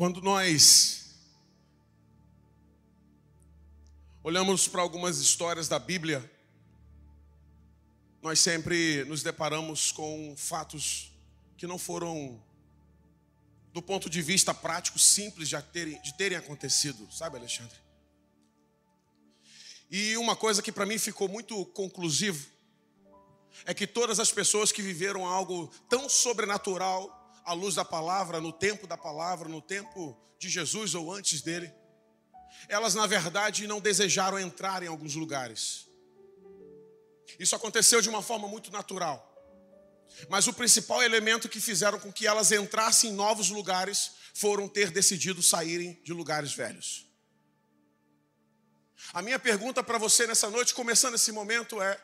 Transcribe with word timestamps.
Quando 0.00 0.22
nós 0.22 1.10
olhamos 4.24 4.66
para 4.66 4.80
algumas 4.80 5.18
histórias 5.18 5.68
da 5.68 5.78
Bíblia, 5.78 6.24
nós 8.22 8.40
sempre 8.40 9.04
nos 9.04 9.22
deparamos 9.22 9.92
com 9.92 10.34
fatos 10.38 11.12
que 11.54 11.66
não 11.66 11.76
foram, 11.76 12.42
do 13.74 13.82
ponto 13.82 14.08
de 14.08 14.22
vista 14.22 14.54
prático, 14.54 14.98
simples 14.98 15.50
de 15.50 15.62
terem, 15.64 16.00
de 16.00 16.16
terem 16.16 16.38
acontecido, 16.38 17.06
sabe, 17.12 17.36
Alexandre? 17.36 17.76
E 19.90 20.16
uma 20.16 20.34
coisa 20.34 20.62
que 20.62 20.72
para 20.72 20.86
mim 20.86 20.96
ficou 20.96 21.28
muito 21.28 21.62
conclusivo 21.66 22.48
é 23.66 23.74
que 23.74 23.86
todas 23.86 24.18
as 24.18 24.32
pessoas 24.32 24.72
que 24.72 24.80
viveram 24.80 25.26
algo 25.26 25.70
tão 25.90 26.08
sobrenatural 26.08 27.19
à 27.50 27.52
luz 27.52 27.74
da 27.74 27.84
palavra, 27.84 28.40
no 28.40 28.52
tempo 28.52 28.86
da 28.86 28.96
palavra, 28.96 29.48
no 29.48 29.60
tempo 29.60 30.16
de 30.38 30.48
Jesus 30.48 30.94
ou 30.94 31.12
antes 31.12 31.42
dele, 31.42 31.72
elas 32.68 32.94
na 32.94 33.06
verdade 33.08 33.66
não 33.66 33.80
desejaram 33.80 34.38
entrar 34.38 34.84
em 34.84 34.86
alguns 34.86 35.16
lugares. 35.16 35.88
Isso 37.40 37.56
aconteceu 37.56 38.00
de 38.00 38.08
uma 38.08 38.22
forma 38.22 38.46
muito 38.46 38.70
natural. 38.70 39.26
Mas 40.28 40.46
o 40.46 40.52
principal 40.52 41.02
elemento 41.02 41.48
que 41.48 41.60
fizeram 41.60 41.98
com 41.98 42.12
que 42.12 42.26
elas 42.26 42.52
entrassem 42.52 43.10
em 43.10 43.14
novos 43.14 43.50
lugares 43.50 44.12
foram 44.32 44.68
ter 44.68 44.92
decidido 44.92 45.42
saírem 45.42 46.00
de 46.04 46.12
lugares 46.12 46.52
velhos. 46.52 47.06
A 49.12 49.22
minha 49.22 49.40
pergunta 49.40 49.82
para 49.82 49.98
você 49.98 50.24
nessa 50.24 50.48
noite, 50.50 50.72
começando 50.72 51.14
esse 51.14 51.32
momento, 51.32 51.82
é: 51.82 52.00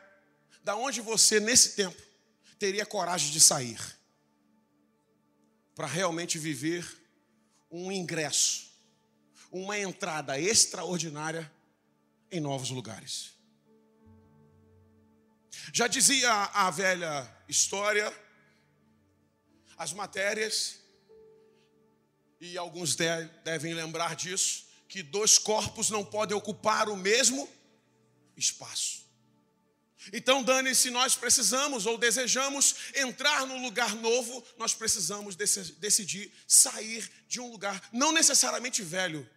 da 0.65 0.75
onde 0.75 1.01
você, 1.01 1.39
nesse 1.39 1.77
tempo, 1.77 2.01
teria 2.59 2.85
coragem 2.85 3.31
de 3.31 3.41
sair? 3.41 3.96
Para 5.77 5.87
realmente 5.87 6.39
viver 6.39 6.85
um 7.71 7.93
ingresso, 7.93 8.73
uma 9.53 9.79
entrada 9.79 10.41
extraordinária 10.41 11.53
em 12.33 12.41
novos 12.41 12.71
lugares. 12.71 13.33
Já 15.75 15.87
dizia 15.87 16.33
a 16.33 16.71
velha 16.71 17.31
história, 17.47 18.11
as 19.77 19.93
matérias, 19.93 20.81
e 22.41 22.57
alguns 22.57 22.97
devem 22.97 23.75
lembrar 23.75 24.17
disso, 24.17 24.67
que 24.89 25.03
dois 25.03 25.37
corpos 25.37 25.91
não 25.91 26.03
podem 26.03 26.37
ocupar 26.37 26.89
o 26.89 26.97
mesmo 26.97 27.47
espaço. 28.35 29.06
Então, 30.13 30.43
Dani, 30.43 30.75
se 30.75 30.91
nós 30.91 31.17
precisamos 31.17 31.87
ou 31.87 31.99
desejamos 31.99 32.77
entrar 32.95 33.47
num 33.47 33.63
lugar 33.63 33.95
novo, 33.97 34.45
nós 34.57 34.75
precisamos 34.75 35.35
decidir 35.37 36.33
sair 36.47 37.11
de 37.27 37.41
um 37.41 37.51
lugar, 37.51 37.81
não 37.93 38.13
necessariamente 38.13 38.83
velho, 38.83 39.29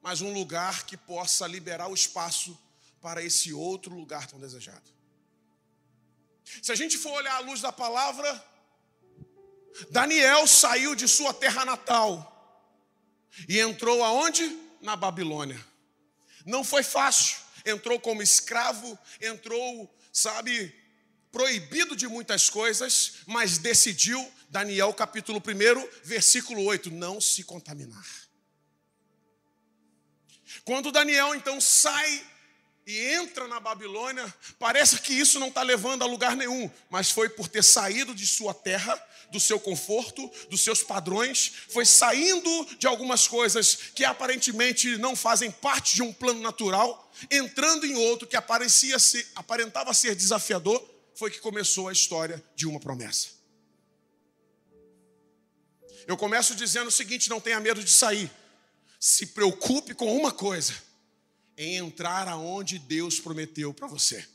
mas 0.00 0.20
um 0.20 0.32
lugar 0.32 0.84
que 0.84 0.96
possa 0.96 1.46
liberar 1.46 1.88
o 1.88 1.94
espaço 1.94 2.58
para 3.00 3.22
esse 3.22 3.52
outro 3.52 3.94
lugar 3.94 4.26
tão 4.26 4.38
desejado. 4.38 4.90
Se 6.62 6.72
a 6.72 6.74
gente 6.74 6.96
for 6.96 7.12
olhar 7.12 7.36
à 7.36 7.40
luz 7.40 7.60
da 7.60 7.72
palavra, 7.72 8.44
Daniel 9.90 10.46
saiu 10.46 10.94
de 10.94 11.06
sua 11.06 11.34
terra 11.34 11.64
natal 11.64 12.32
e 13.48 13.58
entrou 13.58 14.02
aonde? 14.02 14.64
Na 14.80 14.94
Babilônia. 14.94 15.62
Não 16.44 16.62
foi 16.62 16.82
fácil 16.82 17.45
entrou 17.66 18.00
como 18.00 18.22
escravo, 18.22 18.98
entrou, 19.20 19.94
sabe, 20.12 20.74
proibido 21.30 21.94
de 21.94 22.08
muitas 22.08 22.48
coisas, 22.48 23.16
mas 23.26 23.58
decidiu, 23.58 24.32
Daniel 24.48 24.94
capítulo 24.94 25.42
1, 25.44 26.04
versículo 26.04 26.64
8, 26.64 26.90
não 26.90 27.20
se 27.20 27.44
contaminar. 27.44 28.06
Quando 30.64 30.90
Daniel 30.90 31.34
então 31.34 31.60
sai 31.60 32.24
e 32.86 33.14
entra 33.14 33.48
na 33.48 33.58
Babilônia, 33.58 34.32
parece 34.60 35.00
que 35.00 35.12
isso 35.12 35.40
não 35.40 35.48
está 35.48 35.62
levando 35.62 36.02
a 36.02 36.06
lugar 36.06 36.36
nenhum, 36.36 36.70
mas 36.88 37.10
foi 37.10 37.28
por 37.28 37.48
ter 37.48 37.64
saído 37.64 38.14
de 38.14 38.24
sua 38.24 38.54
terra, 38.54 38.96
do 39.32 39.40
seu 39.40 39.58
conforto, 39.58 40.30
dos 40.48 40.60
seus 40.60 40.84
padrões, 40.84 41.52
foi 41.68 41.84
saindo 41.84 42.64
de 42.78 42.86
algumas 42.86 43.26
coisas 43.26 43.74
que 43.92 44.04
aparentemente 44.04 44.96
não 44.98 45.16
fazem 45.16 45.50
parte 45.50 45.96
de 45.96 46.02
um 46.02 46.12
plano 46.12 46.40
natural, 46.40 47.12
entrando 47.28 47.84
em 47.84 47.96
outro 47.96 48.28
que 48.28 48.36
aparecia 48.36 49.00
ser, 49.00 49.26
aparentava 49.34 49.92
ser 49.92 50.14
desafiador, 50.14 50.80
foi 51.16 51.28
que 51.28 51.40
começou 51.40 51.88
a 51.88 51.92
história 51.92 52.40
de 52.54 52.68
uma 52.68 52.78
promessa. 52.78 53.30
Eu 56.06 56.16
começo 56.16 56.54
dizendo 56.54 56.86
o 56.86 56.92
seguinte: 56.92 57.28
não 57.28 57.40
tenha 57.40 57.58
medo 57.58 57.82
de 57.82 57.90
sair, 57.90 58.30
se 59.00 59.26
preocupe 59.26 59.92
com 59.92 60.16
uma 60.16 60.30
coisa 60.30 60.85
em 61.56 61.76
entrar 61.76 62.28
aonde 62.28 62.78
Deus 62.78 63.18
prometeu 63.18 63.72
para 63.72 63.86
você. 63.86 64.26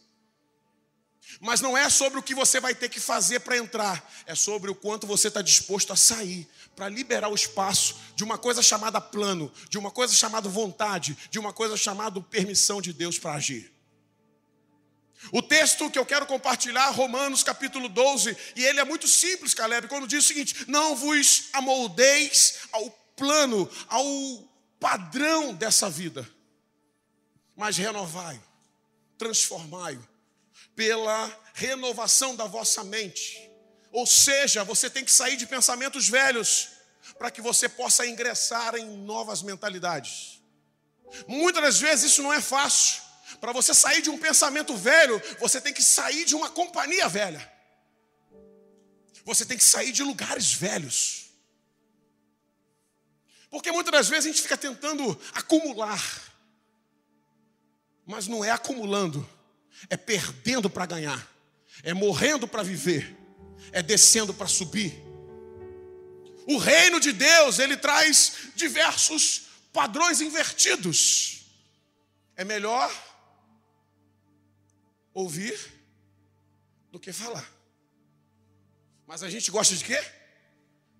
Mas 1.39 1.61
não 1.61 1.77
é 1.77 1.89
sobre 1.89 2.19
o 2.19 2.23
que 2.23 2.35
você 2.35 2.59
vai 2.59 2.75
ter 2.75 2.89
que 2.89 2.99
fazer 2.99 3.39
para 3.39 3.57
entrar, 3.57 4.11
é 4.25 4.35
sobre 4.35 4.69
o 4.69 4.75
quanto 4.75 5.07
você 5.07 5.27
está 5.27 5.41
disposto 5.41 5.93
a 5.93 5.95
sair, 5.95 6.47
para 6.75 6.89
liberar 6.89 7.29
o 7.29 7.35
espaço 7.35 7.95
de 8.15 8.23
uma 8.23 8.37
coisa 8.37 8.61
chamada 8.61 8.99
plano, 8.99 9.51
de 9.69 9.77
uma 9.77 9.91
coisa 9.91 10.13
chamada 10.13 10.49
vontade, 10.49 11.17
de 11.29 11.39
uma 11.39 11.53
coisa 11.53 11.77
chamada 11.77 12.19
permissão 12.21 12.81
de 12.81 12.91
Deus 12.91 13.19
para 13.19 13.33
agir. 13.33 13.71
O 15.31 15.41
texto 15.41 15.89
que 15.89 15.99
eu 15.99 16.05
quero 16.05 16.25
compartilhar, 16.25 16.89
Romanos 16.89 17.43
capítulo 17.43 17.87
12, 17.87 18.35
e 18.55 18.65
ele 18.65 18.79
é 18.79 18.83
muito 18.83 19.07
simples, 19.07 19.53
Caleb, 19.53 19.87
quando 19.87 20.07
diz 20.07 20.25
o 20.25 20.27
seguinte: 20.27 20.65
Não 20.67 20.95
vos 20.95 21.49
amoldeis 21.53 22.55
ao 22.71 22.89
plano, 23.15 23.69
ao 23.87 24.03
padrão 24.79 25.53
dessa 25.53 25.87
vida 25.89 26.27
mas 27.61 27.77
renovai, 27.77 28.41
transformai 29.19 29.99
pela 30.75 31.31
renovação 31.53 32.35
da 32.35 32.45
vossa 32.45 32.83
mente. 32.83 33.37
Ou 33.91 34.07
seja, 34.07 34.63
você 34.63 34.89
tem 34.89 35.05
que 35.05 35.11
sair 35.11 35.37
de 35.37 35.45
pensamentos 35.45 36.09
velhos 36.09 36.69
para 37.19 37.29
que 37.29 37.39
você 37.39 37.69
possa 37.69 38.03
ingressar 38.07 38.73
em 38.73 38.97
novas 39.05 39.43
mentalidades. 39.43 40.41
Muitas 41.27 41.61
das 41.61 41.79
vezes 41.79 42.13
isso 42.13 42.23
não 42.23 42.33
é 42.33 42.41
fácil. 42.41 43.03
Para 43.39 43.51
você 43.51 43.75
sair 43.75 44.01
de 44.01 44.09
um 44.09 44.17
pensamento 44.17 44.75
velho, 44.75 45.21
você 45.39 45.61
tem 45.61 45.71
que 45.71 45.83
sair 45.83 46.25
de 46.25 46.33
uma 46.33 46.49
companhia 46.49 47.07
velha. 47.07 47.47
Você 49.23 49.45
tem 49.45 49.55
que 49.55 49.63
sair 49.63 49.91
de 49.91 50.01
lugares 50.01 50.51
velhos. 50.51 51.29
Porque 53.51 53.71
muitas 53.71 53.91
das 53.91 54.09
vezes 54.09 54.25
a 54.25 54.29
gente 54.29 54.41
fica 54.41 54.57
tentando 54.57 55.15
acumular 55.35 56.30
mas 58.11 58.27
não 58.27 58.43
é 58.43 58.51
acumulando, 58.51 59.27
é 59.89 59.95
perdendo 59.95 60.69
para 60.69 60.85
ganhar, 60.85 61.33
é 61.81 61.93
morrendo 61.93 62.45
para 62.45 62.61
viver, 62.61 63.15
é 63.71 63.81
descendo 63.81 64.33
para 64.33 64.47
subir. 64.47 64.93
O 66.45 66.57
reino 66.57 66.99
de 66.99 67.13
Deus, 67.13 67.57
ele 67.57 67.77
traz 67.77 68.49
diversos 68.53 69.43
padrões 69.71 70.19
invertidos. 70.19 71.45
É 72.35 72.43
melhor 72.43 72.91
ouvir 75.13 75.57
do 76.91 76.99
que 76.99 77.13
falar. 77.13 77.49
Mas 79.07 79.23
a 79.23 79.29
gente 79.29 79.49
gosta 79.49 79.73
de 79.73 79.85
quê? 79.85 80.03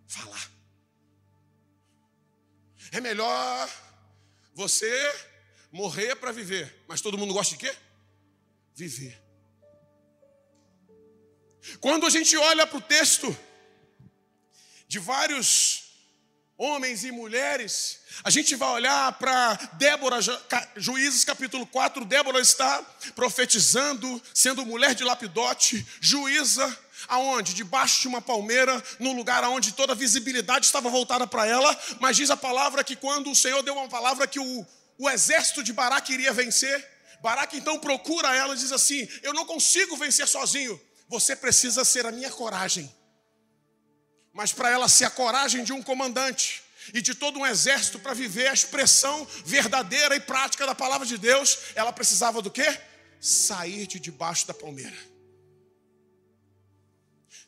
Falar. 0.07 0.49
É 2.93 3.01
melhor 3.01 3.69
você 4.53 5.30
morrer 5.71 6.15
para 6.15 6.31
viver. 6.31 6.83
Mas 6.87 7.01
todo 7.01 7.17
mundo 7.17 7.33
gosta 7.33 7.55
de 7.55 7.59
quê? 7.59 7.75
Viver. 8.75 9.21
Quando 11.79 12.05
a 12.05 12.09
gente 12.09 12.35
olha 12.35 12.65
para 12.65 12.77
o 12.77 12.81
texto 12.81 13.35
de 14.87 14.99
vários 14.99 15.91
homens 16.57 17.03
e 17.03 17.11
mulheres, 17.11 18.01
a 18.23 18.29
gente 18.29 18.55
vai 18.55 18.69
olhar 18.69 19.13
para 19.13 19.53
Débora, 19.73 20.17
Juízes 20.75 21.23
capítulo 21.23 21.65
4, 21.65 22.05
Débora 22.05 22.39
está 22.39 22.83
profetizando, 23.15 24.21
sendo 24.33 24.65
mulher 24.65 24.93
de 24.93 25.03
lapidote, 25.03 25.85
juíza, 25.99 26.77
aonde? 27.07 27.53
Debaixo 27.53 28.01
de 28.01 28.07
uma 28.07 28.21
palmeira, 28.21 28.83
num 28.99 29.15
lugar 29.15 29.43
onde 29.45 29.71
toda 29.71 29.93
a 29.93 29.95
visibilidade 29.95 30.65
estava 30.65 30.89
voltada 30.89 31.25
para 31.25 31.47
ela, 31.47 31.79
mas 31.99 32.17
diz 32.17 32.29
a 32.29 32.37
palavra 32.37 32.83
que 32.83 32.95
quando 32.95 33.31
o 33.31 33.35
Senhor 33.35 33.63
deu 33.63 33.75
uma 33.75 33.87
palavra 33.87 34.27
que 34.27 34.39
o 34.39 34.65
o 35.01 35.09
exército 35.09 35.63
de 35.63 35.73
Baraque 35.73 36.13
iria 36.13 36.31
vencer. 36.31 36.87
Baraque 37.23 37.57
então 37.57 37.79
procura 37.79 38.35
ela 38.35 38.53
e 38.53 38.57
diz 38.57 38.71
assim: 38.71 39.09
Eu 39.23 39.33
não 39.33 39.45
consigo 39.45 39.97
vencer 39.97 40.27
sozinho, 40.27 40.79
você 41.07 41.35
precisa 41.35 41.83
ser 41.83 42.05
a 42.05 42.11
minha 42.11 42.29
coragem. 42.29 42.93
Mas 44.31 44.53
para 44.53 44.69
ela 44.69 44.87
ser 44.87 45.05
a 45.05 45.09
coragem 45.09 45.63
de 45.63 45.73
um 45.73 45.81
comandante 45.81 46.61
e 46.93 47.01
de 47.01 47.15
todo 47.15 47.39
um 47.39 47.45
exército 47.45 47.97
para 47.97 48.13
viver 48.13 48.47
a 48.47 48.53
expressão 48.53 49.27
verdadeira 49.43 50.15
e 50.15 50.19
prática 50.19 50.67
da 50.67 50.75
palavra 50.75 51.07
de 51.07 51.17
Deus, 51.17 51.57
ela 51.73 51.91
precisava 51.91 52.39
do 52.39 52.51
quê? 52.51 52.79
Sair 53.19 53.87
de 53.87 53.99
debaixo 53.99 54.45
da 54.45 54.53
palmeira. 54.53 54.97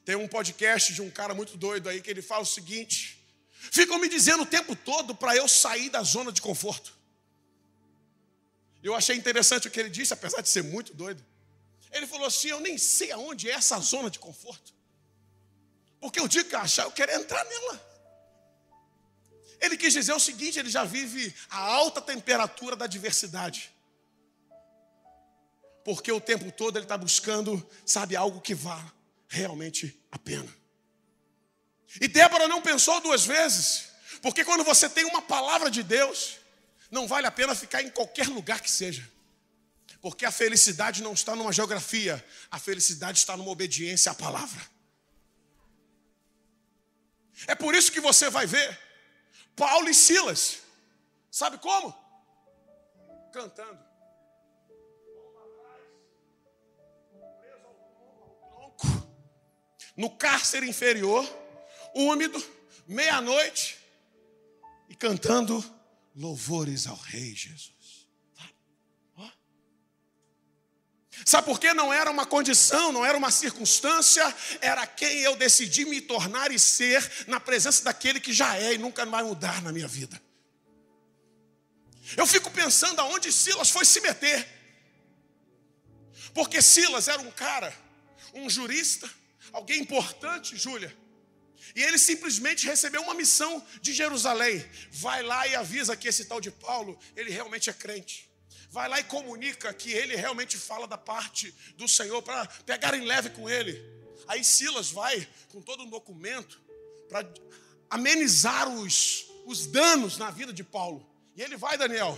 Tem 0.03 0.15
um 0.15 0.27
podcast 0.27 0.91
de 0.91 1.03
um 1.03 1.11
cara 1.11 1.35
muito 1.35 1.55
doido 1.55 1.87
aí 1.87 2.01
que 2.01 2.09
ele 2.09 2.23
fala 2.23 2.41
o 2.41 2.47
seguinte: 2.47 3.23
ficam 3.71 3.99
me 3.99 4.09
dizendo 4.09 4.41
o 4.41 4.47
tempo 4.47 4.75
todo 4.75 5.13
para 5.13 5.35
eu 5.35 5.47
sair 5.47 5.91
da 5.91 6.01
zona 6.01 6.31
de 6.31 6.41
conforto. 6.41 7.02
Eu 8.83 8.93
achei 8.93 9.15
interessante 9.15 9.67
o 9.67 9.71
que 9.71 9.79
ele 9.79 9.89
disse, 9.89 10.13
apesar 10.13 10.41
de 10.41 10.49
ser 10.49 10.63
muito 10.63 10.93
doido. 10.93 11.25
Ele 11.91 12.05
falou 12.05 12.27
assim: 12.27 12.49
Eu 12.49 12.59
nem 12.59 12.77
sei 12.77 13.11
aonde 13.11 13.49
é 13.49 13.53
essa 13.53 13.79
zona 13.79 14.09
de 14.09 14.19
conforto. 14.19 14.73
Porque 16.01 16.19
o 16.19 16.27
dia 16.27 16.43
que 16.43 16.53
eu 16.53 16.59
achar, 16.59 16.83
eu 16.83 16.91
quero 16.91 17.13
entrar 17.13 17.45
nela. 17.45 17.93
Ele 19.61 19.77
quis 19.77 19.93
dizer 19.93 20.11
o 20.11 20.19
seguinte: 20.19 20.59
ele 20.59 20.69
já 20.69 20.83
vive 20.83 21.33
a 21.49 21.59
alta 21.59 22.01
temperatura 22.01 22.75
da 22.75 22.85
diversidade. 22.85 23.73
Porque 25.85 26.11
o 26.11 26.19
tempo 26.19 26.51
todo 26.51 26.77
ele 26.77 26.85
está 26.85 26.97
buscando, 26.97 27.65
sabe, 27.85 28.15
algo 28.15 28.41
que 28.41 28.53
vá 28.53 28.93
realmente 29.29 29.97
a 30.11 30.19
pena. 30.19 30.53
E 32.01 32.07
Débora 32.07 32.47
não 32.47 32.61
pensou 32.61 32.99
duas 32.99 33.25
vezes, 33.25 33.89
porque 34.21 34.43
quando 34.43 34.63
você 34.63 34.89
tem 34.89 35.05
uma 35.05 35.21
palavra 35.21 35.69
de 35.69 35.83
Deus, 35.83 36.37
não 36.93 37.07
vale 37.07 37.25
a 37.25 37.31
pena 37.31 37.55
ficar 37.55 37.81
em 37.81 37.89
qualquer 37.89 38.27
lugar 38.27 38.61
que 38.61 38.69
seja. 38.69 39.11
Porque 39.99 40.25
a 40.25 40.31
felicidade 40.31 41.01
não 41.01 41.13
está 41.13 41.35
numa 41.35 41.51
geografia, 41.51 42.23
a 42.51 42.59
felicidade 42.59 43.17
está 43.17 43.35
numa 43.35 43.49
obediência 43.49 44.11
à 44.11 44.15
palavra. 44.15 44.61
É 47.47 47.55
por 47.55 47.73
isso 47.73 47.91
que 47.91 47.99
você 47.99 48.29
vai 48.29 48.45
ver 48.45 48.79
Paulo 49.55 49.89
e 49.89 49.93
Silas. 49.93 50.59
Sabe 51.31 51.57
como? 51.57 51.91
Cantando. 53.33 53.79
No 59.97 60.11
cárcere 60.11 60.69
inferior, 60.69 61.27
úmido, 61.95 62.43
meia-noite, 62.87 63.79
e 64.89 64.95
cantando 64.95 65.63
louvores 66.15 66.87
ao 66.87 66.95
Rei 66.95 67.35
Jesus. 67.35 67.73
Sabe 71.25 71.45
por 71.45 71.59
que 71.59 71.73
não 71.73 71.93
era 71.93 72.11
uma 72.11 72.25
condição, 72.25 72.91
não 72.91 73.05
era 73.05 73.17
uma 73.17 73.31
circunstância, 73.31 74.23
era 74.59 74.85
quem 74.85 75.21
eu 75.21 75.35
decidi 75.35 75.85
me 75.85 76.01
tornar 76.01 76.51
e 76.51 76.59
ser 76.59 77.25
na 77.27 77.39
presença 77.39 77.83
daquele 77.83 78.19
que 78.19 78.33
já 78.33 78.57
é 78.57 78.73
e 78.73 78.77
nunca 78.77 79.05
vai 79.05 79.23
mudar 79.23 79.61
na 79.61 79.71
minha 79.71 79.87
vida. 79.87 80.21
Eu 82.17 82.27
fico 82.27 82.51
pensando 82.51 82.99
aonde 82.99 83.31
Silas 83.31 83.69
foi 83.69 83.85
se 83.85 84.01
meter. 84.01 84.45
Porque 86.33 86.61
Silas 86.61 87.07
era 87.07 87.21
um 87.21 87.31
cara, 87.31 87.73
um 88.33 88.49
jurista, 88.49 89.09
alguém 89.51 89.81
importante, 89.81 90.57
Júlia. 90.57 90.95
E 91.75 91.81
ele 91.81 91.97
simplesmente 91.97 92.65
recebeu 92.65 93.01
uma 93.01 93.13
missão 93.13 93.65
de 93.81 93.93
Jerusalém. 93.93 94.63
Vai 94.91 95.23
lá 95.23 95.47
e 95.47 95.55
avisa 95.55 95.95
que 95.95 96.07
esse 96.07 96.25
tal 96.25 96.41
de 96.41 96.51
Paulo, 96.51 96.99
ele 97.15 97.31
realmente 97.31 97.69
é 97.69 97.73
crente 97.73 98.31
vai 98.73 98.89
lá 98.89 98.99
e 98.99 99.03
comunica 99.03 99.71
que 99.71 99.91
ele 99.91 100.15
realmente 100.15 100.57
fala 100.57 100.87
da 100.87 100.97
parte 100.97 101.53
do 101.77 101.87
Senhor 101.87 102.23
para 102.23 102.47
pegarem 102.65 103.05
leve 103.05 103.29
com 103.29 103.47
ele. 103.47 103.79
Aí 104.27 104.43
Silas 104.43 104.89
vai 104.89 105.27
com 105.49 105.61
todo 105.61 105.83
um 105.83 105.89
documento 105.91 106.59
para 107.07 107.23
amenizar 107.87 108.67
os, 108.67 109.27
os 109.45 109.67
danos 109.67 110.17
na 110.17 110.31
vida 110.31 110.51
de 110.51 110.63
Paulo. 110.63 111.07
E 111.35 111.43
ele 111.43 111.55
vai, 111.55 111.77
Daniel, 111.77 112.17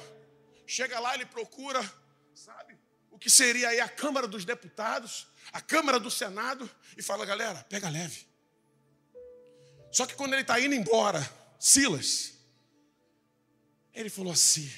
chega 0.65 0.97
lá, 0.97 1.13
ele 1.13 1.25
procura, 1.25 1.83
sabe, 2.33 2.77
o 3.11 3.19
que 3.19 3.29
seria 3.29 3.67
aí 3.67 3.81
a 3.81 3.89
Câmara 3.89 4.25
dos 4.25 4.45
Deputados, 4.45 5.27
a 5.51 5.59
Câmara 5.59 5.99
do 5.99 6.09
Senado, 6.09 6.69
e 6.95 7.03
fala, 7.03 7.25
galera, 7.25 7.65
pega 7.67 7.89
leve. 7.89 8.25
Só 9.95 10.05
que 10.05 10.13
quando 10.13 10.33
ele 10.33 10.41
está 10.41 10.59
indo 10.59 10.75
embora, 10.75 11.25
Silas, 11.57 12.33
ele 13.93 14.09
falou 14.09 14.33
assim: 14.33 14.69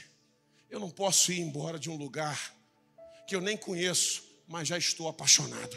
eu 0.70 0.80
não 0.80 0.92
posso 0.92 1.32
ir 1.32 1.40
embora 1.40 1.80
de 1.80 1.90
um 1.90 1.96
lugar 1.96 2.56
que 3.26 3.36
eu 3.36 3.42
nem 3.42 3.58
conheço, 3.58 4.24
mas 4.48 4.68
já 4.68 4.78
estou 4.78 5.08
apaixonado. 5.10 5.76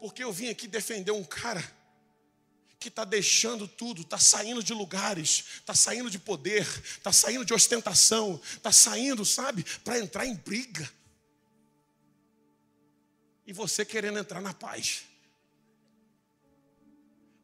Porque 0.00 0.24
eu 0.24 0.32
vim 0.32 0.48
aqui 0.48 0.66
defender 0.66 1.12
um 1.12 1.22
cara 1.22 1.62
que 2.80 2.88
está 2.88 3.04
deixando 3.04 3.68
tudo, 3.68 4.02
está 4.02 4.18
saindo 4.18 4.60
de 4.60 4.74
lugares, 4.74 5.44
está 5.58 5.72
saindo 5.72 6.10
de 6.10 6.18
poder, 6.18 6.66
está 6.84 7.12
saindo 7.12 7.44
de 7.44 7.54
ostentação, 7.54 8.40
está 8.56 8.72
saindo, 8.72 9.24
sabe, 9.24 9.62
para 9.84 10.00
entrar 10.00 10.26
em 10.26 10.34
briga. 10.34 10.90
E 13.46 13.52
você 13.52 13.84
querendo 13.84 14.18
entrar 14.18 14.40
na 14.40 14.52
paz. 14.52 15.13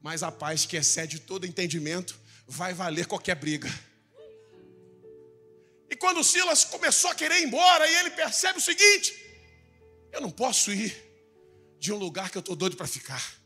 Mas 0.01 0.23
a 0.23 0.33
paz 0.33 0.65
que 0.65 0.77
excede 0.77 1.21
todo 1.21 1.47
entendimento 1.47 2.19
vai 2.47 2.73
valer 2.73 3.07
qualquer 3.07 3.37
briga. 3.37 3.69
E 5.91 5.97
quando 5.97 6.25
Silas 6.25 6.65
começou 6.65 7.11
a 7.11 7.15
querer 7.15 7.41
ir 7.41 7.47
embora, 7.47 7.89
e 7.89 7.97
ele 7.97 8.11
percebe 8.11 8.59
o 8.59 8.63
seguinte: 8.63 9.15
eu 10.13 10.21
não 10.21 10.31
posso 10.31 10.73
ir 10.73 10.95
de 11.79 11.93
um 11.93 11.97
lugar 11.97 12.31
que 12.31 12.37
eu 12.37 12.41
estou 12.41 12.57
doido 12.57 12.77
para 12.77 12.87
ficar. 12.87 13.41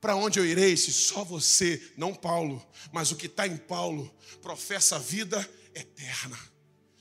Para 0.00 0.16
onde 0.16 0.38
eu 0.38 0.46
irei 0.46 0.76
se 0.76 0.92
só 0.92 1.22
você, 1.24 1.92
não 1.96 2.14
Paulo, 2.14 2.66
mas 2.90 3.12
o 3.12 3.16
que 3.16 3.26
está 3.26 3.46
em 3.46 3.56
Paulo, 3.56 4.14
professa 4.40 4.96
a 4.96 4.98
vida 4.98 5.48
eterna? 5.74 6.38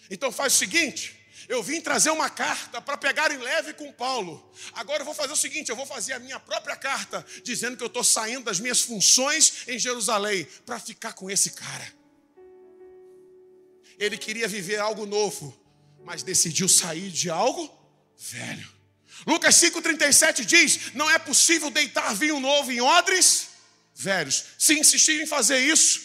Então 0.10 0.32
faz 0.32 0.54
o 0.54 0.58
seguinte: 0.58 1.19
eu 1.48 1.64
vim 1.64 1.80
trazer 1.80 2.10
uma 2.10 2.30
carta 2.30 2.82
para 2.82 2.98
pegar 2.98 3.32
em 3.32 3.38
leve 3.38 3.74
com 3.74 3.92
Paulo. 3.92 4.52
Agora 4.74 5.02
eu 5.02 5.06
vou 5.06 5.14
fazer 5.14 5.32
o 5.32 5.38
seguinte: 5.38 5.70
eu 5.70 5.76
vou 5.76 5.86
fazer 5.86 6.14
a 6.14 6.20
minha 6.20 6.40
própria 6.40 6.76
carta, 6.76 7.26
dizendo 7.44 7.78
que 7.78 7.84
eu 7.84 7.88
estou 7.88 8.04
saindo 8.04 8.46
das 8.46 8.60
minhas 8.60 8.82
funções 8.82 9.68
em 9.68 9.80
Jerusalém 9.80 10.46
para 10.66 10.80
ficar 10.80 11.14
com 11.14 11.30
esse 11.30 11.52
cara. 11.52 11.94
Ele 13.98 14.18
queria 14.18 14.48
viver 14.48 14.80
algo 14.80 15.06
novo, 15.06 15.58
mas 16.04 16.24
decidiu 16.24 16.68
sair 16.68 17.10
de 17.10 17.30
algo 17.30 17.72
velho. 18.18 18.68
Lucas 19.26 19.56
5,37 19.56 20.46
diz: 20.46 20.94
Não 20.94 21.10
é 21.10 21.20
possível 21.20 21.70
deitar 21.70 22.14
vinho 22.16 22.40
novo 22.40 22.72
em 22.72 22.82
odres 22.82 23.50
velhos. 23.96 24.46
Se 24.58 24.78
insistir 24.78 25.22
em 25.22 25.26
fazer 25.26 25.60
isso, 25.60 26.02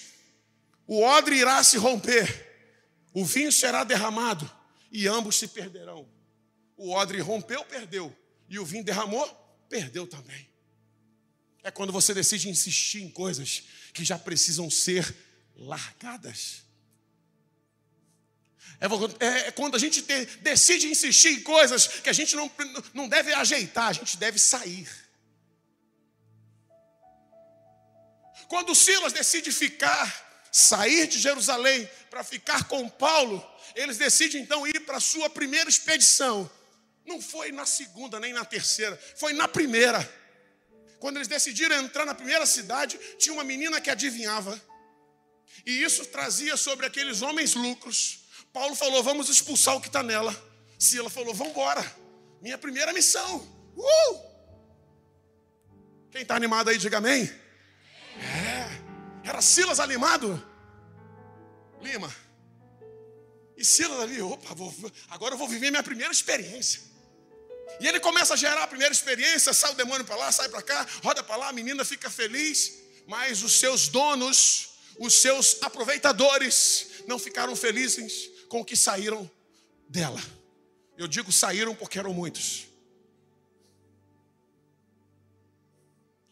o 0.86 1.02
odre 1.02 1.36
irá 1.36 1.62
se 1.62 1.76
romper, 1.76 2.28
o 3.12 3.24
vinho 3.24 3.50
será 3.50 3.84
derramado 3.84 4.50
e 4.94 5.08
ambos 5.08 5.36
se 5.36 5.48
perderão. 5.48 6.08
O 6.76 6.92
odre 6.92 7.18
rompeu, 7.18 7.64
perdeu, 7.64 8.16
e 8.48 8.60
o 8.60 8.64
vinho 8.64 8.84
derramou, 8.84 9.26
perdeu 9.68 10.06
também. 10.06 10.48
É 11.64 11.70
quando 11.70 11.92
você 11.92 12.14
decide 12.14 12.48
insistir 12.48 13.02
em 13.02 13.10
coisas 13.10 13.64
que 13.92 14.04
já 14.04 14.16
precisam 14.16 14.70
ser 14.70 15.12
largadas. 15.56 16.62
É, 18.80 18.86
é, 19.24 19.48
é 19.48 19.50
quando 19.50 19.74
a 19.74 19.78
gente 19.78 20.00
te, 20.00 20.26
decide 20.42 20.86
insistir 20.86 21.28
em 21.28 21.42
coisas 21.42 21.88
que 21.88 22.08
a 22.08 22.12
gente 22.12 22.36
não, 22.36 22.48
não 22.92 23.08
deve 23.08 23.32
ajeitar, 23.32 23.88
a 23.88 23.92
gente 23.92 24.16
deve 24.16 24.38
sair. 24.38 24.88
Quando 28.46 28.74
Silas 28.76 29.12
decide 29.12 29.50
ficar, 29.50 30.48
sair 30.52 31.08
de 31.08 31.18
Jerusalém 31.18 31.88
para 32.10 32.22
ficar 32.22 32.68
com 32.68 32.88
Paulo, 32.88 33.53
eles 33.74 33.98
decidem 33.98 34.42
então 34.42 34.66
ir 34.66 34.80
para 34.80 34.98
a 34.98 35.00
sua 35.00 35.28
primeira 35.28 35.68
expedição. 35.68 36.50
Não 37.04 37.20
foi 37.20 37.52
na 37.52 37.66
segunda 37.66 38.18
nem 38.18 38.32
na 38.32 38.44
terceira, 38.44 38.96
foi 39.16 39.32
na 39.32 39.46
primeira. 39.46 40.00
Quando 40.98 41.16
eles 41.16 41.28
decidiram 41.28 41.76
entrar 41.76 42.06
na 42.06 42.14
primeira 42.14 42.46
cidade, 42.46 42.98
tinha 43.18 43.32
uma 43.32 43.44
menina 43.44 43.80
que 43.80 43.90
adivinhava. 43.90 44.60
E 45.66 45.82
isso 45.82 46.06
trazia 46.06 46.56
sobre 46.56 46.86
aqueles 46.86 47.20
homens 47.20 47.54
lucros. 47.54 48.20
Paulo 48.52 48.74
falou: 48.74 49.02
vamos 49.02 49.28
expulsar 49.28 49.76
o 49.76 49.80
que 49.80 49.88
está 49.88 50.02
nela. 50.02 50.34
Sila 50.78 51.10
falou: 51.10 51.34
vamos 51.34 51.52
embora. 51.52 51.84
Minha 52.40 52.56
primeira 52.56 52.92
missão. 52.92 53.38
Uh! 53.76 54.34
Quem 56.10 56.22
está 56.22 56.36
animado 56.36 56.70
aí, 56.70 56.78
diga 56.78 56.98
amém. 56.98 57.30
É. 58.16 59.28
Era 59.28 59.42
Silas 59.42 59.80
animado. 59.80 60.42
Lima. 61.82 62.23
E 63.56 63.64
Silas 63.64 64.00
ali, 64.00 64.20
opa, 64.20 64.54
vou, 64.54 64.74
agora 65.08 65.34
eu 65.34 65.38
vou 65.38 65.48
viver 65.48 65.70
minha 65.70 65.82
primeira 65.82 66.12
experiência. 66.12 66.80
E 67.80 67.86
ele 67.86 68.00
começa 68.00 68.34
a 68.34 68.36
gerar 68.36 68.62
a 68.62 68.66
primeira 68.66 68.92
experiência, 68.92 69.52
sai 69.52 69.72
o 69.72 69.74
demônio 69.74 70.04
para 70.04 70.16
lá, 70.16 70.30
sai 70.30 70.48
para 70.48 70.62
cá, 70.62 70.86
roda 71.02 71.22
para 71.22 71.36
lá, 71.36 71.48
a 71.48 71.52
menina 71.52 71.84
fica 71.84 72.10
feliz, 72.10 72.74
mas 73.06 73.42
os 73.42 73.58
seus 73.58 73.88
donos, 73.88 74.70
os 74.98 75.14
seus 75.14 75.62
aproveitadores 75.62 76.88
não 77.06 77.18
ficaram 77.18 77.54
felizes 77.56 78.30
com 78.48 78.64
que 78.64 78.76
saíram 78.76 79.30
dela. 79.88 80.22
Eu 80.96 81.08
digo 81.08 81.32
saíram 81.32 81.74
porque 81.74 81.98
eram 81.98 82.12
muitos. 82.12 82.66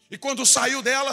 E 0.09 0.17
quando 0.17 0.45
saiu 0.45 0.81
dela, 0.81 1.11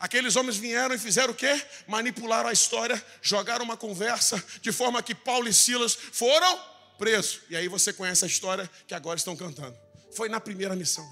aqueles 0.00 0.34
homens 0.34 0.56
vieram 0.56 0.94
e 0.94 0.98
fizeram 0.98 1.32
o 1.32 1.36
quê? 1.36 1.62
Manipularam 1.86 2.48
a 2.48 2.52
história, 2.52 3.00
jogaram 3.20 3.64
uma 3.64 3.76
conversa, 3.76 4.42
de 4.60 4.72
forma 4.72 5.02
que 5.02 5.14
Paulo 5.14 5.46
e 5.46 5.52
Silas 5.52 5.94
foram 5.94 6.58
presos. 6.98 7.42
E 7.50 7.56
aí 7.56 7.68
você 7.68 7.92
conhece 7.92 8.24
a 8.24 8.28
história 8.28 8.68
que 8.86 8.94
agora 8.94 9.18
estão 9.18 9.36
cantando. 9.36 9.76
Foi 10.16 10.28
na 10.28 10.40
primeira 10.40 10.74
missão. 10.74 11.08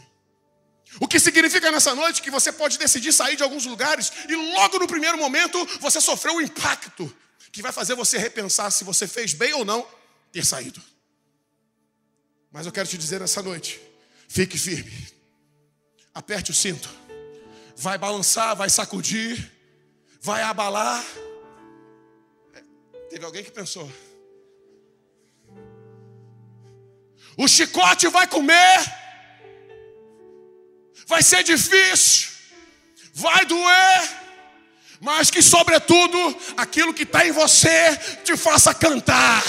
O 1.00 1.06
que 1.06 1.20
significa 1.20 1.70
nessa 1.70 1.94
noite 1.94 2.22
que 2.22 2.30
você 2.30 2.50
pode 2.50 2.78
decidir 2.78 3.12
sair 3.12 3.36
de 3.36 3.42
alguns 3.42 3.66
lugares 3.66 4.10
e 4.28 4.34
logo 4.34 4.78
no 4.78 4.86
primeiro 4.86 5.18
momento 5.18 5.62
você 5.80 6.00
sofreu 6.00 6.34
um 6.34 6.40
impacto 6.40 7.14
que 7.52 7.60
vai 7.60 7.72
fazer 7.72 7.94
você 7.94 8.16
repensar 8.16 8.70
se 8.70 8.84
você 8.84 9.06
fez 9.06 9.34
bem 9.34 9.52
ou 9.52 9.64
não 9.64 9.86
ter 10.32 10.44
saído. 10.44 10.82
Mas 12.50 12.64
eu 12.64 12.72
quero 12.72 12.88
te 12.88 12.96
dizer 12.96 13.20
nessa 13.20 13.42
noite: 13.42 13.80
fique 14.28 14.56
firme, 14.56 15.08
aperte 16.14 16.50
o 16.50 16.54
cinto, 16.54 16.88
vai 17.78 17.96
balançar, 17.96 18.56
vai 18.56 18.68
sacudir, 18.68 19.52
vai 20.20 20.42
abalar. 20.42 21.04
Teve 23.08 23.24
alguém 23.24 23.44
que 23.44 23.52
pensou. 23.52 23.90
O 27.36 27.46
chicote 27.46 28.08
vai 28.08 28.26
comer, 28.26 28.78
vai 31.06 31.22
ser 31.22 31.44
difícil, 31.44 32.30
vai 33.14 33.44
doer, 33.44 34.10
mas 35.00 35.30
que, 35.30 35.40
sobretudo, 35.40 36.18
aquilo 36.56 36.92
que 36.92 37.04
está 37.04 37.24
em 37.24 37.30
você 37.30 37.96
te 38.24 38.36
faça 38.36 38.74
cantar, 38.74 39.44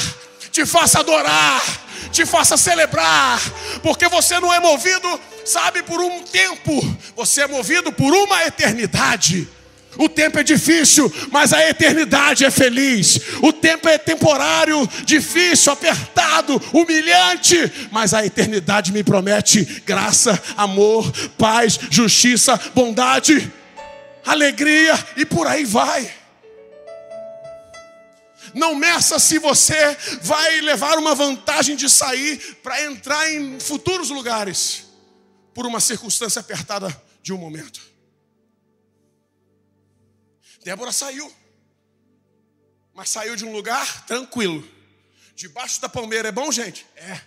te 0.52 0.68
faça 0.68 1.00
adorar, 1.00 1.64
te 2.12 2.25
faça 2.25 2.58
celebrar, 2.58 3.41
porque 3.82 4.08
você 4.08 4.39
não 4.39 4.53
é 4.53 4.60
movido, 4.60 5.20
sabe, 5.46 5.84
por 5.84 6.00
um 6.01 6.22
tempo, 6.24 6.98
você 7.15 7.41
é 7.41 7.48
movido 7.48 7.91
por 7.91 8.13
uma 8.13 8.44
eternidade. 8.44 9.48
O 9.98 10.08
tempo 10.08 10.39
é 10.39 10.44
difícil, 10.44 11.12
mas 11.32 11.51
a 11.51 11.68
eternidade 11.68 12.46
é 12.46 12.51
feliz. 12.51 13.20
O 13.41 13.51
tempo 13.51 13.89
é 13.89 13.98
temporário, 13.98 14.88
difícil, 15.03 15.74
apertado, 15.74 16.62
humilhante, 16.72 17.89
mas 17.91 18.13
a 18.13 18.25
eternidade 18.25 18.94
me 18.94 19.03
promete 19.03 19.82
graça, 19.86 20.41
amor, 20.56 21.12
paz, 21.38 21.79
justiça, 21.89 22.60
bondade, 22.75 23.51
alegria 24.25 24.98
e 25.18 25.25
por 25.25 25.48
aí 25.48 25.65
vai. 25.65 26.19
Não 28.60 28.75
meça 28.75 29.18
se 29.20 29.39
você 29.39 29.96
vai 30.22 30.60
levar 30.60 30.98
uma 30.98 31.16
vantagem 31.16 31.78
de 31.78 31.89
sair 31.89 32.56
para 32.56 32.84
entrar 32.84 33.32
em 33.32 33.58
futuros 33.58 34.10
lugares 34.10 34.86
por 35.54 35.66
uma 35.66 35.80
circunstância 35.80 36.42
apertada 36.42 36.89
de 37.24 37.32
um 37.32 37.38
momento. 37.38 37.80
Débora 40.62 40.92
saiu, 40.92 41.34
mas 42.94 43.10
saiu 43.10 43.38
de 43.38 43.46
um 43.46 43.54
lugar 43.54 44.06
tranquilo. 44.06 44.68
Debaixo 45.34 45.80
da 45.80 45.88
palmeira 45.88 46.28
é 46.28 46.32
bom, 46.34 46.51
gente? 46.51 46.86
É. 46.98 47.22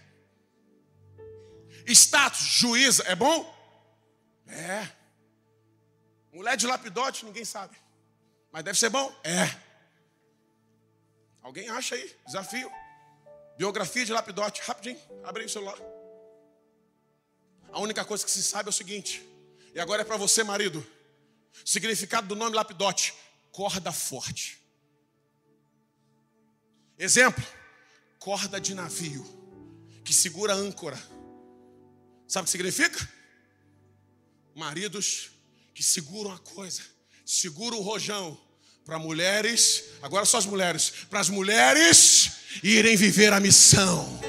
Status, 1.87 2.41
juíza, 2.43 3.05
é 3.05 3.17
bom? 3.17 3.51
É. 4.47 4.87
Mulher 6.31 6.59
de 6.59 6.67
lapidote, 6.67 7.25
ninguém 7.25 7.47
sabe. 7.47 7.75
Mas 8.53 8.63
deve 8.63 8.79
ser 8.79 8.91
bom? 8.91 9.11
É. 9.25 9.72
Alguém 11.43 11.69
acha 11.69 11.95
aí? 11.95 12.17
Desafio. 12.27 12.71
Biografia 13.57 14.05
de 14.05 14.13
lapidote, 14.13 14.63
rapidinho, 14.63 14.99
abre 15.25 15.43
aí 15.43 15.47
o 15.47 15.51
celular. 15.51 15.79
A 17.71 17.81
única 17.81 18.05
coisa 18.05 18.25
que 18.25 18.31
se 18.31 18.43
sabe 18.43 18.69
é 18.69 18.71
o 18.71 18.73
seguinte, 18.73 19.23
e 19.75 19.81
agora 19.81 20.03
é 20.03 20.05
para 20.05 20.17
você, 20.17 20.43
marido. 20.43 20.85
Significado 21.65 22.27
do 22.27 22.37
nome 22.37 22.55
lapidote: 22.55 23.15
corda 23.51 23.93
forte. 23.93 24.61
Exemplo: 26.99 27.45
corda 28.19 28.61
de 28.61 28.75
navio 28.75 29.25
que 30.05 30.13
segura 30.13 30.55
âncora. 30.55 30.97
Sabe 32.27 32.43
o 32.43 32.45
que 32.45 32.51
significa? 32.51 33.09
Maridos 34.55 35.31
que 35.75 35.83
seguram 35.83 36.33
a 36.33 36.39
coisa, 36.39 36.83
seguram 37.25 37.79
o 37.79 37.83
rojão 37.83 38.39
para 38.85 38.99
mulheres, 38.99 39.85
agora 40.03 40.25
só 40.25 40.39
as 40.39 40.47
mulheres, 40.47 40.93
para 41.09 41.21
as 41.21 41.29
mulheres 41.29 42.33
irem 42.63 42.97
viver 42.97 43.33
a 43.33 43.41
missão. 43.41 44.21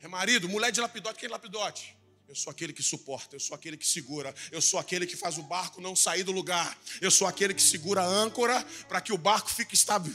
É 0.00 0.08
marido, 0.08 0.48
mulher 0.48 0.72
de 0.72 0.80
lapidote, 0.80 1.18
quem 1.18 1.28
é 1.28 1.30
lapidote? 1.30 1.96
Eu 2.28 2.34
sou 2.34 2.50
aquele 2.50 2.72
que 2.72 2.82
suporta, 2.82 3.36
eu 3.36 3.40
sou 3.40 3.54
aquele 3.54 3.76
que 3.76 3.86
segura, 3.86 4.34
eu 4.50 4.62
sou 4.62 4.80
aquele 4.80 5.06
que 5.06 5.16
faz 5.16 5.36
o 5.36 5.42
barco 5.42 5.82
não 5.82 5.94
sair 5.94 6.22
do 6.22 6.32
lugar, 6.32 6.78
eu 7.00 7.10
sou 7.10 7.26
aquele 7.26 7.52
que 7.52 7.62
segura 7.62 8.00
a 8.00 8.06
âncora 8.06 8.64
para 8.88 9.02
que 9.02 9.12
o 9.12 9.18
barco 9.18 9.50
fique 9.50 9.74
estável, 9.74 10.14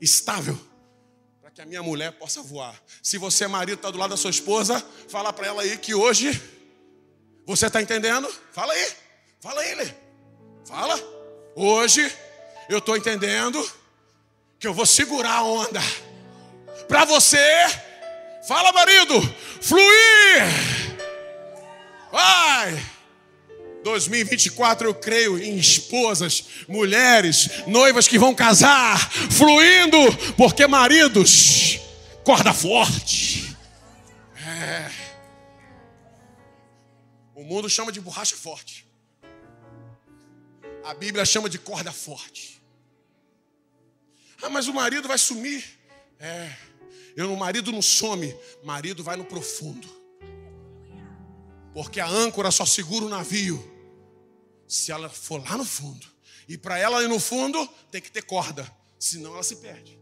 estável, 0.00 0.58
para 1.42 1.50
que 1.50 1.60
a 1.60 1.66
minha 1.66 1.82
mulher 1.82 2.12
possa 2.12 2.42
voar. 2.42 2.82
Se 3.02 3.18
você 3.18 3.44
é 3.44 3.48
marido, 3.48 3.76
está 3.76 3.90
do 3.90 3.98
lado 3.98 4.10
da 4.10 4.16
sua 4.16 4.30
esposa, 4.30 4.80
fala 5.08 5.30
para 5.30 5.46
ela 5.46 5.62
aí 5.62 5.76
que 5.76 5.94
hoje, 5.94 6.40
você 7.46 7.66
está 7.66 7.80
entendendo? 7.80 8.28
Fala 8.52 8.72
aí, 8.72 8.92
fala 9.40 9.60
aí, 9.60 9.74
Lê. 9.74 9.86
Fala. 10.66 11.00
Hoje 11.54 12.10
eu 12.68 12.78
estou 12.78 12.96
entendendo 12.96 13.70
que 14.58 14.66
eu 14.66 14.74
vou 14.74 14.86
segurar 14.86 15.38
a 15.38 15.42
onda 15.42 15.80
para 16.88 17.04
você. 17.04 17.38
Fala, 18.46 18.72
marido, 18.72 19.20
fluir 19.60 20.92
Vai! 22.12 22.78
2024 23.82 24.86
eu 24.86 24.94
creio 24.94 25.42
em 25.42 25.56
esposas, 25.56 26.44
mulheres, 26.68 27.48
noivas 27.66 28.06
que 28.06 28.18
vão 28.18 28.34
casar, 28.34 29.10
fluindo, 29.30 29.98
porque 30.36 30.66
maridos, 30.66 31.80
corda 32.22 32.52
forte. 32.52 33.56
É. 34.46 35.01
O 37.34 37.42
mundo 37.42 37.68
chama 37.68 37.90
de 37.90 38.00
borracha 38.00 38.36
forte. 38.36 38.86
A 40.84 40.94
Bíblia 40.94 41.24
chama 41.24 41.48
de 41.48 41.58
corda 41.58 41.92
forte. 41.92 42.62
Ah, 44.42 44.50
mas 44.50 44.66
o 44.66 44.74
marido 44.74 45.06
vai 45.06 45.18
sumir. 45.18 45.64
É. 46.18 46.54
Eu, 47.16 47.32
o 47.32 47.36
marido 47.36 47.70
não 47.70 47.82
some, 47.82 48.34
marido 48.64 49.04
vai 49.04 49.16
no 49.16 49.24
profundo. 49.24 49.88
Porque 51.72 52.00
a 52.00 52.06
âncora 52.06 52.50
só 52.50 52.66
segura 52.66 53.04
o 53.04 53.08
navio 53.08 53.70
se 54.66 54.90
ela 54.90 55.08
for 55.08 55.42
lá 55.42 55.56
no 55.56 55.64
fundo. 55.64 56.06
E 56.48 56.58
para 56.58 56.78
ela 56.78 57.02
ir 57.02 57.08
no 57.08 57.20
fundo, 57.20 57.66
tem 57.90 58.00
que 58.00 58.10
ter 58.10 58.22
corda, 58.22 58.70
senão 58.98 59.34
ela 59.34 59.42
se 59.42 59.56
perde. 59.56 59.98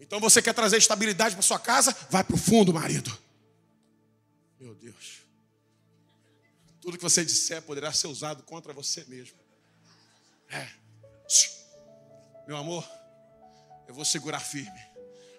Então 0.00 0.18
você 0.18 0.42
quer 0.42 0.52
trazer 0.52 0.78
estabilidade 0.78 1.34
para 1.34 1.42
sua 1.42 1.58
casa? 1.58 1.96
Vai 2.10 2.24
para 2.24 2.34
o 2.34 2.38
fundo, 2.38 2.72
marido. 2.72 3.16
Meu 4.58 4.74
Deus. 4.74 5.21
Tudo 6.82 6.98
que 6.98 7.02
você 7.02 7.24
disser 7.24 7.62
poderá 7.62 7.92
ser 7.92 8.08
usado 8.08 8.42
contra 8.42 8.72
você 8.72 9.04
mesmo. 9.04 9.38
É. 10.50 10.68
Meu 12.46 12.56
amor, 12.56 12.86
eu 13.86 13.94
vou 13.94 14.04
segurar 14.04 14.40
firme 14.40 14.80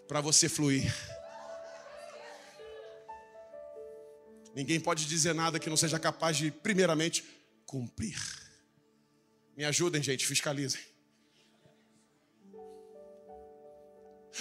para 0.08 0.22
você 0.22 0.48
fluir. 0.48 0.90
Ninguém 4.56 4.80
pode 4.80 5.06
dizer 5.06 5.36
nada 5.36 5.60
que 5.60 5.70
não 5.70 5.76
seja 5.76 6.00
capaz 6.00 6.38
de, 6.38 6.50
primeiramente, 6.50 7.26
cumprir. 7.66 8.18
Me 9.58 9.66
ajudem, 9.66 10.02
gente, 10.02 10.26
fiscalizem. 10.26 10.82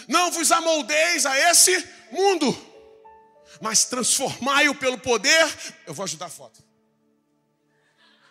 Não 0.06 0.30
vos 0.30 0.52
amoldeis 0.52 1.26
a 1.26 1.50
esse 1.50 1.76
mundo, 2.12 2.46
mas 3.60 3.86
transformai-o 3.86 4.74
pelo 4.76 4.98
poder. 4.98 5.52
Eu 5.84 5.94
vou 5.94 6.04
ajudar 6.04 6.26
a 6.26 6.30
foto. 6.30 6.71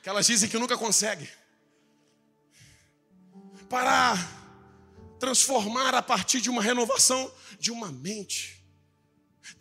Que 0.01 0.10
elas 0.10 0.25
dizem 0.25 0.50
que 0.50 0.58
nunca 0.58 0.77
conseguem. 0.77 1.29
Para 3.70 4.15
transformar 5.20 5.93
a 5.93 6.01
partir 6.01 6.41
de 6.41 6.50
uma 6.50 6.62
renovação 6.62 7.31
de 7.60 7.72
uma 7.72 7.91
mente 7.91 8.62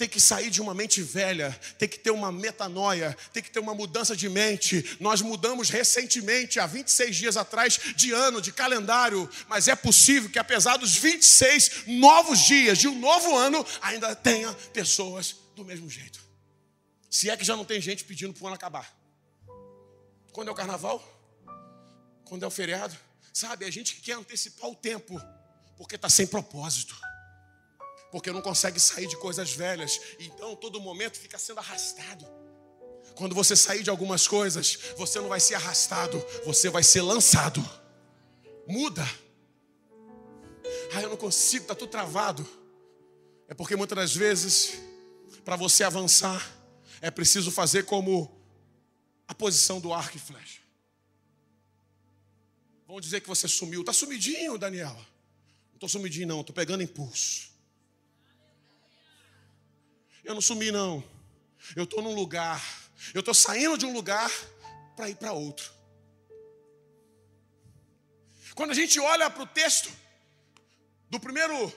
tem 0.01 0.09
que 0.09 0.21
sair 0.21 0.49
de 0.49 0.63
uma 0.63 0.73
mente 0.73 1.03
velha, 1.03 1.53
tem 1.79 1.87
que 1.87 1.99
ter 1.99 2.11
uma 2.11 2.33
metanoia, 2.33 3.17
tem 3.35 3.43
que 3.43 3.51
ter 3.51 3.61
uma 3.61 3.75
mudança 3.75 4.17
de 4.17 4.31
mente. 4.31 4.97
Nós 4.99 5.21
mudamos 5.21 5.69
recentemente, 5.69 6.59
há 6.59 6.67
26 6.67 7.17
dias 7.17 7.37
atrás, 7.37 7.79
de 7.95 8.11
ano, 8.11 8.41
de 8.41 8.51
calendário, 8.51 9.29
mas 9.47 9.69
é 9.69 9.77
possível 9.77 10.31
que, 10.31 10.39
apesar 10.39 10.79
dos 10.79 10.97
26 10.97 11.87
novos 11.87 12.39
dias 12.41 12.79
de 12.79 12.89
um 12.89 12.99
novo 12.99 13.37
ano, 13.37 13.65
ainda 13.83 14.15
tenha 14.15 14.53
pessoas 14.73 15.37
do 15.55 15.67
mesmo 15.67 15.91
jeito. 15.91 16.19
Se 17.11 17.29
é 17.29 17.37
que 17.37 17.45
já 17.45 17.55
não 17.55 17.65
tem 17.65 17.81
gente 17.81 18.05
pedindo 18.05 18.33
para 18.33 18.45
o 18.45 18.47
ano 18.47 18.57
acabar. 18.57 19.00
Quando 20.41 20.49
é 20.49 20.53
o 20.53 20.55
carnaval? 20.55 21.05
Quando 22.25 22.45
é 22.45 22.47
o 22.47 22.51
feriado? 22.51 22.97
Sabe, 23.31 23.67
a 23.67 23.71
gente 23.71 23.95
que 23.95 24.01
quer 24.01 24.15
antecipar 24.15 24.71
o 24.71 24.75
tempo, 24.75 25.21
porque 25.77 25.97
está 25.97 26.09
sem 26.09 26.27
propósito 26.27 26.99
porque 28.11 28.33
não 28.33 28.41
consegue 28.41 28.81
sair 28.81 29.07
de 29.07 29.19
coisas 29.19 29.53
velhas, 29.53 30.01
então 30.19 30.57
todo 30.57 30.81
momento 30.81 31.19
fica 31.19 31.39
sendo 31.39 31.59
arrastado. 31.59 32.27
Quando 33.15 33.35
você 33.35 33.55
sair 33.55 33.83
de 33.83 33.91
algumas 33.91 34.27
coisas, 34.27 34.79
você 34.97 35.21
não 35.21 35.29
vai 35.29 35.41
ser 35.41 35.57
arrastado, 35.57 36.19
você 36.47 36.71
vai 36.71 36.83
ser 36.83 37.03
lançado. 37.03 37.63
Muda. 38.67 39.07
Ah, 40.95 41.03
eu 41.03 41.11
não 41.11 41.19
consigo, 41.19 41.65
está 41.65 41.75
tudo 41.75 41.91
travado. 41.91 42.49
É 43.47 43.53
porque 43.53 43.77
muitas 43.77 43.95
das 43.95 44.17
vezes 44.17 44.73
Para 45.45 45.57
você 45.57 45.85
avançar, 45.85 46.51
é 47.03 47.11
preciso 47.11 47.51
fazer 47.51 47.85
como 47.85 48.40
a 49.31 49.35
posição 49.35 49.79
do 49.81 49.95
arco 49.95 50.17
e 50.17 50.21
flecha. 50.21 50.59
Vão 52.85 53.01
dizer 53.01 53.21
que 53.21 53.29
você 53.29 53.47
sumiu. 53.47 53.83
Está 53.83 53.93
sumidinho, 53.93 54.59
Daniel. 54.59 54.93
Não 54.93 55.75
estou 55.75 55.89
sumidinho, 55.89 56.27
não. 56.27 56.41
Estou 56.41 56.53
pegando 56.53 56.83
impulso. 56.83 57.49
Eu 60.25 60.35
não 60.35 60.41
sumi, 60.41 60.73
não. 60.73 61.03
Eu 61.77 61.85
estou 61.85 62.03
num 62.03 62.13
lugar. 62.13 62.61
Eu 63.15 63.21
estou 63.21 63.33
saindo 63.33 63.79
de 63.79 63.87
um 63.87 63.93
lugar 63.93 64.29
para 64.97 65.09
ir 65.09 65.15
para 65.15 65.33
outro. 65.33 65.73
Quando 68.57 68.73
a 68.73 68.75
gente 68.75 68.99
olha 68.99 69.31
para 69.31 69.45
o 69.45 69.47
texto 69.47 69.93
do 71.09 71.21
primeiro, 71.21 71.73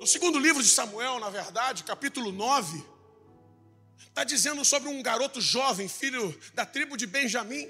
do 0.00 0.06
segundo 0.06 0.40
livro 0.40 0.60
de 0.60 0.68
Samuel, 0.68 1.20
na 1.20 1.30
verdade, 1.30 1.84
capítulo 1.84 2.32
9, 2.32 2.95
está 3.98 4.24
dizendo 4.24 4.64
sobre 4.64 4.88
um 4.88 5.02
garoto 5.02 5.40
jovem, 5.40 5.88
filho 5.88 6.38
da 6.54 6.64
tribo 6.64 6.96
de 6.96 7.06
Benjamim. 7.06 7.68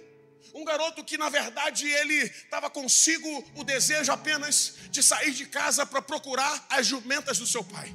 Um 0.54 0.64
garoto 0.64 1.04
que, 1.04 1.18
na 1.18 1.28
verdade, 1.28 1.86
ele 1.86 2.14
estava 2.14 2.70
consigo 2.70 3.44
o 3.56 3.64
desejo 3.64 4.12
apenas 4.12 4.74
de 4.90 5.02
sair 5.02 5.32
de 5.32 5.46
casa 5.46 5.84
para 5.84 6.00
procurar 6.00 6.66
as 6.70 6.86
jumentas 6.86 7.38
do 7.38 7.46
seu 7.46 7.64
pai. 7.64 7.94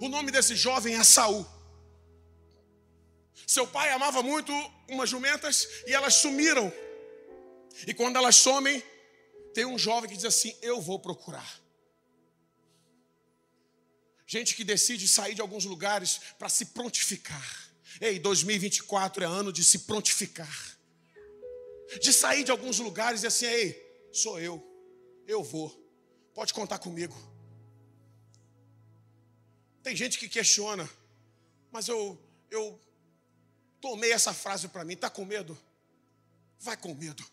O 0.00 0.08
nome 0.08 0.30
desse 0.30 0.54
jovem 0.54 0.94
é 0.94 1.02
Saul. 1.02 1.46
Seu 3.46 3.66
pai 3.66 3.90
amava 3.90 4.22
muito 4.22 4.52
umas 4.88 5.08
jumentas 5.08 5.68
e 5.86 5.92
elas 5.92 6.14
sumiram. 6.14 6.72
E 7.86 7.94
quando 7.94 8.16
elas 8.16 8.36
somem, 8.36 8.82
tem 9.52 9.64
um 9.64 9.78
jovem 9.78 10.08
que 10.08 10.16
diz 10.16 10.24
assim: 10.24 10.56
Eu 10.62 10.80
vou 10.80 10.98
procurar. 10.98 11.63
Gente 14.34 14.56
que 14.56 14.64
decide 14.64 15.06
sair 15.06 15.32
de 15.32 15.40
alguns 15.40 15.64
lugares 15.64 16.18
para 16.40 16.48
se 16.48 16.64
prontificar. 16.66 17.70
Ei, 18.00 18.18
2024 18.18 19.22
é 19.22 19.26
ano 19.28 19.52
de 19.52 19.62
se 19.62 19.78
prontificar. 19.90 20.76
De 22.00 22.12
sair 22.12 22.42
de 22.42 22.50
alguns 22.50 22.80
lugares 22.80 23.22
e 23.22 23.28
assim, 23.28 23.46
ei, 23.46 24.08
sou 24.12 24.40
eu, 24.40 24.60
eu 25.28 25.40
vou, 25.44 25.70
pode 26.34 26.52
contar 26.52 26.78
comigo. 26.78 27.14
Tem 29.84 29.94
gente 29.94 30.18
que 30.18 30.28
questiona, 30.28 30.90
mas 31.70 31.86
eu, 31.86 32.20
eu 32.50 32.80
tomei 33.80 34.10
essa 34.10 34.34
frase 34.34 34.66
para 34.66 34.84
mim, 34.84 34.94
está 34.94 35.08
com 35.08 35.24
medo? 35.24 35.56
Vai 36.58 36.76
com 36.76 36.92
medo. 36.92 37.24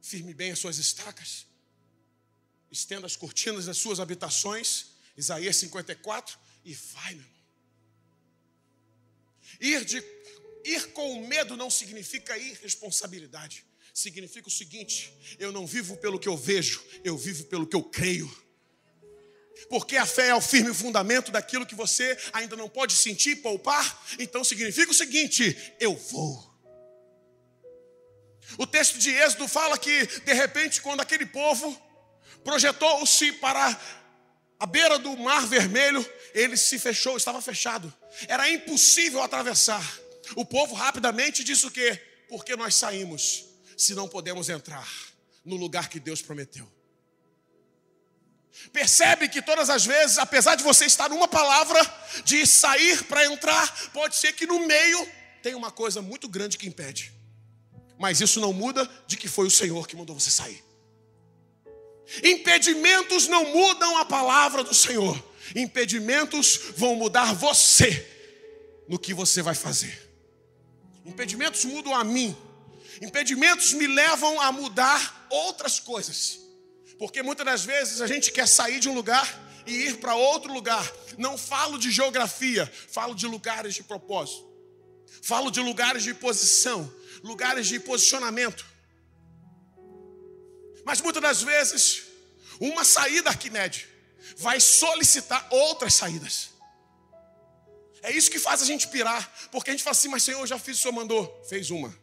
Firme 0.00 0.32
bem 0.32 0.52
as 0.52 0.60
suas 0.60 0.78
estacas, 0.78 1.49
estenda 2.70 3.06
as 3.06 3.16
cortinas 3.16 3.66
das 3.66 3.78
suas 3.78 3.98
habitações, 4.00 4.86
Isaías 5.16 5.56
54, 5.56 6.38
e 6.64 6.74
vai, 6.74 7.14
meu 7.14 7.24
irmão. 7.24 7.40
Ir, 9.60 9.84
de, 9.84 10.04
ir 10.64 10.92
com 10.92 11.26
medo 11.26 11.56
não 11.56 11.70
significa 11.70 12.36
irresponsabilidade. 12.38 13.64
Significa 13.92 14.48
o 14.48 14.50
seguinte: 14.50 15.12
eu 15.38 15.50
não 15.50 15.66
vivo 15.66 15.96
pelo 15.96 16.18
que 16.18 16.28
eu 16.28 16.36
vejo, 16.36 16.82
eu 17.02 17.18
vivo 17.18 17.44
pelo 17.44 17.66
que 17.66 17.76
eu 17.76 17.82
creio. 17.82 18.30
Porque 19.68 19.96
a 19.96 20.06
fé 20.06 20.28
é 20.28 20.34
o 20.34 20.40
firme 20.40 20.72
fundamento 20.72 21.30
daquilo 21.30 21.66
que 21.66 21.74
você 21.74 22.16
ainda 22.32 22.56
não 22.56 22.68
pode 22.68 22.94
sentir, 22.94 23.36
poupar. 23.36 24.06
Então 24.18 24.44
significa 24.44 24.92
o 24.92 24.94
seguinte: 24.94 25.74
eu 25.80 25.96
vou. 25.96 26.48
O 28.58 28.66
texto 28.66 28.98
de 28.98 29.10
Êxodo 29.10 29.46
fala 29.46 29.78
que, 29.78 30.06
de 30.20 30.32
repente, 30.32 30.80
quando 30.80 31.00
aquele 31.00 31.26
povo 31.26 31.80
projetou-se 32.44 33.32
para 33.32 33.78
a 34.58 34.66
beira 34.66 34.98
do 34.98 35.16
mar 35.16 35.46
vermelho, 35.46 36.04
ele 36.34 36.56
se 36.56 36.78
fechou, 36.78 37.16
estava 37.16 37.40
fechado. 37.40 37.92
Era 38.28 38.48
impossível 38.50 39.22
atravessar. 39.22 39.82
O 40.36 40.44
povo 40.44 40.74
rapidamente 40.74 41.42
disse 41.42 41.66
o 41.66 41.70
quê? 41.70 42.00
Porque 42.28 42.54
nós 42.56 42.74
saímos, 42.74 43.46
se 43.76 43.94
não 43.94 44.08
podemos 44.08 44.48
entrar 44.48 44.88
no 45.44 45.56
lugar 45.56 45.88
que 45.88 45.98
Deus 45.98 46.20
prometeu. 46.20 46.70
Percebe 48.72 49.28
que 49.28 49.40
todas 49.40 49.70
as 49.70 49.86
vezes, 49.86 50.18
apesar 50.18 50.54
de 50.54 50.62
você 50.62 50.84
estar 50.84 51.08
numa 51.08 51.26
palavra 51.26 51.80
de 52.24 52.46
sair 52.46 53.02
para 53.04 53.24
entrar, 53.24 53.90
pode 53.92 54.16
ser 54.16 54.34
que 54.34 54.46
no 54.46 54.66
meio 54.66 55.08
tem 55.42 55.54
uma 55.54 55.70
coisa 55.70 56.02
muito 56.02 56.28
grande 56.28 56.58
que 56.58 56.68
impede. 56.68 57.12
Mas 57.98 58.20
isso 58.20 58.40
não 58.40 58.52
muda 58.52 58.88
de 59.06 59.16
que 59.16 59.28
foi 59.28 59.46
o 59.46 59.50
Senhor 59.50 59.86
que 59.86 59.96
mandou 59.96 60.18
você 60.18 60.30
sair. 60.30 60.62
Impedimentos 62.24 63.28
não 63.28 63.44
mudam 63.46 63.96
a 63.98 64.04
palavra 64.04 64.64
do 64.64 64.74
Senhor. 64.74 65.22
Impedimentos 65.54 66.60
vão 66.76 66.96
mudar 66.96 67.34
você 67.34 68.06
no 68.88 68.98
que 68.98 69.14
você 69.14 69.42
vai 69.42 69.54
fazer. 69.54 70.10
Impedimentos 71.04 71.64
mudam 71.64 71.94
a 71.94 72.04
mim. 72.04 72.36
Impedimentos 73.00 73.72
me 73.72 73.86
levam 73.86 74.40
a 74.40 74.52
mudar 74.52 75.26
outras 75.30 75.80
coisas. 75.80 76.38
Porque 76.98 77.22
muitas 77.22 77.46
das 77.46 77.64
vezes 77.64 78.00
a 78.00 78.06
gente 78.06 78.30
quer 78.30 78.46
sair 78.46 78.78
de 78.78 78.88
um 78.88 78.94
lugar 78.94 79.26
e 79.66 79.86
ir 79.86 79.96
para 79.98 80.14
outro 80.14 80.52
lugar. 80.52 80.84
Não 81.16 81.38
falo 81.38 81.78
de 81.78 81.90
geografia, 81.90 82.70
falo 82.88 83.14
de 83.14 83.26
lugares 83.26 83.74
de 83.74 83.82
propósito. 83.82 84.48
Falo 85.22 85.50
de 85.50 85.60
lugares 85.60 86.02
de 86.02 86.14
posição, 86.14 86.92
lugares 87.22 87.66
de 87.66 87.78
posicionamento. 87.78 88.64
Mas 90.90 91.00
muitas 91.00 91.22
das 91.22 91.40
vezes, 91.40 92.02
uma 92.58 92.84
saída 92.84 93.30
Arquimedes 93.30 93.86
vai 94.38 94.58
solicitar 94.58 95.46
outras 95.48 95.94
saídas. 95.94 96.50
É 98.02 98.10
isso 98.10 98.28
que 98.28 98.40
faz 98.40 98.60
a 98.60 98.64
gente 98.64 98.88
pirar, 98.88 99.32
porque 99.52 99.70
a 99.70 99.72
gente 99.72 99.84
fala 99.84 99.92
assim, 99.92 100.08
mas 100.08 100.24
Senhor, 100.24 100.44
já 100.48 100.58
fiz 100.58 100.78
o 100.78 100.82
Senhor 100.82 100.92
mandou. 100.92 101.44
Fez 101.48 101.70
uma. 101.70 101.96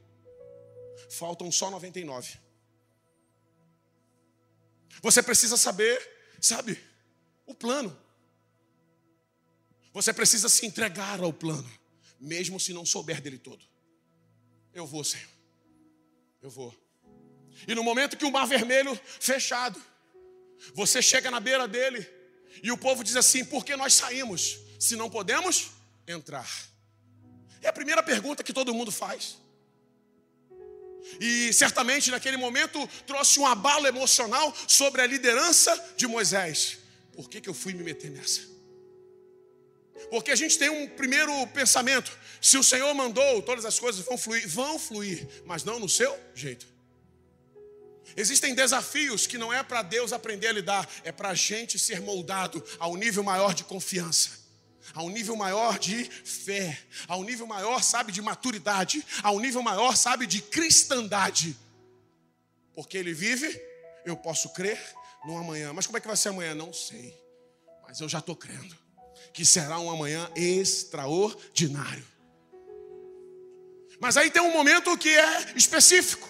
Faltam 1.10 1.52
só 1.52 1.70
99. 1.70 2.40
Você 5.02 5.22
precisa 5.22 5.58
saber, 5.58 6.00
sabe, 6.40 6.82
o 7.46 7.54
plano. 7.54 7.94
Você 9.92 10.14
precisa 10.14 10.48
se 10.48 10.66
entregar 10.66 11.20
ao 11.20 11.34
plano, 11.34 11.70
mesmo 12.22 12.58
se 12.58 12.72
não 12.72 12.86
souber 12.86 13.20
dele 13.20 13.38
todo. 13.38 13.66
Eu 14.74 14.88
vou, 14.88 15.04
Senhor. 15.04 15.28
Eu 16.42 16.50
vou. 16.50 16.87
E 17.66 17.74
no 17.74 17.84
momento 17.84 18.18
que 18.18 18.26
o 18.26 18.32
mar 18.32 18.46
vermelho 18.46 19.00
fechado, 19.20 19.82
você 20.74 21.02
chega 21.02 21.32
na 21.32 21.40
beira 21.40 21.68
dele 21.68 22.08
e 22.62 22.72
o 22.72 22.78
povo 22.78 23.04
diz 23.04 23.16
assim: 23.16 23.46
por 23.46 23.66
que 23.66 23.76
nós 23.76 23.94
saímos 23.94 24.60
se 24.80 24.96
não 24.96 25.10
podemos 25.10 25.72
entrar? 26.08 26.50
É 27.62 27.68
a 27.68 27.74
primeira 27.74 28.04
pergunta 28.04 28.44
que 28.44 28.54
todo 28.54 28.74
mundo 28.74 28.92
faz. 28.92 29.38
E 31.20 31.54
certamente 31.54 32.12
naquele 32.12 32.38
momento 32.38 32.86
trouxe 33.06 33.40
um 33.40 33.46
abalo 33.46 33.88
emocional 33.88 34.54
sobre 34.68 35.02
a 35.02 35.08
liderança 35.08 35.94
de 35.96 36.06
Moisés. 36.06 36.80
Por 37.14 37.30
que, 37.30 37.40
que 37.40 37.50
eu 37.50 37.54
fui 37.54 37.74
me 37.74 37.84
meter 37.84 38.12
nessa? 38.12 38.42
Porque 40.10 40.32
a 40.32 40.36
gente 40.36 40.58
tem 40.58 40.70
um 40.70 40.88
primeiro 40.90 41.48
pensamento: 41.48 42.18
se 42.42 42.58
o 42.58 42.64
Senhor 42.64 42.94
mandou, 42.94 43.42
todas 43.42 43.66
as 43.66 43.80
coisas 43.80 44.06
vão 44.06 44.18
fluir, 44.18 44.48
vão 44.48 44.78
fluir, 44.78 45.28
mas 45.46 45.64
não 45.64 45.80
no 45.80 45.90
seu 45.90 46.16
jeito. 46.36 46.68
Existem 48.16 48.56
desafios 48.56 49.28
que 49.28 49.38
não 49.38 49.54
é 49.54 49.62
para 49.62 49.82
Deus 49.82 50.14
aprender 50.14 50.48
a 50.48 50.54
lidar, 50.54 50.90
é 51.04 51.12
para 51.12 51.30
a 51.30 51.36
gente 51.36 51.78
ser 51.78 52.02
moldado 52.02 52.64
a 52.80 52.88
um 52.88 52.96
nível 52.96 53.24
maior 53.24 53.54
de 53.54 53.64
confiança 53.64 54.48
a 54.94 55.04
um 55.04 55.10
nível 55.10 55.36
maior 55.36 55.78
de 55.78 56.06
fé, 56.06 56.80
a 57.08 57.18
um 57.18 57.24
nível 57.24 57.46
maior, 57.46 57.84
sabe, 57.84 58.12
de 58.12 58.22
maturidade, 58.22 59.06
a 59.22 59.32
um 59.32 59.40
nível 59.40 59.62
maior, 59.62 59.96
sabe, 59.96 60.26
de 60.26 60.42
cristandade. 60.42 61.58
Porque 62.74 62.98
ele 62.98 63.14
vive, 63.14 63.62
eu 64.06 64.16
posso 64.16 64.50
crer 64.54 64.80
no 65.26 65.38
amanhã. 65.38 65.74
Mas 65.74 65.86
como 65.86 65.98
é 65.98 66.02
que 66.02 66.08
vai 66.08 66.16
ser 66.16 66.30
amanhã? 66.30 66.56
Não 66.56 66.72
sei. 66.72 67.16
Mas 67.88 68.00
eu 68.00 68.08
já 68.08 68.20
estou 68.20 68.36
crendo 68.36 68.76
que 69.34 69.44
será 69.46 69.80
um 69.80 69.90
amanhã 69.90 70.30
extraordinário. 70.36 72.06
Mas 74.00 74.16
aí 74.16 74.30
tem 74.30 74.42
um 74.42 74.54
momento 74.54 74.98
que 74.98 75.10
é 75.10 75.54
específico. 75.56 76.30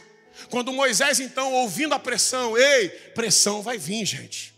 Quando 0.49 0.73
Moisés, 0.73 1.19
então, 1.19 1.53
ouvindo 1.53 1.93
a 1.93 1.99
pressão, 1.99 2.57
ei, 2.57 2.89
pressão 2.89 3.61
vai 3.61 3.77
vir, 3.77 4.05
gente. 4.05 4.57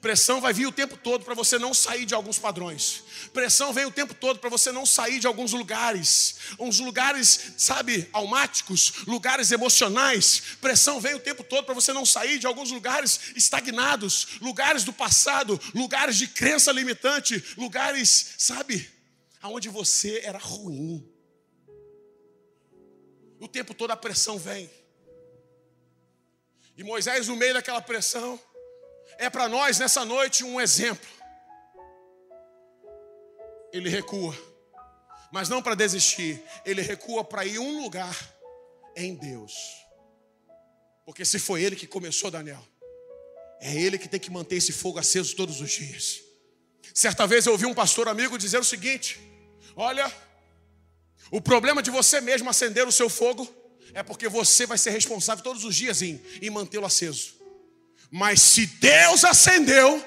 Pressão 0.00 0.40
vai 0.40 0.52
vir 0.52 0.66
o 0.66 0.72
tempo 0.72 0.96
todo 0.96 1.24
para 1.24 1.34
você 1.34 1.58
não 1.58 1.72
sair 1.72 2.04
de 2.04 2.14
alguns 2.14 2.38
padrões. 2.40 3.04
Pressão 3.32 3.72
vem 3.72 3.84
o 3.84 3.90
tempo 3.90 4.14
todo 4.14 4.40
para 4.40 4.50
você 4.50 4.72
não 4.72 4.84
sair 4.84 5.20
de 5.20 5.28
alguns 5.28 5.52
lugares. 5.52 6.36
Uns 6.58 6.80
lugares, 6.80 7.52
sabe, 7.56 8.08
almáticos, 8.12 9.04
lugares 9.06 9.52
emocionais. 9.52 10.42
Pressão 10.60 11.00
vem 11.00 11.14
o 11.14 11.20
tempo 11.20 11.44
todo 11.44 11.64
para 11.64 11.74
você 11.74 11.92
não 11.92 12.04
sair 12.04 12.38
de 12.40 12.48
alguns 12.48 12.72
lugares 12.72 13.20
estagnados, 13.36 14.26
lugares 14.40 14.82
do 14.82 14.92
passado, 14.92 15.60
lugares 15.72 16.18
de 16.18 16.26
crença 16.26 16.72
limitante, 16.72 17.42
lugares, 17.56 18.34
sabe, 18.38 18.90
aonde 19.40 19.68
você 19.68 20.20
era 20.24 20.38
ruim. 20.38 21.15
O 23.40 23.48
tempo 23.48 23.74
todo 23.74 23.90
a 23.90 23.96
pressão 23.96 24.38
vem. 24.38 24.70
E 26.76 26.84
Moisés, 26.84 27.28
no 27.28 27.36
meio 27.36 27.54
daquela 27.54 27.80
pressão, 27.80 28.38
é 29.18 29.30
para 29.30 29.48
nós 29.48 29.78
nessa 29.78 30.04
noite 30.04 30.44
um 30.44 30.60
exemplo. 30.60 31.08
ele 33.72 33.88
recua. 33.88 34.36
Mas 35.30 35.48
não 35.48 35.62
para 35.62 35.74
desistir, 35.74 36.42
ele 36.64 36.80
recua 36.80 37.24
para 37.24 37.44
ir 37.44 37.58
um 37.58 37.82
lugar 37.82 38.16
em 38.94 39.14
Deus. 39.14 39.52
Porque 41.04 41.24
se 41.24 41.38
foi 41.38 41.62
ele 41.62 41.76
que 41.76 41.86
começou, 41.86 42.30
Daniel, 42.30 42.66
é 43.60 43.74
ele 43.74 43.98
que 43.98 44.08
tem 44.08 44.20
que 44.20 44.30
manter 44.30 44.56
esse 44.56 44.72
fogo 44.72 44.98
aceso 44.98 45.36
todos 45.36 45.60
os 45.60 45.70
dias. 45.70 46.22
Certa 46.94 47.26
vez 47.26 47.44
eu 47.44 47.52
ouvi 47.52 47.66
um 47.66 47.74
pastor 47.74 48.08
amigo 48.08 48.38
dizer 48.38 48.58
o 48.58 48.64
seguinte: 48.64 49.20
Olha, 49.74 50.10
o 51.30 51.40
problema 51.40 51.82
de 51.82 51.90
você 51.90 52.20
mesmo 52.20 52.48
acender 52.48 52.86
o 52.86 52.92
seu 52.92 53.08
fogo 53.08 53.48
é 53.94 54.02
porque 54.02 54.28
você 54.28 54.66
vai 54.66 54.78
ser 54.78 54.90
responsável 54.90 55.42
todos 55.42 55.64
os 55.64 55.74
dias 55.74 56.02
em, 56.02 56.20
em 56.40 56.50
mantê-lo 56.50 56.86
aceso. 56.86 57.34
Mas 58.10 58.40
se 58.40 58.66
Deus 58.66 59.24
acendeu, 59.24 60.04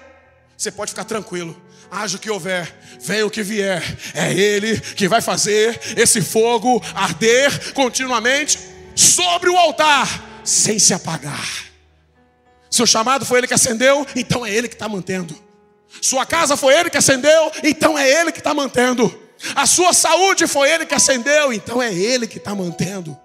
você 0.55 0.71
pode 0.71 0.91
ficar 0.91 1.05
tranquilo. 1.05 1.59
Haja 1.91 2.17
o 2.17 2.19
que 2.19 2.29
houver, 2.29 2.71
venha 3.01 3.25
o 3.25 3.31
que 3.31 3.41
vier, 3.41 3.81
é 4.13 4.31
Ele 4.31 4.79
que 4.79 5.07
vai 5.07 5.21
fazer 5.21 5.79
esse 5.97 6.21
fogo 6.21 6.81
arder 6.93 7.73
continuamente 7.73 8.59
sobre 8.95 9.49
o 9.49 9.57
altar, 9.57 10.41
sem 10.43 10.77
se 10.77 10.93
apagar. 10.93 11.65
Seu 12.69 12.85
chamado 12.85 13.25
foi 13.25 13.39
Ele 13.39 13.47
que 13.47 13.55
acendeu, 13.55 14.05
então 14.15 14.45
é 14.45 14.53
Ele 14.53 14.67
que 14.67 14.75
está 14.75 14.87
mantendo. 14.87 15.35
Sua 15.99 16.25
casa 16.25 16.55
foi 16.55 16.75
Ele 16.75 16.91
que 16.91 16.97
acendeu, 16.97 17.51
então 17.63 17.97
é 17.97 18.07
Ele 18.07 18.31
que 18.31 18.37
está 18.37 18.53
mantendo. 18.53 19.28
A 19.55 19.65
sua 19.65 19.93
saúde 19.93 20.47
foi 20.47 20.69
Ele 20.69 20.85
que 20.85 20.95
acendeu, 20.95 21.53
então 21.53 21.81
é 21.81 21.93
Ele 21.93 22.27
que 22.27 22.37
está 22.37 22.53
mantendo. 22.53 23.17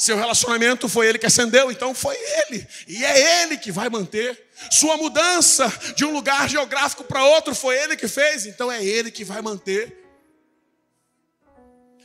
Seu 0.00 0.16
relacionamento 0.16 0.88
foi 0.88 1.08
ele 1.08 1.18
que 1.18 1.26
acendeu, 1.26 1.70
então 1.70 1.94
foi 1.94 2.16
ele. 2.16 2.66
E 2.88 3.04
é 3.04 3.42
ele 3.42 3.58
que 3.58 3.70
vai 3.70 3.90
manter. 3.90 4.48
Sua 4.70 4.96
mudança 4.96 5.70
de 5.94 6.06
um 6.06 6.10
lugar 6.10 6.48
geográfico 6.48 7.04
para 7.04 7.22
outro 7.22 7.54
foi 7.54 7.76
ele 7.76 7.94
que 7.94 8.08
fez, 8.08 8.46
então 8.46 8.72
é 8.72 8.82
ele 8.82 9.10
que 9.10 9.24
vai 9.24 9.42
manter. 9.42 9.94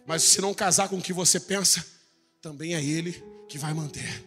Mas 0.06 0.24
se 0.24 0.42
não 0.42 0.54
casar 0.54 0.90
com 0.90 0.98
o 0.98 1.02
que 1.02 1.14
você 1.14 1.40
pensa, 1.40 1.86
também 2.42 2.76
é 2.76 2.84
ele 2.84 3.24
que 3.48 3.58
vai 3.58 3.74
manter. 3.74 4.26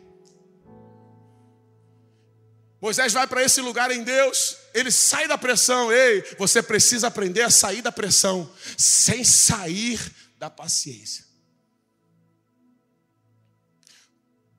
Moisés 2.81 3.13
vai 3.13 3.27
para 3.27 3.43
esse 3.43 3.61
lugar 3.61 3.91
em 3.91 4.05
Deus, 4.05 4.57
ele 4.73 4.91
sai 4.91 5.27
da 5.27 5.37
pressão. 5.37 5.93
Ei, 5.93 6.23
você 6.39 6.63
precisa 6.63 7.09
aprender 7.09 7.43
a 7.43 7.51
sair 7.51 7.83
da 7.83 7.91
pressão, 7.91 8.51
sem 8.77 9.25
sair 9.25 10.01
da 10.39 10.49
paciência. 10.49 11.27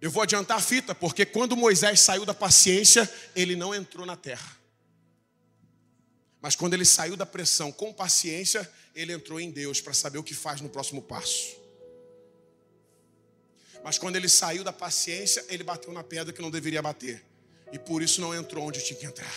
Eu 0.02 0.12
vou 0.12 0.24
adiantar 0.24 0.58
a 0.58 0.62
fita, 0.62 0.94
porque 0.96 1.26
quando 1.26 1.58
Moisés 1.58 2.00
saiu 2.02 2.26
da 2.26 2.34
paciência, 2.34 3.10
ele 3.36 3.56
não 3.56 3.74
entrou 3.74 4.06
na 4.06 4.16
terra. 4.16 4.58
Mas 6.42 6.56
quando 6.56 6.74
ele 6.74 6.86
saiu 6.86 7.18
da 7.18 7.26
pressão 7.26 7.72
com 7.72 7.94
paciência, 7.94 8.70
ele 8.96 9.12
entrou 9.12 9.40
em 9.40 9.52
Deus 9.52 9.82
para 9.82 9.94
saber 9.94 10.18
o 10.18 10.24
que 10.24 10.34
faz 10.34 10.62
no 10.62 10.70
próximo 10.70 11.02
passo. 11.02 11.58
Mas 13.84 13.98
quando 13.98 14.16
ele 14.16 14.30
saiu 14.30 14.64
da 14.64 14.74
paciência, 14.74 15.46
ele 15.50 15.64
bateu 15.64 15.92
na 15.92 16.04
pedra 16.04 16.34
que 16.34 16.42
não 16.42 16.52
deveria 16.52 16.82
bater. 16.82 17.29
E 17.72 17.80
por 17.80 18.02
isso 18.02 18.22
não 18.22 18.34
entrou 18.34 18.68
onde 18.68 18.84
tinha 18.84 19.00
que 19.00 19.06
entrar. 19.06 19.34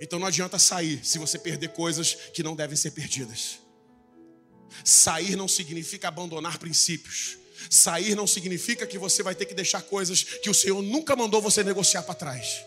Então 0.00 0.18
não 0.18 0.26
adianta 0.26 0.58
sair 0.58 1.04
se 1.04 1.18
você 1.18 1.38
perder 1.38 1.68
coisas 1.68 2.14
que 2.32 2.42
não 2.42 2.56
devem 2.56 2.76
ser 2.76 2.90
perdidas. 2.90 3.58
Sair 4.84 5.36
não 5.36 5.46
significa 5.46 6.08
abandonar 6.08 6.58
princípios. 6.58 7.38
Sair 7.70 8.14
não 8.14 8.26
significa 8.26 8.86
que 8.86 8.98
você 8.98 9.22
vai 9.22 9.34
ter 9.34 9.46
que 9.46 9.54
deixar 9.54 9.82
coisas 9.82 10.22
que 10.22 10.50
o 10.50 10.54
Senhor 10.54 10.82
nunca 10.82 11.14
mandou 11.14 11.40
você 11.40 11.62
negociar 11.62 12.02
para 12.02 12.14
trás. 12.14 12.64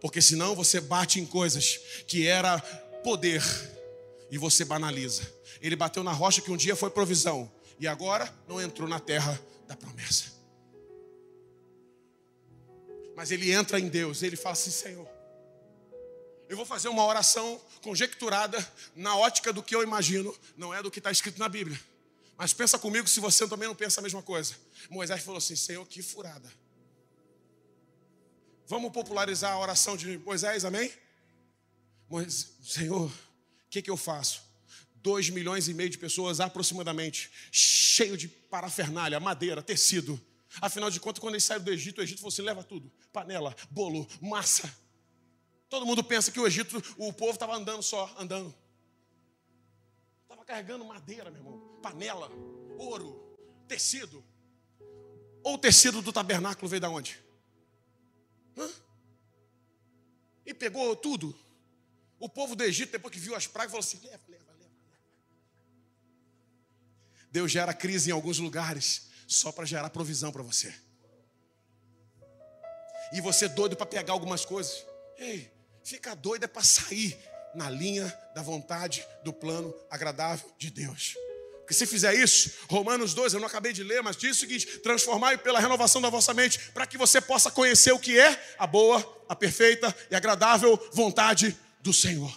Porque 0.00 0.20
senão 0.20 0.54
você 0.54 0.80
bate 0.80 1.20
em 1.20 1.26
coisas 1.26 1.80
que 2.06 2.26
era 2.26 2.58
poder 3.02 3.42
e 4.30 4.38
você 4.38 4.64
banaliza. 4.64 5.22
Ele 5.60 5.76
bateu 5.76 6.02
na 6.02 6.12
rocha 6.12 6.40
que 6.40 6.50
um 6.50 6.56
dia 6.56 6.76
foi 6.76 6.90
provisão 6.90 7.50
e 7.80 7.86
agora 7.86 8.32
não 8.48 8.60
entrou 8.60 8.88
na 8.88 9.00
terra 9.00 9.40
da 9.66 9.76
promessa. 9.76 10.37
Mas 13.18 13.32
ele 13.32 13.50
entra 13.50 13.80
em 13.80 13.88
Deus, 13.88 14.22
ele 14.22 14.36
fala 14.36 14.52
assim: 14.52 14.70
Senhor, 14.70 15.08
eu 16.48 16.56
vou 16.56 16.64
fazer 16.64 16.88
uma 16.88 17.04
oração 17.04 17.60
conjecturada 17.82 18.56
na 18.94 19.16
ótica 19.16 19.52
do 19.52 19.60
que 19.60 19.74
eu 19.74 19.82
imagino, 19.82 20.32
não 20.56 20.72
é 20.72 20.80
do 20.80 20.88
que 20.88 21.00
está 21.00 21.10
escrito 21.10 21.36
na 21.36 21.48
Bíblia. 21.48 21.80
Mas 22.36 22.52
pensa 22.52 22.78
comigo 22.78 23.08
se 23.08 23.18
você 23.18 23.48
também 23.48 23.66
não 23.66 23.74
pensa 23.74 24.00
a 24.00 24.04
mesma 24.04 24.22
coisa. 24.22 24.54
Moisés 24.88 25.20
falou 25.24 25.38
assim: 25.38 25.56
Senhor, 25.56 25.84
que 25.84 26.00
furada. 26.00 26.48
Vamos 28.68 28.92
popularizar 28.92 29.50
a 29.50 29.58
oração 29.58 29.96
de 29.96 30.16
Moisés, 30.18 30.64
amém? 30.64 30.88
Senhor, 32.62 33.10
o 33.10 33.68
que, 33.68 33.82
que 33.82 33.90
eu 33.90 33.96
faço? 33.96 34.44
Dois 34.94 35.28
milhões 35.28 35.66
e 35.66 35.74
meio 35.74 35.90
de 35.90 35.98
pessoas 35.98 36.38
aproximadamente, 36.38 37.32
cheio 37.50 38.16
de 38.16 38.28
parafernália, 38.28 39.18
madeira, 39.18 39.60
tecido. 39.60 40.24
Afinal 40.60 40.88
de 40.88 41.00
contas, 41.00 41.20
quando 41.20 41.34
eles 41.34 41.42
saíram 41.42 41.64
do 41.64 41.72
Egito, 41.72 41.98
o 41.98 42.04
Egito 42.04 42.20
falou 42.20 42.28
assim: 42.28 42.42
leva 42.42 42.62
tudo: 42.62 42.92
panela, 43.12 43.54
bolo, 43.70 44.06
massa. 44.20 44.72
Todo 45.68 45.86
mundo 45.86 46.02
pensa 46.02 46.30
que 46.30 46.40
o 46.40 46.46
Egito, 46.46 46.82
o 46.96 47.12
povo 47.12 47.32
estava 47.32 47.54
andando 47.54 47.82
só, 47.82 48.14
andando 48.18 48.54
carregando 50.48 50.82
madeira, 50.82 51.30
meu 51.30 51.42
irmão, 51.42 51.78
panela, 51.82 52.30
ouro, 52.78 53.36
tecido. 53.68 54.24
Ou 55.44 55.54
o 55.54 55.58
tecido 55.58 56.00
do 56.00 56.10
tabernáculo 56.10 56.66
veio 56.66 56.80
da 56.80 56.88
onde? 56.88 57.22
Hã? 58.56 58.66
E 60.46 60.54
pegou 60.54 60.96
tudo. 60.96 61.38
O 62.18 62.30
povo 62.30 62.56
do 62.56 62.64
Egito, 62.64 62.92
depois 62.92 63.12
que 63.12 63.20
viu 63.20 63.34
as 63.34 63.46
pragas, 63.46 63.72
falou 63.72 63.84
assim: 63.84 64.00
leva, 64.02 64.22
leva, 64.26 64.52
leva. 64.52 64.72
Deus 67.30 67.52
gera 67.52 67.74
crise 67.74 68.08
em 68.08 68.14
alguns 68.14 68.38
lugares 68.38 69.10
só 69.26 69.52
para 69.52 69.66
gerar 69.66 69.90
provisão 69.90 70.32
para 70.32 70.42
você. 70.42 70.74
E 73.12 73.20
você 73.20 73.48
doido 73.48 73.76
para 73.76 73.86
pegar 73.86 74.12
algumas 74.12 74.44
coisas. 74.44 74.84
Ei, 75.16 75.50
fica 75.84 76.14
doido 76.14 76.44
é 76.44 76.46
para 76.46 76.62
sair 76.62 77.18
na 77.54 77.70
linha 77.70 78.06
da 78.34 78.42
vontade 78.42 79.06
do 79.24 79.32
plano 79.32 79.74
agradável 79.90 80.50
de 80.58 80.70
Deus. 80.70 81.14
Porque 81.68 81.74
se 81.74 81.86
fizer 81.86 82.14
isso, 82.14 82.50
Romanos 82.68 83.12
2, 83.12 83.34
eu 83.34 83.40
não 83.40 83.46
acabei 83.46 83.74
de 83.74 83.82
ler, 83.82 84.02
mas 84.02 84.16
diz 84.16 84.36
o 84.36 84.40
seguinte: 84.40 84.78
transformai 84.78 85.36
pela 85.36 85.60
renovação 85.60 86.00
da 86.00 86.08
vossa 86.08 86.32
mente, 86.32 86.58
para 86.70 86.86
que 86.86 86.96
você 86.96 87.20
possa 87.20 87.50
conhecer 87.50 87.92
o 87.92 87.98
que 87.98 88.18
é 88.18 88.54
a 88.58 88.66
boa, 88.66 89.24
a 89.28 89.36
perfeita 89.36 89.94
e 90.10 90.16
agradável 90.16 90.78
vontade 90.92 91.58
do 91.80 91.92
Senhor. 91.92 92.34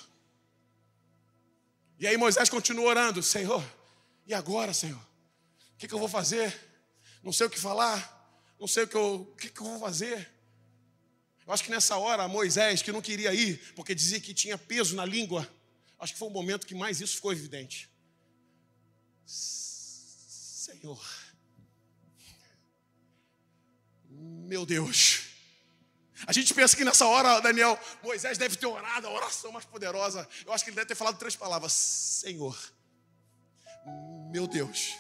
E 2.00 2.08
aí 2.08 2.18
Moisés 2.18 2.50
continua 2.50 2.90
orando: 2.90 3.22
Senhor, 3.22 3.64
e 4.26 4.34
agora, 4.34 4.74
Senhor? 4.74 4.98
O 4.98 5.78
que, 5.78 5.88
que 5.88 5.94
eu 5.94 6.00
vou 6.00 6.10
fazer? 6.10 6.54
Não 7.24 7.32
sei 7.32 7.48
o 7.48 7.50
que 7.50 7.60
falar, 7.60 8.56
não 8.60 8.68
sei 8.68 8.84
o 8.84 8.88
que 8.88 8.96
eu, 8.96 9.16
o 9.32 9.36
que, 9.36 9.50
que 9.50 9.62
eu 9.62 9.66
vou 9.66 9.80
fazer. 9.80 10.31
Eu 11.46 11.54
acho 11.54 11.64
que 11.64 11.72
nessa 11.72 11.98
hora, 11.98 12.28
Moisés, 12.28 12.82
que 12.82 12.92
não 12.92 13.02
queria 13.02 13.34
ir, 13.34 13.74
porque 13.76 13.96
dizia 13.96 14.20
que 14.20 14.34
tinha 14.34 14.58
peso 14.58 14.96
na 14.96 15.06
língua, 15.06 15.48
acho 16.00 16.14
que 16.14 16.20
foi 16.20 16.28
o 16.28 16.32
momento 16.32 16.68
que 16.68 16.76
mais 16.76 17.02
isso 17.02 17.16
ficou 17.16 17.32
evidente. 17.32 17.90
Senhor, 19.26 21.04
meu 24.10 24.66
Deus. 24.66 25.22
A 26.28 26.34
gente 26.34 26.54
pensa 26.54 26.76
que 26.76 26.86
nessa 26.86 27.06
hora, 27.06 27.40
Daniel, 27.40 27.80
Moisés 28.04 28.38
deve 28.38 28.56
ter 28.56 28.68
orado 28.68 29.08
a 29.08 29.12
oração 29.12 29.52
mais 29.52 29.66
poderosa. 29.66 30.28
Eu 30.46 30.54
acho 30.54 30.64
que 30.64 30.70
ele 30.70 30.76
deve 30.76 30.88
ter 30.88 30.96
falado 30.96 31.18
três 31.18 31.36
palavras: 31.36 31.74
Senhor, 31.74 32.58
meu 34.32 34.48
Deus, 34.48 34.94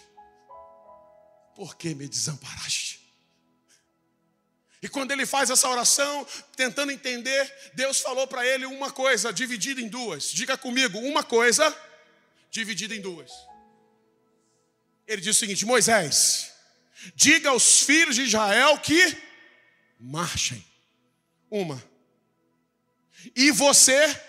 por 1.55 1.75
que 1.75 1.93
me 1.93 2.07
desamparaste? 2.07 3.00
E 4.81 4.89
quando 4.89 5.11
ele 5.11 5.25
faz 5.25 5.49
essa 5.49 5.69
oração, 5.69 6.25
tentando 6.55 6.91
entender, 6.91 7.71
Deus 7.73 7.99
falou 7.99 8.25
para 8.25 8.45
ele 8.45 8.65
uma 8.65 8.91
coisa 8.91 9.31
dividida 9.31 9.79
em 9.79 9.87
duas. 9.87 10.31
Diga 10.31 10.57
comigo, 10.57 10.97
uma 10.99 11.23
coisa 11.23 11.75
dividida 12.49 12.95
em 12.95 13.01
duas. 13.01 13.31
Ele 15.07 15.21
diz 15.21 15.35
o 15.35 15.39
seguinte: 15.39 15.65
Moisés, 15.65 16.51
diga 17.13 17.49
aos 17.49 17.81
filhos 17.81 18.15
de 18.15 18.23
Israel 18.23 18.79
que 18.79 19.15
marchem. 19.99 20.65
Uma. 21.49 21.83
E 23.35 23.51
você 23.51 24.19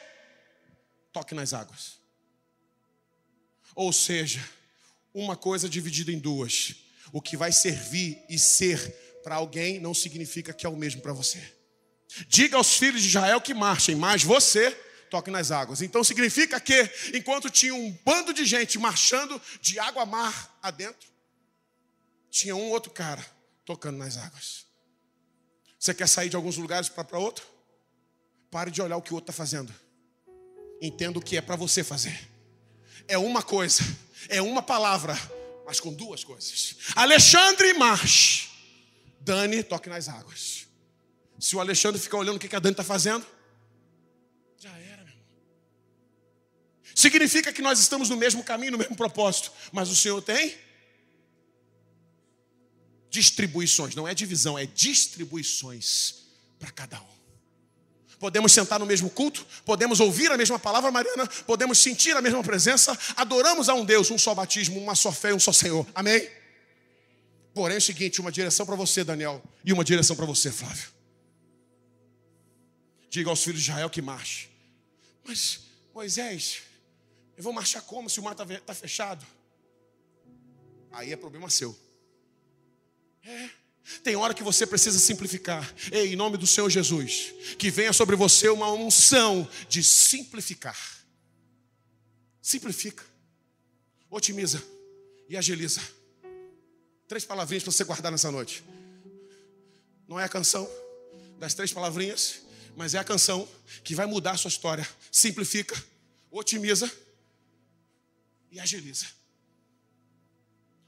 toque 1.12 1.34
nas 1.34 1.54
águas. 1.54 1.98
Ou 3.74 3.90
seja, 3.90 4.46
uma 5.14 5.36
coisa 5.36 5.66
dividida 5.66 6.12
em 6.12 6.18
duas. 6.18 6.74
O 7.10 7.22
que 7.22 7.36
vai 7.36 7.52
servir 7.52 8.22
e 8.28 8.38
ser 8.38 9.01
para 9.22 9.36
alguém 9.36 9.80
não 9.80 9.94
significa 9.94 10.52
que 10.52 10.66
é 10.66 10.68
o 10.68 10.76
mesmo 10.76 11.00
para 11.00 11.12
você. 11.12 11.40
Diga 12.28 12.56
aos 12.56 12.76
filhos 12.76 13.02
de 13.02 13.08
Israel 13.08 13.40
que 13.40 13.54
marchem, 13.54 13.94
mas 13.94 14.22
você 14.22 14.70
toque 15.10 15.30
nas 15.30 15.50
águas. 15.50 15.82
Então 15.82 16.02
significa 16.02 16.58
que, 16.60 16.90
enquanto 17.14 17.50
tinha 17.50 17.74
um 17.74 17.90
bando 18.04 18.32
de 18.32 18.44
gente 18.44 18.78
marchando 18.78 19.40
de 19.60 19.78
água 19.78 20.02
a 20.02 20.06
mar 20.06 20.58
adentro, 20.62 21.08
tinha 22.30 22.56
um 22.56 22.70
outro 22.70 22.90
cara 22.90 23.24
tocando 23.64 23.98
nas 23.98 24.16
águas. 24.16 24.66
Você 25.78 25.92
quer 25.92 26.08
sair 26.08 26.28
de 26.28 26.36
alguns 26.36 26.56
lugares 26.56 26.88
para 26.88 27.18
outro? 27.18 27.44
Pare 28.50 28.70
de 28.70 28.80
olhar 28.80 28.96
o 28.96 29.02
que 29.02 29.12
o 29.12 29.16
outro 29.16 29.30
está 29.30 29.36
fazendo. 29.36 29.74
Entenda 30.80 31.18
o 31.18 31.22
que 31.22 31.36
é 31.36 31.40
para 31.40 31.56
você 31.56 31.82
fazer. 31.84 32.28
é 33.08 33.18
uma 33.18 33.42
coisa, 33.42 33.82
é 34.28 34.40
uma 34.40 34.62
palavra, 34.62 35.14
mas 35.66 35.80
com 35.80 35.92
duas 35.92 36.24
coisas. 36.24 36.76
Alexandre 36.94 37.74
marche. 37.74 38.51
Dani 39.24 39.62
toque 39.62 39.88
nas 39.88 40.08
águas. 40.08 40.66
Se 41.38 41.56
o 41.56 41.60
Alexandre 41.60 42.00
ficar 42.00 42.18
olhando 42.18 42.36
o 42.36 42.38
que 42.38 42.54
a 42.54 42.58
Dani 42.58 42.72
está 42.72 42.84
fazendo, 42.84 43.26
já 44.58 44.70
era, 44.70 45.02
meu 45.02 45.12
irmão. 45.12 45.24
Significa 46.94 47.52
que 47.52 47.62
nós 47.62 47.78
estamos 47.80 48.08
no 48.08 48.16
mesmo 48.16 48.44
caminho, 48.44 48.72
no 48.72 48.78
mesmo 48.78 48.96
propósito, 48.96 49.52
mas 49.72 49.88
o 49.88 49.96
Senhor 49.96 50.20
tem 50.22 50.56
distribuições, 53.10 53.94
não 53.94 54.08
é 54.08 54.14
divisão, 54.14 54.58
é 54.58 54.66
distribuições 54.66 56.22
para 56.58 56.70
cada 56.70 57.00
um. 57.00 57.12
Podemos 58.18 58.52
sentar 58.52 58.78
no 58.78 58.86
mesmo 58.86 59.10
culto, 59.10 59.44
podemos 59.64 59.98
ouvir 59.98 60.30
a 60.30 60.36
mesma 60.36 60.58
palavra, 60.58 60.92
Mariana, 60.92 61.26
podemos 61.44 61.78
sentir 61.78 62.16
a 62.16 62.22
mesma 62.22 62.42
presença, 62.42 62.96
adoramos 63.16 63.68
a 63.68 63.74
um 63.74 63.84
Deus, 63.84 64.10
um 64.12 64.18
só 64.18 64.32
batismo, 64.32 64.80
uma 64.80 64.94
só 64.94 65.10
fé, 65.10 65.34
um 65.34 65.40
só 65.40 65.52
Senhor. 65.52 65.84
Amém? 65.92 66.28
Porém 67.54 67.74
é 67.74 67.78
o 67.78 67.82
seguinte, 67.82 68.20
uma 68.20 68.32
direção 68.32 68.64
para 68.64 68.76
você, 68.76 69.04
Daniel, 69.04 69.42
e 69.64 69.72
uma 69.72 69.84
direção 69.84 70.16
para 70.16 70.24
você, 70.24 70.50
Flávio. 70.50 70.88
Diga 73.10 73.28
aos 73.28 73.42
filhos 73.42 73.62
de 73.62 73.70
Israel 73.70 73.90
que 73.90 74.00
marche. 74.00 74.48
Mas, 75.22 75.60
Moisés, 75.94 76.62
eu 77.36 77.42
vou 77.42 77.52
marchar 77.52 77.82
como 77.82 78.08
se 78.08 78.18
o 78.20 78.22
mar 78.22 78.32
está 78.32 78.46
tá 78.60 78.74
fechado? 78.74 79.26
Aí 80.90 81.12
é 81.12 81.16
problema 81.16 81.50
seu. 81.50 81.78
É. 83.24 83.50
Tem 84.02 84.16
hora 84.16 84.32
que 84.32 84.42
você 84.42 84.66
precisa 84.66 84.98
simplificar. 84.98 85.74
Ei, 85.90 86.12
em 86.12 86.16
nome 86.16 86.36
do 86.36 86.46
Senhor 86.46 86.70
Jesus, 86.70 87.34
que 87.58 87.70
venha 87.70 87.92
sobre 87.92 88.16
você 88.16 88.48
uma 88.48 88.70
unção 88.72 89.48
de 89.68 89.82
simplificar. 89.82 90.78
Simplifica, 92.40 93.04
otimiza 94.10 94.62
e 95.28 95.36
agiliza. 95.36 95.80
Três 97.12 97.26
palavrinhas 97.26 97.62
para 97.62 97.70
você 97.70 97.84
guardar 97.84 98.10
nessa 98.10 98.30
noite. 98.30 98.64
Não 100.08 100.18
é 100.18 100.24
a 100.24 100.28
canção 100.30 100.66
das 101.38 101.52
três 101.52 101.70
palavrinhas, 101.70 102.40
mas 102.74 102.94
é 102.94 102.98
a 102.98 103.04
canção 103.04 103.46
que 103.84 103.94
vai 103.94 104.06
mudar 104.06 104.30
a 104.30 104.36
sua 104.38 104.48
história. 104.48 104.88
Simplifica, 105.10 105.76
otimiza 106.30 106.90
e 108.50 108.58
agiliza. 108.58 109.04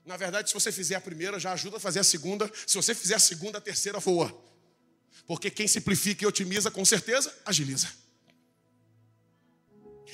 Na 0.06 0.16
verdade, 0.16 0.48
se 0.48 0.54
você 0.54 0.72
fizer 0.72 0.94
a 0.94 1.00
primeira, 1.02 1.38
já 1.38 1.52
ajuda 1.52 1.76
a 1.76 1.80
fazer 1.80 1.98
a 1.98 2.04
segunda. 2.04 2.50
Se 2.66 2.78
você 2.78 2.94
fizer 2.94 3.16
a 3.16 3.18
segunda, 3.18 3.58
a 3.58 3.60
terceira 3.60 4.00
voa. 4.00 4.34
Porque 5.26 5.50
quem 5.50 5.68
simplifica 5.68 6.24
e 6.24 6.26
otimiza, 6.26 6.70
com 6.70 6.86
certeza, 6.86 7.36
agiliza. 7.44 7.92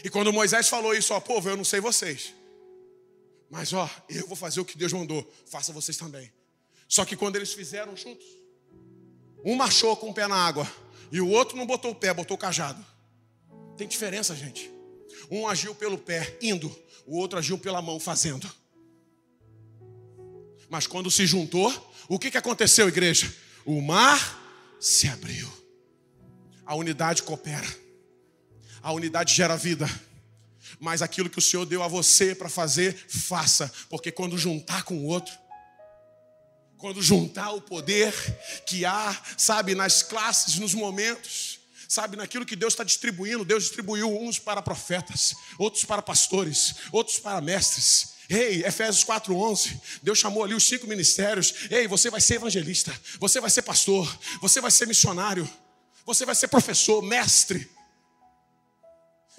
E 0.02 0.10
quando 0.10 0.32
Moisés 0.32 0.68
falou 0.68 0.92
isso, 0.92 1.14
ó, 1.14 1.20
povo, 1.20 1.48
eu 1.48 1.56
não 1.56 1.64
sei 1.64 1.78
vocês. 1.78 2.34
Mas 3.50 3.72
ó, 3.72 3.90
eu 4.08 4.26
vou 4.28 4.36
fazer 4.36 4.60
o 4.60 4.64
que 4.64 4.78
Deus 4.78 4.92
mandou, 4.92 5.28
faça 5.46 5.72
vocês 5.72 5.96
também. 5.96 6.32
Só 6.88 7.04
que 7.04 7.16
quando 7.16 7.36
eles 7.36 7.52
fizeram 7.52 7.96
juntos, 7.96 8.24
um 9.44 9.56
marchou 9.56 9.96
com 9.96 10.10
o 10.10 10.14
pé 10.14 10.28
na 10.28 10.36
água 10.36 10.70
e 11.10 11.20
o 11.20 11.28
outro 11.28 11.56
não 11.56 11.66
botou 11.66 11.90
o 11.90 11.94
pé, 11.94 12.14
botou 12.14 12.36
o 12.36 12.38
cajado. 12.38 12.84
Tem 13.76 13.88
diferença, 13.88 14.34
gente. 14.36 14.70
Um 15.30 15.48
agiu 15.48 15.74
pelo 15.74 15.98
pé, 15.98 16.38
indo, 16.40 16.74
o 17.06 17.16
outro 17.16 17.38
agiu 17.38 17.58
pela 17.58 17.82
mão, 17.82 17.98
fazendo. 17.98 18.48
Mas 20.68 20.86
quando 20.86 21.10
se 21.10 21.26
juntou, 21.26 21.72
o 22.08 22.18
que, 22.18 22.30
que 22.30 22.38
aconteceu, 22.38 22.86
igreja? 22.86 23.34
O 23.64 23.80
mar 23.80 24.76
se 24.78 25.08
abriu. 25.08 25.50
A 26.64 26.76
unidade 26.76 27.24
coopera. 27.24 27.66
A 28.80 28.92
unidade 28.92 29.34
gera 29.34 29.56
vida. 29.56 29.88
Mas 30.78 31.02
aquilo 31.02 31.30
que 31.30 31.38
o 31.38 31.42
Senhor 31.42 31.64
deu 31.66 31.82
a 31.82 31.88
você 31.88 32.34
para 32.34 32.48
fazer, 32.48 32.94
faça. 33.08 33.72
Porque 33.88 34.12
quando 34.12 34.38
juntar 34.38 34.84
com 34.84 34.98
o 34.98 35.06
outro, 35.06 35.32
quando 36.76 37.02
juntar 37.02 37.50
o 37.52 37.60
poder 37.60 38.14
que 38.66 38.84
há, 38.84 39.16
sabe, 39.36 39.74
nas 39.74 40.02
classes, 40.02 40.58
nos 40.58 40.72
momentos, 40.74 41.60
sabe, 41.88 42.16
naquilo 42.16 42.46
que 42.46 42.56
Deus 42.56 42.72
está 42.72 42.84
distribuindo, 42.84 43.44
Deus 43.44 43.64
distribuiu 43.64 44.08
uns 44.22 44.38
para 44.38 44.62
profetas, 44.62 45.34
outros 45.58 45.84
para 45.84 46.00
pastores, 46.00 46.76
outros 46.92 47.18
para 47.18 47.40
mestres, 47.40 48.10
Ei, 48.30 48.64
Efésios 48.64 49.02
4:11, 49.02 49.76
Deus 50.04 50.16
chamou 50.16 50.44
ali 50.44 50.54
os 50.54 50.62
cinco 50.62 50.86
ministérios. 50.86 51.52
Ei, 51.68 51.88
você 51.88 52.08
vai 52.08 52.20
ser 52.20 52.34
evangelista, 52.34 52.94
você 53.18 53.40
vai 53.40 53.50
ser 53.50 53.62
pastor, 53.62 54.08
você 54.40 54.60
vai 54.60 54.70
ser 54.70 54.86
missionário, 54.86 55.50
você 56.06 56.24
vai 56.24 56.36
ser 56.36 56.46
professor, 56.46 57.02
mestre. 57.02 57.68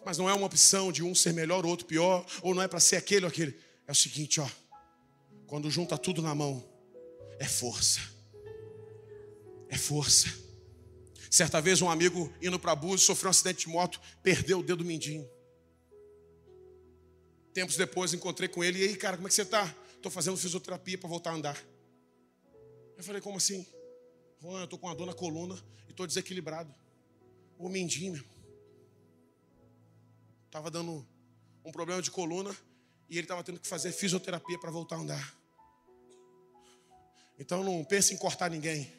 Mas 0.06 0.18
não 0.18 0.30
é 0.30 0.34
uma 0.34 0.46
opção 0.46 0.92
de 0.92 1.04
um 1.04 1.14
ser 1.14 1.34
melhor, 1.34 1.66
outro 1.66 1.86
pior, 1.86 2.26
ou 2.42 2.56
não 2.56 2.62
é 2.62 2.68
para 2.68 2.80
ser 2.80 2.96
aquele 2.96 3.26
ou 3.26 3.30
aquele. 3.30 3.58
É 3.88 3.92
o 3.92 3.96
seguinte, 3.96 4.40
ó. 4.42 4.50
Quando 5.46 5.70
junta 5.70 5.98
tudo 5.98 6.22
na 6.22 6.34
mão, 6.34 6.64
é 7.40 7.46
força. 7.46 8.00
É 9.70 9.78
força. 9.78 10.28
Certa 11.30 11.62
vez 11.62 11.82
um 11.82 11.90
amigo 11.90 12.32
indo 12.42 12.60
para 12.60 12.76
Búzios 12.76 13.04
sofreu 13.04 13.30
um 13.30 13.32
acidente 13.32 13.66
de 13.66 13.70
moto, 13.70 14.02
perdeu 14.22 14.60
o 14.60 14.64
dedo 14.64 14.84
mindinho. 14.84 15.30
Tempos 17.54 17.76
depois 17.76 18.14
encontrei 18.14 18.50
com 18.50 18.64
ele, 18.64 18.80
e 18.80 18.84
aí, 18.84 18.96
cara, 18.96 19.18
como 19.18 19.28
é 19.28 19.30
que 19.30 19.36
você 19.36 19.44
está? 19.44 19.74
Estou 19.96 20.12
fazendo 20.12 20.38
fisioterapia 20.38 20.98
para 20.98 21.10
voltar 21.10 21.32
a 21.32 21.36
andar. 21.36 21.64
Eu 22.98 23.04
falei, 23.04 23.22
como 23.22 23.38
assim? 23.38 23.66
Juan, 24.42 24.60
eu 24.60 24.64
estou 24.66 24.80
com 24.80 24.88
uma 24.88 24.96
dor 24.96 25.06
na 25.06 25.14
coluna 25.14 25.56
e 25.88 25.92
estou 25.92 26.08
desequilibrado. 26.08 26.74
O 27.58 27.70
mindinho, 27.70 28.14
meu. 28.14 28.31
Estava 30.52 30.70
dando 30.70 31.08
um 31.64 31.72
problema 31.72 32.02
de 32.02 32.12
coluna 32.12 32.54
e 33.10 33.18
ele 33.18 33.24
estava 33.24 33.42
tendo 33.42 33.58
que 33.58 33.66
fazer 33.66 33.94
fisioterapia 33.94 34.60
para 34.60 34.70
voltar 34.70 34.98
a 34.98 35.00
andar. 35.00 35.34
Então 37.40 37.64
não 37.64 37.82
pense 37.86 38.14
em 38.14 38.18
cortar 38.18 38.50
ninguém. 38.50 38.92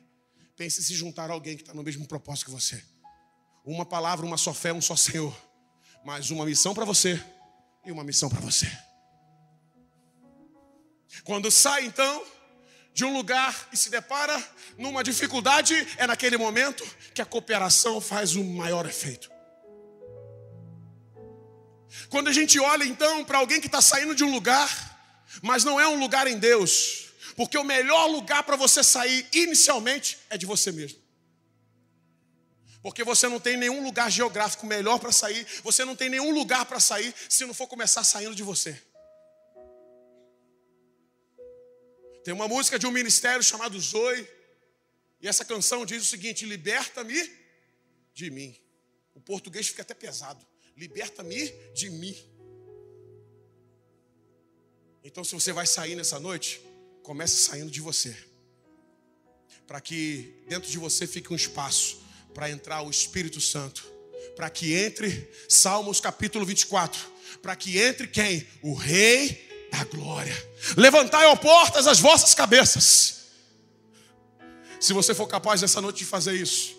Pense 0.56 0.80
em 0.80 0.82
se 0.82 0.94
juntar 0.94 1.28
a 1.28 1.34
alguém 1.34 1.54
que 1.54 1.62
está 1.62 1.74
no 1.74 1.82
mesmo 1.82 2.08
propósito 2.08 2.46
que 2.46 2.50
você. 2.52 2.82
Uma 3.66 3.84
palavra, 3.84 4.24
uma 4.24 4.38
só 4.38 4.54
fé, 4.54 4.72
um 4.72 4.80
só 4.80 4.96
Senhor. 4.96 5.36
Mas 6.02 6.30
uma 6.30 6.46
missão 6.46 6.72
para 6.72 6.86
você 6.86 7.22
e 7.84 7.92
uma 7.92 8.02
missão 8.02 8.30
para 8.30 8.40
você. 8.40 8.66
Quando 11.22 11.50
sai 11.50 11.84
então 11.84 12.24
de 12.94 13.04
um 13.04 13.12
lugar 13.12 13.68
e 13.70 13.76
se 13.76 13.90
depara 13.90 14.42
numa 14.78 15.04
dificuldade, 15.04 15.74
é 15.98 16.06
naquele 16.06 16.38
momento 16.38 16.82
que 17.12 17.20
a 17.20 17.26
cooperação 17.26 18.00
faz 18.00 18.36
o 18.36 18.42
maior 18.42 18.86
efeito. 18.86 19.30
Quando 22.08 22.28
a 22.28 22.32
gente 22.32 22.58
olha 22.58 22.84
então 22.84 23.24
para 23.24 23.38
alguém 23.38 23.60
que 23.60 23.66
está 23.66 23.80
saindo 23.80 24.14
de 24.14 24.24
um 24.24 24.32
lugar, 24.32 25.24
mas 25.42 25.64
não 25.64 25.80
é 25.80 25.86
um 25.86 25.98
lugar 25.98 26.26
em 26.26 26.38
Deus, 26.38 27.06
porque 27.36 27.56
o 27.56 27.64
melhor 27.64 28.06
lugar 28.06 28.42
para 28.42 28.56
você 28.56 28.82
sair 28.82 29.26
inicialmente 29.32 30.18
é 30.28 30.36
de 30.36 30.46
você 30.46 30.72
mesmo. 30.72 31.00
Porque 32.82 33.04
você 33.04 33.28
não 33.28 33.38
tem 33.38 33.56
nenhum 33.56 33.82
lugar 33.84 34.10
geográfico 34.10 34.66
melhor 34.66 34.98
para 34.98 35.12
sair, 35.12 35.46
você 35.62 35.84
não 35.84 35.94
tem 35.94 36.08
nenhum 36.08 36.32
lugar 36.32 36.66
para 36.66 36.80
sair 36.80 37.14
se 37.28 37.46
não 37.46 37.54
for 37.54 37.68
começar 37.68 38.02
saindo 38.02 38.34
de 38.34 38.42
você. 38.42 38.80
Tem 42.24 42.32
uma 42.32 42.48
música 42.48 42.78
de 42.78 42.86
um 42.86 42.90
ministério 42.90 43.42
chamado 43.42 43.78
Zoe, 43.80 44.28
e 45.20 45.28
essa 45.28 45.44
canção 45.44 45.86
diz 45.86 46.02
o 46.02 46.06
seguinte: 46.06 46.44
Liberta-me 46.44 47.30
de 48.12 48.30
mim. 48.30 48.58
O 49.14 49.20
português 49.20 49.68
fica 49.68 49.82
até 49.82 49.94
pesado. 49.94 50.44
Liberta-me 50.82 51.46
de 51.72 51.88
mim. 51.90 52.16
Então, 55.04 55.22
se 55.22 55.32
você 55.32 55.52
vai 55.52 55.64
sair 55.64 55.94
nessa 55.94 56.18
noite, 56.18 56.60
comece 57.04 57.36
saindo 57.36 57.70
de 57.70 57.80
você, 57.80 58.16
para 59.64 59.80
que 59.80 60.42
dentro 60.48 60.68
de 60.68 60.78
você 60.78 61.06
fique 61.06 61.32
um 61.32 61.36
espaço 61.36 62.02
para 62.34 62.50
entrar 62.50 62.82
o 62.82 62.90
Espírito 62.90 63.40
Santo, 63.40 63.86
para 64.34 64.50
que 64.50 64.74
entre 64.74 65.30
Salmos 65.48 66.00
capítulo 66.00 66.44
24, 66.44 67.00
para 67.40 67.54
que 67.54 67.78
entre 67.78 68.08
quem? 68.08 68.44
O 68.60 68.74
Rei 68.74 69.68
da 69.70 69.84
Glória. 69.84 70.34
Levantai, 70.76 71.26
ó 71.26 71.36
portas, 71.36 71.86
as 71.86 72.00
vossas 72.00 72.34
cabeças. 72.34 73.20
Se 74.80 74.92
você 74.92 75.14
for 75.14 75.28
capaz 75.28 75.62
nessa 75.62 75.80
noite 75.80 75.98
de 75.98 76.06
fazer 76.06 76.34
isso, 76.34 76.76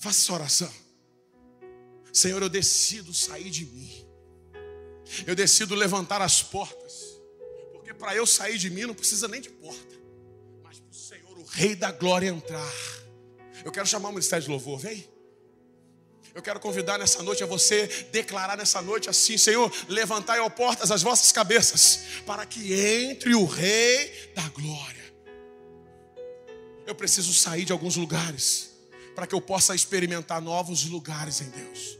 faça 0.00 0.20
essa 0.20 0.32
oração. 0.32 0.83
Senhor, 2.14 2.40
eu 2.40 2.48
decido 2.48 3.12
sair 3.12 3.50
de 3.50 3.66
mim. 3.66 4.06
Eu 5.26 5.34
decido 5.34 5.74
levantar 5.74 6.22
as 6.22 6.42
portas. 6.42 7.20
Porque 7.72 7.92
para 7.92 8.16
eu 8.16 8.26
sair 8.26 8.56
de 8.56 8.70
mim 8.70 8.86
não 8.86 8.94
precisa 8.94 9.28
nem 9.28 9.40
de 9.40 9.50
porta. 9.50 9.94
Mas 10.62 10.80
para 10.80 10.90
o 10.90 10.94
Senhor, 10.94 11.38
o 11.38 11.44
Rei 11.44 11.74
da 11.74 11.92
Glória, 11.92 12.28
entrar 12.28 12.72
eu 13.64 13.72
quero 13.72 13.86
chamar 13.86 14.10
o 14.10 14.12
ministério 14.12 14.44
de 14.44 14.50
louvor, 14.50 14.78
vem. 14.78 15.08
Eu 16.34 16.42
quero 16.42 16.60
convidar 16.60 16.98
nessa 16.98 17.22
noite 17.22 17.42
a 17.42 17.46
você 17.46 17.86
declarar 18.12 18.56
nessa 18.56 18.82
noite 18.82 19.08
assim: 19.08 19.38
Senhor, 19.38 19.72
levantai 19.88 20.38
ao 20.38 20.50
portas 20.50 20.90
as 20.90 21.02
vossas 21.02 21.32
cabeças, 21.32 22.00
para 22.26 22.44
que 22.44 22.74
entre 22.74 23.34
o 23.34 23.46
Rei 23.46 24.32
da 24.34 24.46
Glória. 24.50 25.04
Eu 26.86 26.94
preciso 26.94 27.32
sair 27.32 27.64
de 27.64 27.72
alguns 27.72 27.96
lugares, 27.96 28.70
para 29.14 29.26
que 29.26 29.34
eu 29.34 29.40
possa 29.40 29.74
experimentar 29.74 30.42
novos 30.42 30.84
lugares 30.84 31.40
em 31.40 31.48
Deus. 31.48 31.98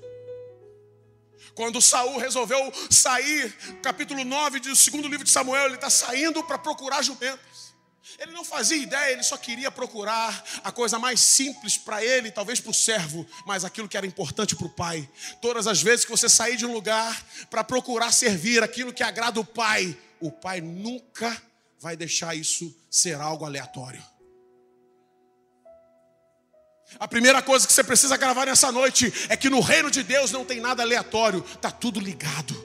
Quando 1.54 1.80
Saul 1.80 2.18
resolveu 2.18 2.72
sair, 2.90 3.52
capítulo 3.82 4.24
9 4.24 4.60
do 4.60 4.74
segundo 4.74 5.08
livro 5.08 5.24
de 5.24 5.30
Samuel, 5.30 5.66
ele 5.66 5.76
está 5.76 5.88
saindo 5.88 6.42
para 6.42 6.58
procurar 6.58 7.02
jumentas. 7.02 7.74
Ele 8.18 8.32
não 8.32 8.44
fazia 8.44 8.76
ideia, 8.76 9.12
ele 9.12 9.22
só 9.22 9.36
queria 9.36 9.70
procurar 9.70 10.44
a 10.62 10.70
coisa 10.70 10.98
mais 10.98 11.20
simples 11.20 11.76
para 11.76 12.04
ele, 12.04 12.30
talvez 12.30 12.60
para 12.60 12.70
o 12.70 12.74
servo, 12.74 13.26
mas 13.46 13.64
aquilo 13.64 13.88
que 13.88 13.96
era 13.96 14.06
importante 14.06 14.54
para 14.54 14.66
o 14.66 14.70
pai. 14.70 15.08
Todas 15.40 15.66
as 15.66 15.82
vezes 15.82 16.04
que 16.04 16.10
você 16.10 16.28
sair 16.28 16.56
de 16.56 16.66
um 16.66 16.72
lugar 16.72 17.24
para 17.50 17.64
procurar 17.64 18.12
servir 18.12 18.62
aquilo 18.62 18.92
que 18.92 19.02
agrada 19.02 19.40
o 19.40 19.44
pai, 19.44 19.96
o 20.20 20.30
pai 20.30 20.60
nunca 20.60 21.40
vai 21.80 21.96
deixar 21.96 22.34
isso 22.34 22.74
ser 22.90 23.20
algo 23.20 23.44
aleatório. 23.44 24.02
A 26.98 27.09
primeira 27.09 27.42
coisa 27.42 27.66
que 27.66 27.72
você 27.72 27.83
precisa 27.83 28.16
gravar 28.16 28.46
nessa 28.46 28.70
noite 28.70 29.12
é 29.28 29.37
que 29.37 29.50
no 29.50 29.61
reino 29.61 29.90
de 29.90 30.02
Deus 30.02 30.30
não 30.30 30.44
tem 30.44 30.61
nada 30.61 30.83
aleatório, 30.83 31.44
está 31.54 31.70
tudo 31.70 32.00
ligado. 32.00 32.64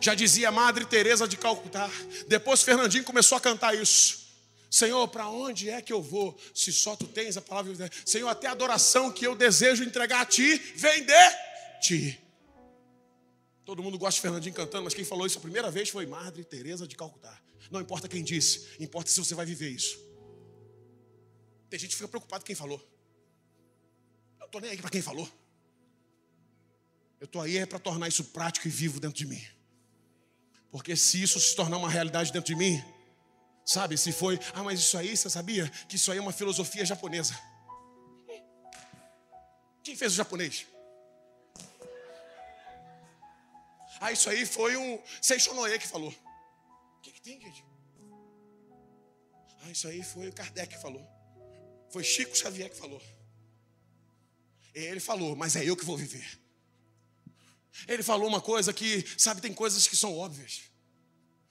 Já 0.00 0.14
dizia 0.14 0.52
Madre 0.52 0.84
Teresa 0.84 1.26
de 1.26 1.36
Calcutá. 1.36 1.90
Depois 2.26 2.62
Fernandinho 2.62 3.04
começou 3.04 3.36
a 3.36 3.40
cantar 3.40 3.74
isso. 3.74 4.28
Senhor, 4.70 5.08
para 5.08 5.28
onde 5.28 5.70
é 5.70 5.80
que 5.80 5.92
eu 5.92 6.02
vou? 6.02 6.38
Se 6.54 6.72
só 6.72 6.94
tu 6.94 7.06
tens 7.06 7.36
a 7.36 7.40
palavra. 7.40 7.90
Senhor, 8.04 8.28
até 8.28 8.48
a 8.48 8.52
adoração 8.52 9.10
que 9.10 9.26
eu 9.26 9.34
desejo 9.34 9.82
entregar 9.82 10.20
a 10.20 10.26
ti, 10.26 10.56
vem 10.76 11.04
de 11.04 11.36
ti. 11.80 12.20
Todo 13.64 13.82
mundo 13.82 13.98
gosta 13.98 14.16
de 14.16 14.22
Fernandinho 14.22 14.54
cantando, 14.54 14.84
mas 14.84 14.94
quem 14.94 15.04
falou 15.04 15.26
isso 15.26 15.38
a 15.38 15.42
primeira 15.42 15.70
vez 15.70 15.88
foi 15.88 16.06
Madre 16.06 16.44
Teresa 16.44 16.86
de 16.86 16.96
Calcutá. 16.96 17.36
Não 17.70 17.80
importa 17.80 18.08
quem 18.08 18.22
disse, 18.22 18.66
importa 18.80 19.10
se 19.10 19.18
você 19.22 19.34
vai 19.34 19.44
viver 19.44 19.68
isso. 19.68 20.07
Tem 21.68 21.78
gente 21.78 21.90
que 21.90 21.96
fica 21.96 22.08
preocupado 22.08 22.42
com 22.42 22.46
quem 22.46 22.56
falou. 22.56 22.80
Eu 24.40 24.46
estou 24.46 24.60
nem 24.60 24.70
aí 24.70 24.78
para 24.78 24.90
quem 24.90 25.02
falou. 25.02 25.28
Eu 27.20 27.24
estou 27.24 27.42
aí 27.42 27.58
é 27.58 27.66
para 27.66 27.78
tornar 27.78 28.08
isso 28.08 28.24
prático 28.24 28.68
e 28.68 28.70
vivo 28.70 29.00
dentro 29.00 29.16
de 29.16 29.26
mim. 29.26 29.44
Porque 30.70 30.96
se 30.96 31.22
isso 31.22 31.40
se 31.40 31.54
tornar 31.56 31.76
uma 31.76 31.90
realidade 31.90 32.32
dentro 32.32 32.46
de 32.46 32.54
mim, 32.54 32.82
sabe, 33.64 33.98
se 33.98 34.12
foi, 34.12 34.38
ah, 34.54 34.62
mas 34.62 34.80
isso 34.80 34.96
aí, 34.96 35.16
você 35.16 35.28
sabia 35.28 35.68
que 35.88 35.96
isso 35.96 36.10
aí 36.12 36.18
é 36.18 36.20
uma 36.20 36.32
filosofia 36.32 36.84
japonesa? 36.84 37.38
Quem 39.82 39.96
fez 39.96 40.12
o 40.12 40.16
japonês? 40.16 40.66
Ah, 44.00 44.12
isso 44.12 44.30
aí 44.30 44.46
foi 44.46 44.76
um 44.76 45.02
Seishonoye 45.20 45.78
que 45.78 45.88
falou. 45.88 46.10
O 46.10 47.00
que, 47.00 47.10
que 47.10 47.20
tem, 47.20 47.40
gente? 47.40 47.64
Ah, 49.62 49.70
isso 49.70 49.88
aí 49.88 50.02
foi 50.02 50.28
o 50.28 50.32
Kardec 50.32 50.74
que 50.74 50.80
falou. 50.80 51.17
Foi 51.90 52.04
Chico 52.04 52.36
Xavier 52.36 52.70
que 52.70 52.76
falou. 52.76 53.02
Ele 54.74 55.00
falou, 55.00 55.34
mas 55.34 55.56
é 55.56 55.64
eu 55.64 55.76
que 55.76 55.84
vou 55.84 55.96
viver. 55.96 56.38
Ele 57.86 58.02
falou 58.02 58.28
uma 58.28 58.40
coisa 58.40 58.72
que, 58.72 59.04
sabe, 59.16 59.40
tem 59.40 59.52
coisas 59.52 59.86
que 59.86 59.96
são 59.96 60.16
óbvias. 60.16 60.62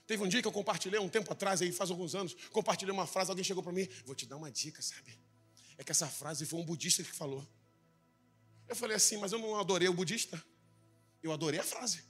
Teve 0.05 0.23
um 0.23 0.27
dia 0.27 0.41
que 0.41 0.47
eu 0.47 0.51
compartilhei, 0.51 0.99
um 0.99 1.09
tempo 1.09 1.31
atrás, 1.31 1.61
aí 1.61 1.71
faz 1.71 1.91
alguns 1.91 2.15
anos, 2.15 2.35
compartilhei 2.51 2.93
uma 2.93 3.05
frase, 3.05 3.29
alguém 3.29 3.43
chegou 3.43 3.61
para 3.61 3.73
mim, 3.73 3.87
vou 4.05 4.15
te 4.15 4.25
dar 4.25 4.37
uma 4.37 4.49
dica, 4.49 4.81
sabe? 4.81 5.17
É 5.77 5.83
que 5.83 5.91
essa 5.91 6.07
frase 6.07 6.45
foi 6.45 6.59
um 6.59 6.63
budista 6.63 7.03
que 7.03 7.11
falou. 7.11 7.45
Eu 8.67 8.75
falei 8.75 8.95
assim, 8.95 9.17
mas 9.17 9.31
eu 9.31 9.39
não 9.39 9.59
adorei 9.59 9.87
o 9.87 9.93
budista. 9.93 10.41
Eu 11.21 11.31
adorei 11.31 11.59
a 11.59 11.63
frase, 11.63 12.03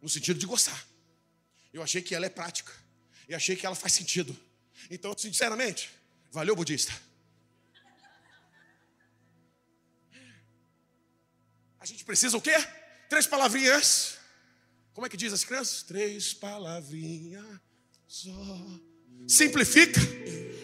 no 0.00 0.08
sentido 0.08 0.38
de 0.38 0.46
gostar. 0.46 0.86
Eu 1.72 1.82
achei 1.82 2.00
que 2.00 2.14
ela 2.14 2.26
é 2.26 2.30
prática. 2.30 2.72
Eu 3.28 3.36
achei 3.36 3.54
que 3.56 3.66
ela 3.66 3.74
faz 3.74 3.92
sentido. 3.92 4.36
Então, 4.90 5.16
sinceramente, 5.16 5.90
valeu, 6.30 6.56
budista. 6.56 6.92
A 11.86 11.88
gente 11.88 12.04
precisa 12.04 12.36
o 12.36 12.40
quê? 12.40 12.56
Três 13.08 13.28
palavrinhas. 13.28 14.18
Como 14.92 15.06
é 15.06 15.08
que 15.08 15.16
diz 15.16 15.32
as 15.32 15.44
crianças? 15.44 15.84
Três 15.84 16.34
palavrinhas 16.34 17.46
só. 18.08 18.32
Simplifica, 19.28 20.00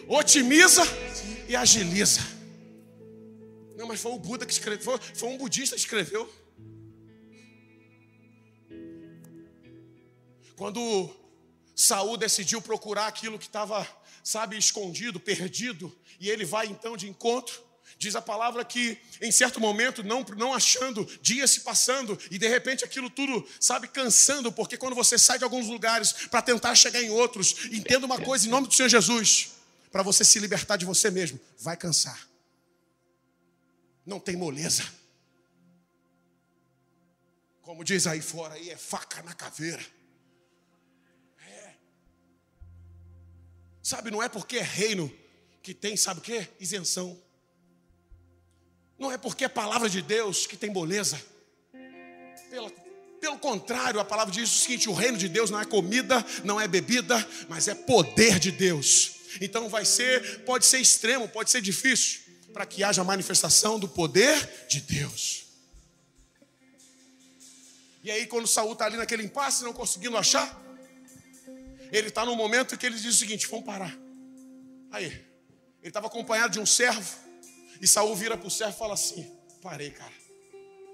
otimiza 0.05 0.81
e 1.47 1.55
agiliza. 1.55 2.19
Não, 3.77 3.87
mas 3.87 4.01
foi 4.01 4.11
o 4.11 4.19
Buda 4.19 4.45
que 4.45 4.51
escreveu, 4.51 4.83
foi, 4.83 4.99
foi 5.15 5.29
um 5.29 5.37
budista 5.37 5.77
que 5.77 5.81
escreveu. 5.81 6.29
Quando 10.57 11.09
Saul 11.73 12.17
decidiu 12.17 12.61
procurar 12.61 13.07
aquilo 13.07 13.39
que 13.39 13.45
estava, 13.45 13.87
sabe, 14.21 14.57
escondido, 14.57 15.21
perdido, 15.21 15.97
e 16.19 16.29
ele 16.29 16.43
vai 16.43 16.67
então 16.67 16.97
de 16.97 17.07
encontro, 17.07 17.63
Diz 17.97 18.15
a 18.15 18.21
palavra 18.21 18.65
que 18.65 18.97
em 19.21 19.31
certo 19.31 19.59
momento, 19.59 20.03
não, 20.03 20.23
não 20.37 20.53
achando, 20.53 21.05
dias 21.21 21.51
se 21.51 21.61
passando, 21.61 22.19
e 22.29 22.37
de 22.37 22.47
repente 22.47 22.83
aquilo 22.83 23.09
tudo, 23.09 23.47
sabe, 23.59 23.87
cansando, 23.87 24.51
porque 24.51 24.77
quando 24.77 24.95
você 24.95 25.17
sai 25.17 25.37
de 25.37 25.43
alguns 25.43 25.67
lugares 25.67 26.11
para 26.29 26.41
tentar 26.41 26.75
chegar 26.75 27.01
em 27.01 27.09
outros, 27.09 27.65
entenda 27.71 28.05
uma 28.05 28.19
coisa 28.19 28.47
em 28.47 28.49
nome 28.49 28.67
do 28.67 28.73
Senhor 28.73 28.89
Jesus, 28.89 29.51
para 29.91 30.03
você 30.03 30.23
se 30.23 30.39
libertar 30.39 30.77
de 30.77 30.85
você 30.85 31.11
mesmo, 31.11 31.39
vai 31.59 31.77
cansar. 31.77 32.27
Não 34.05 34.19
tem 34.19 34.35
moleza. 34.35 34.83
Como 37.61 37.83
diz 37.83 38.05
aí 38.05 38.21
fora, 38.21 38.55
aí 38.55 38.69
é 38.69 38.77
faca 38.77 39.23
na 39.23 39.33
caveira. 39.33 39.83
É. 41.47 41.73
Sabe, 43.81 44.11
não 44.11 44.21
é 44.21 44.27
porque 44.27 44.57
é 44.57 44.63
reino 44.63 45.11
que 45.61 45.73
tem, 45.73 45.95
sabe 45.95 46.19
o 46.19 46.23
que? 46.23 46.49
Isenção. 46.59 47.17
Não 49.03 49.11
é 49.11 49.17
porque 49.17 49.43
é 49.43 49.49
palavra 49.49 49.89
de 49.89 50.01
Deus 50.01 50.47
que 50.47 50.55
tem 50.55 50.69
moleza. 50.69 51.21
Pela, 52.49 52.71
pelo 53.19 53.37
contrário, 53.37 53.99
a 53.99 54.05
palavra 54.05 54.33
diz 54.33 54.49
o 54.49 54.59
seguinte: 54.59 54.87
o 54.87 54.93
reino 54.93 55.17
de 55.17 55.27
Deus 55.27 55.51
não 55.51 55.59
é 55.59 55.65
comida, 55.65 56.25
não 56.45 56.59
é 56.59 56.69
bebida, 56.69 57.27
mas 57.49 57.67
é 57.67 57.75
poder 57.75 58.39
de 58.39 58.49
Deus. 58.49 59.15
Então 59.41 59.67
vai 59.67 59.83
ser, 59.83 60.45
pode 60.45 60.65
ser 60.65 60.79
extremo, 60.79 61.27
pode 61.27 61.51
ser 61.51 61.59
difícil, 61.59 62.21
para 62.53 62.65
que 62.65 62.81
haja 62.81 63.03
manifestação 63.03 63.77
do 63.77 63.89
poder 63.89 64.67
de 64.69 64.79
Deus. 64.79 65.47
E 68.05 68.09
aí, 68.09 68.25
quando 68.25 68.47
Saul 68.47 68.71
está 68.71 68.85
ali 68.85 68.95
naquele 68.95 69.23
impasse, 69.23 69.65
não 69.65 69.73
conseguindo 69.73 70.15
achar, 70.15 70.63
ele 71.91 72.07
está 72.07 72.23
num 72.23 72.37
momento 72.37 72.77
que 72.77 72.85
ele 72.85 72.95
diz 72.95 73.15
o 73.15 73.19
seguinte: 73.19 73.47
vamos 73.47 73.65
parar. 73.65 73.93
Aí, 74.91 75.07
ele 75.07 75.89
estava 75.89 76.07
acompanhado 76.07 76.53
de 76.53 76.59
um 76.61 76.65
servo 76.65 77.22
e 77.83 77.87
Saul 77.87 78.15
vira 78.15 78.37
para 78.37 78.47
o 78.47 78.49
servo 78.49 78.73
e 78.73 78.79
fala 78.79 78.93
assim: 78.93 79.29
parei, 79.61 79.91
cara. 79.91 80.13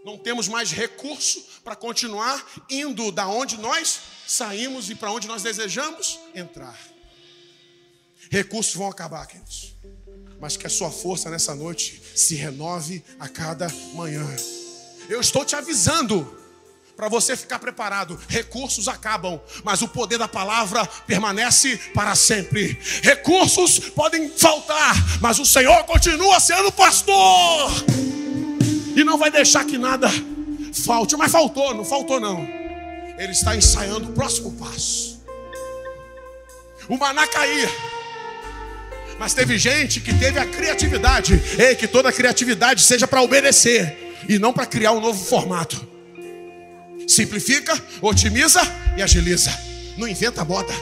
Não 0.03 0.17
temos 0.17 0.47
mais 0.47 0.71
recurso 0.71 1.45
para 1.63 1.75
continuar 1.75 2.43
indo 2.67 3.11
da 3.11 3.27
onde 3.27 3.57
nós 3.57 3.99
saímos 4.25 4.89
e 4.89 4.95
para 4.95 5.11
onde 5.11 5.27
nós 5.27 5.43
desejamos 5.43 6.19
entrar. 6.33 6.75
Recursos 8.31 8.73
vão 8.73 8.87
acabar, 8.87 9.27
queridos. 9.27 9.75
Mas 10.39 10.57
que 10.57 10.65
a 10.65 10.69
sua 10.69 10.89
força 10.89 11.29
nessa 11.29 11.53
noite 11.53 12.01
se 12.15 12.33
renove 12.33 13.03
a 13.19 13.29
cada 13.29 13.69
manhã. 13.93 14.25
Eu 15.07 15.21
estou 15.21 15.45
te 15.45 15.55
avisando 15.55 16.38
para 16.99 17.07
você 17.07 17.37
ficar 17.37 17.59
preparado. 17.59 18.19
Recursos 18.27 18.89
acabam, 18.89 19.39
mas 19.63 19.81
o 19.81 19.87
poder 19.87 20.17
da 20.17 20.27
palavra 20.27 20.85
permanece 21.07 21.77
para 21.93 22.13
sempre. 22.13 22.77
Recursos 23.01 23.79
podem 23.79 24.27
faltar, 24.27 24.93
mas 25.21 25.39
o 25.39 25.45
Senhor 25.45 25.81
continua 25.85 26.41
sendo 26.41 26.69
pastor. 26.73 27.71
E 28.97 29.01
não 29.05 29.17
vai 29.17 29.31
deixar 29.31 29.63
que 29.63 29.77
nada 29.77 30.09
falte. 30.73 31.15
Mas 31.15 31.31
faltou, 31.31 31.73
não 31.73 31.85
faltou 31.85 32.19
não. 32.19 32.45
Ele 33.17 33.31
está 33.31 33.55
ensaiando 33.55 34.09
o 34.09 34.11
próximo 34.11 34.51
passo. 34.57 35.23
O 36.89 36.97
maná 36.97 37.25
caía. 37.27 37.69
Mas 39.17 39.33
teve 39.33 39.57
gente 39.57 40.01
que 40.01 40.13
teve 40.13 40.37
a 40.37 40.45
criatividade. 40.45 41.41
Ei, 41.57 41.75
que 41.75 41.87
toda 41.87 42.11
criatividade 42.11 42.81
seja 42.81 43.07
para 43.07 43.21
obedecer 43.21 44.17
e 44.27 44.37
não 44.37 44.51
para 44.51 44.65
criar 44.65 44.91
um 44.91 44.99
novo 44.99 45.23
formato 45.23 45.87
simplifica, 47.09 47.73
otimiza 48.01 48.61
e 48.95 49.01
agiliza. 49.01 49.51
Não 49.97 50.07
inventa 50.07 50.45
moda. 50.45 50.73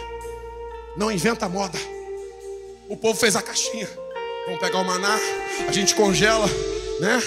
Não 0.97 1.11
inventa 1.11 1.47
moda. 1.47 1.79
O 2.89 2.97
povo 2.97 3.17
fez 3.17 3.35
a 3.35 3.41
caixinha. 3.41 3.87
Vamos 4.45 4.59
pegar 4.59 4.79
o 4.79 4.85
maná, 4.85 5.17
a 5.67 5.71
gente 5.71 5.95
congela, 5.95 6.47
né? 6.99 7.21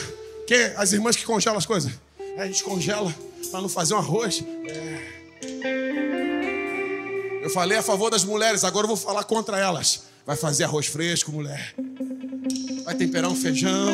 Quem, 0.46 0.72
as 0.76 0.92
irmãs 0.92 1.16
que 1.16 1.24
congelam 1.24 1.58
as 1.58 1.66
coisas? 1.66 1.92
É, 2.36 2.42
a 2.42 2.46
gente 2.46 2.62
congela 2.62 3.14
para 3.50 3.60
não 3.60 3.68
fazer 3.68 3.94
um 3.94 3.98
arroz. 3.98 4.42
É. 4.66 5.20
Eu 7.42 7.50
falei 7.50 7.76
a 7.76 7.82
favor 7.82 8.10
das 8.10 8.24
mulheres, 8.24 8.64
agora 8.64 8.84
eu 8.84 8.88
vou 8.88 8.96
falar 8.96 9.24
contra 9.24 9.58
elas. 9.58 10.04
Vai 10.26 10.36
fazer 10.36 10.64
arroz 10.64 10.86
fresco, 10.86 11.30
mulher. 11.30 11.74
Vai 12.84 12.94
temperar 12.94 13.30
um 13.30 13.36
feijão. 13.36 13.92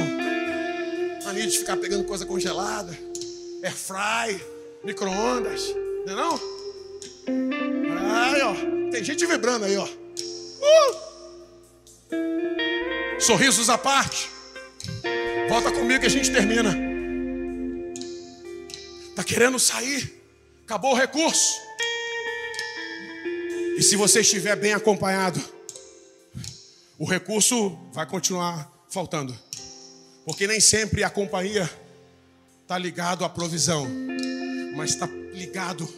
Mania 1.25 1.47
de 1.47 1.59
ficar 1.59 1.77
pegando 1.77 2.05
coisa 2.05 2.25
congelada. 2.25 2.97
Air 3.63 3.75
fry 3.75 4.56
micro-ondas, 4.87 5.75
não 6.07 6.13
é 6.13 6.17
não? 6.17 6.41
Aí, 8.15 8.41
ó, 8.41 8.55
tem 8.93 9.03
gente 9.03 9.27
vibrando 9.27 9.65
aí, 9.65 9.77
ó. 9.77 9.85
Uh! 9.85 11.07
Sorrisos 13.19 13.69
à 13.69 13.77
parte. 13.77 14.31
Volta 15.49 15.73
comigo 15.73 15.99
que 16.01 16.07
a 16.07 16.11
gente 16.11 16.31
termina. 16.31 16.73
Está 19.11 19.25
querendo 19.25 19.59
sair, 19.59 20.23
acabou 20.65 20.93
o 20.93 20.97
recurso. 20.97 21.61
E 23.77 23.83
se 23.83 23.97
você 23.97 24.21
estiver 24.21 24.55
bem 24.55 24.73
acompanhado, 24.73 25.43
o 26.97 27.05
recurso 27.05 27.77
vai 27.93 28.07
continuar 28.07 28.71
faltando. 28.89 29.37
Porque 30.25 30.47
nem 30.47 30.61
sempre 30.61 31.03
a 31.03 31.11
companhia 31.11 31.69
está 32.63 32.79
ligado 32.79 33.25
à 33.25 33.29
provisão, 33.29 33.87
mas 34.77 34.91
está 34.91 35.07
ligado 35.33 35.89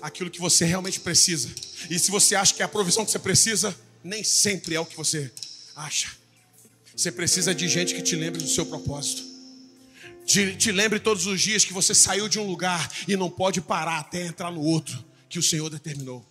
àquilo 0.00 0.30
que 0.30 0.40
você 0.40 0.64
realmente 0.64 1.00
precisa. 1.00 1.48
E 1.90 1.98
se 1.98 2.10
você 2.10 2.34
acha 2.36 2.54
que 2.54 2.62
é 2.62 2.64
a 2.64 2.68
provisão 2.68 3.04
que 3.04 3.10
você 3.10 3.18
precisa, 3.18 3.76
nem 4.02 4.22
sempre 4.22 4.74
é 4.74 4.80
o 4.80 4.86
que 4.86 4.96
você 4.96 5.30
acha. 5.74 6.08
Você 6.94 7.10
precisa 7.10 7.54
de 7.54 7.68
gente 7.68 7.94
que 7.94 8.02
te 8.02 8.14
lembre 8.14 8.42
do 8.42 8.48
seu 8.48 8.64
propósito. 8.66 9.22
Te, 10.24 10.54
te 10.54 10.70
lembre 10.70 11.00
todos 11.00 11.26
os 11.26 11.40
dias 11.40 11.64
que 11.64 11.72
você 11.72 11.94
saiu 11.94 12.28
de 12.28 12.38
um 12.38 12.46
lugar 12.46 12.90
e 13.08 13.16
não 13.16 13.28
pode 13.28 13.60
parar 13.60 13.98
até 13.98 14.26
entrar 14.26 14.50
no 14.50 14.60
outro 14.60 15.04
que 15.28 15.38
o 15.38 15.42
Senhor 15.42 15.68
determinou. 15.68 16.24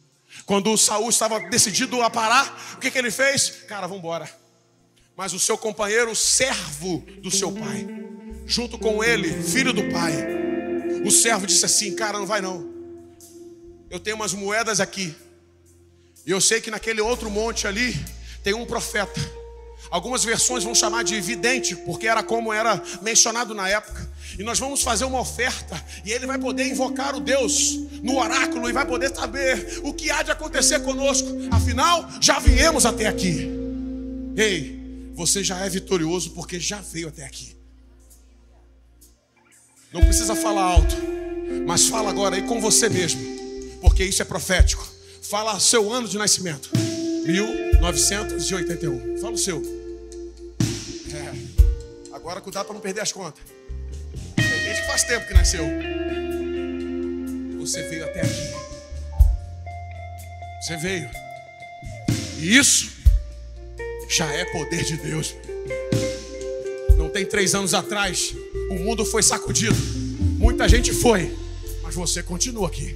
Quando 0.46 0.78
Saul 0.78 1.10
estava 1.10 1.40
decidido 1.50 2.02
a 2.02 2.10
parar, 2.10 2.76
o 2.76 2.80
que, 2.80 2.92
que 2.92 2.98
ele 2.98 3.12
fez? 3.12 3.50
Cara, 3.68 3.88
vamos 3.88 4.00
embora. 4.00 4.30
Mas 5.18 5.34
o 5.34 5.40
seu 5.40 5.58
companheiro, 5.58 6.16
servo 6.16 7.06
do 7.22 7.30
seu 7.30 7.52
pai, 7.52 7.86
junto 8.46 8.78
com 8.78 9.04
ele, 9.04 9.44
filho 9.44 9.74
do 9.74 9.84
pai, 9.92 10.39
o 11.06 11.12
servo 11.12 11.48
disse 11.48 11.66
assim: 11.66 11.96
Cara, 11.96 12.18
não 12.18 12.26
vai 12.26 12.42
não. 12.42 12.68
Eu 13.90 14.00
tenho 14.00 14.16
umas 14.16 14.34
moedas 14.34 14.80
aqui. 14.80 15.16
E 16.26 16.32
eu 16.32 16.40
sei 16.40 16.62
que 16.62 16.70
naquele 16.70 17.02
outro 17.02 17.30
monte 17.30 17.66
ali 17.66 17.96
tem 18.44 18.54
um 18.54 18.66
profeta. 18.66 19.20
Algumas 19.90 20.24
versões 20.24 20.64
vão 20.64 20.76
chamar 20.76 21.04
de 21.04 21.20
vidente, 21.20 21.76
porque 21.76 22.08
era 22.08 22.22
como 22.22 22.54
era 22.54 22.82
mencionado 23.02 23.56
na 23.56 23.68
época. 23.68 24.08
E 24.38 24.44
nós 24.44 24.60
vamos 24.60 24.84
fazer 24.84 25.06
uma 25.06 25.20
oferta, 25.20 25.84
e 26.06 26.12
ele 26.12 26.28
vai 26.28 26.38
poder 26.38 26.68
invocar 26.68 27.16
o 27.16 27.20
Deus 27.20 27.80
no 28.04 28.18
oráculo 28.18 28.70
e 28.70 28.74
vai 28.74 28.86
poder 28.86 29.14
saber 29.14 29.80
o 29.84 29.94
que 29.94 30.12
há 30.12 30.22
de 30.22 30.32
acontecer 30.32 30.80
conosco. 30.82 31.28
Afinal, 31.50 32.08
já 32.22 32.40
viemos 32.40 32.86
até 32.86 33.08
aqui. 33.08 33.50
Ei, 34.38 35.12
você 35.16 35.44
já 35.44 35.58
é 35.66 35.70
vitorioso 35.70 36.32
porque 36.32 36.60
já 36.60 36.80
veio 36.80 37.08
até 37.08 37.26
aqui. 37.26 37.59
Não 39.92 40.02
precisa 40.02 40.36
falar 40.36 40.62
alto, 40.62 40.96
mas 41.66 41.88
fala 41.88 42.12
agora 42.12 42.36
aí 42.36 42.44
com 42.44 42.62
você 42.62 42.88
mesmo, 42.88 43.20
porque 43.82 44.04
isso 44.04 44.22
é 44.22 44.26
profético. 44.26 44.88
Fala 45.22 45.60
seu 45.60 45.92
ano 45.92 46.08
de 46.08 46.16
nascimento. 46.16 46.70
1981. 47.26 49.18
Fala 49.20 49.34
o 49.34 49.38
seu. 49.38 49.64
É. 51.12 51.34
Agora 52.14 52.40
cuidado 52.40 52.66
para 52.66 52.76
não 52.76 52.82
perder 52.82 53.02
as 53.02 53.12
contas. 53.12 53.44
Tem 54.36 54.46
gente 54.46 54.82
que 54.82 54.88
faz 54.88 55.04
tempo 55.04 55.28
que 55.28 55.34
nasceu. 55.34 55.64
Você 57.60 57.82
veio 57.90 58.06
até 58.06 58.22
aqui. 58.22 58.54
Você 60.62 60.78
veio. 60.78 61.10
E 62.38 62.58
isso 62.58 62.92
já 64.08 64.32
é 64.34 64.46
poder 64.46 64.84
de 64.84 64.98
Deus. 64.98 65.36
Não 66.96 67.10
tem 67.10 67.26
três 67.26 67.56
anos 67.56 67.74
atrás, 67.74 68.36
o 68.70 68.76
mundo 68.76 69.04
foi 69.06 69.24
sacudido. 69.24 69.76
Muita 70.38 70.68
gente 70.70 70.94
foi, 70.94 71.36
mas 71.82 71.96
você 71.96 72.24
continua 72.24 72.68
aqui. 72.68 72.96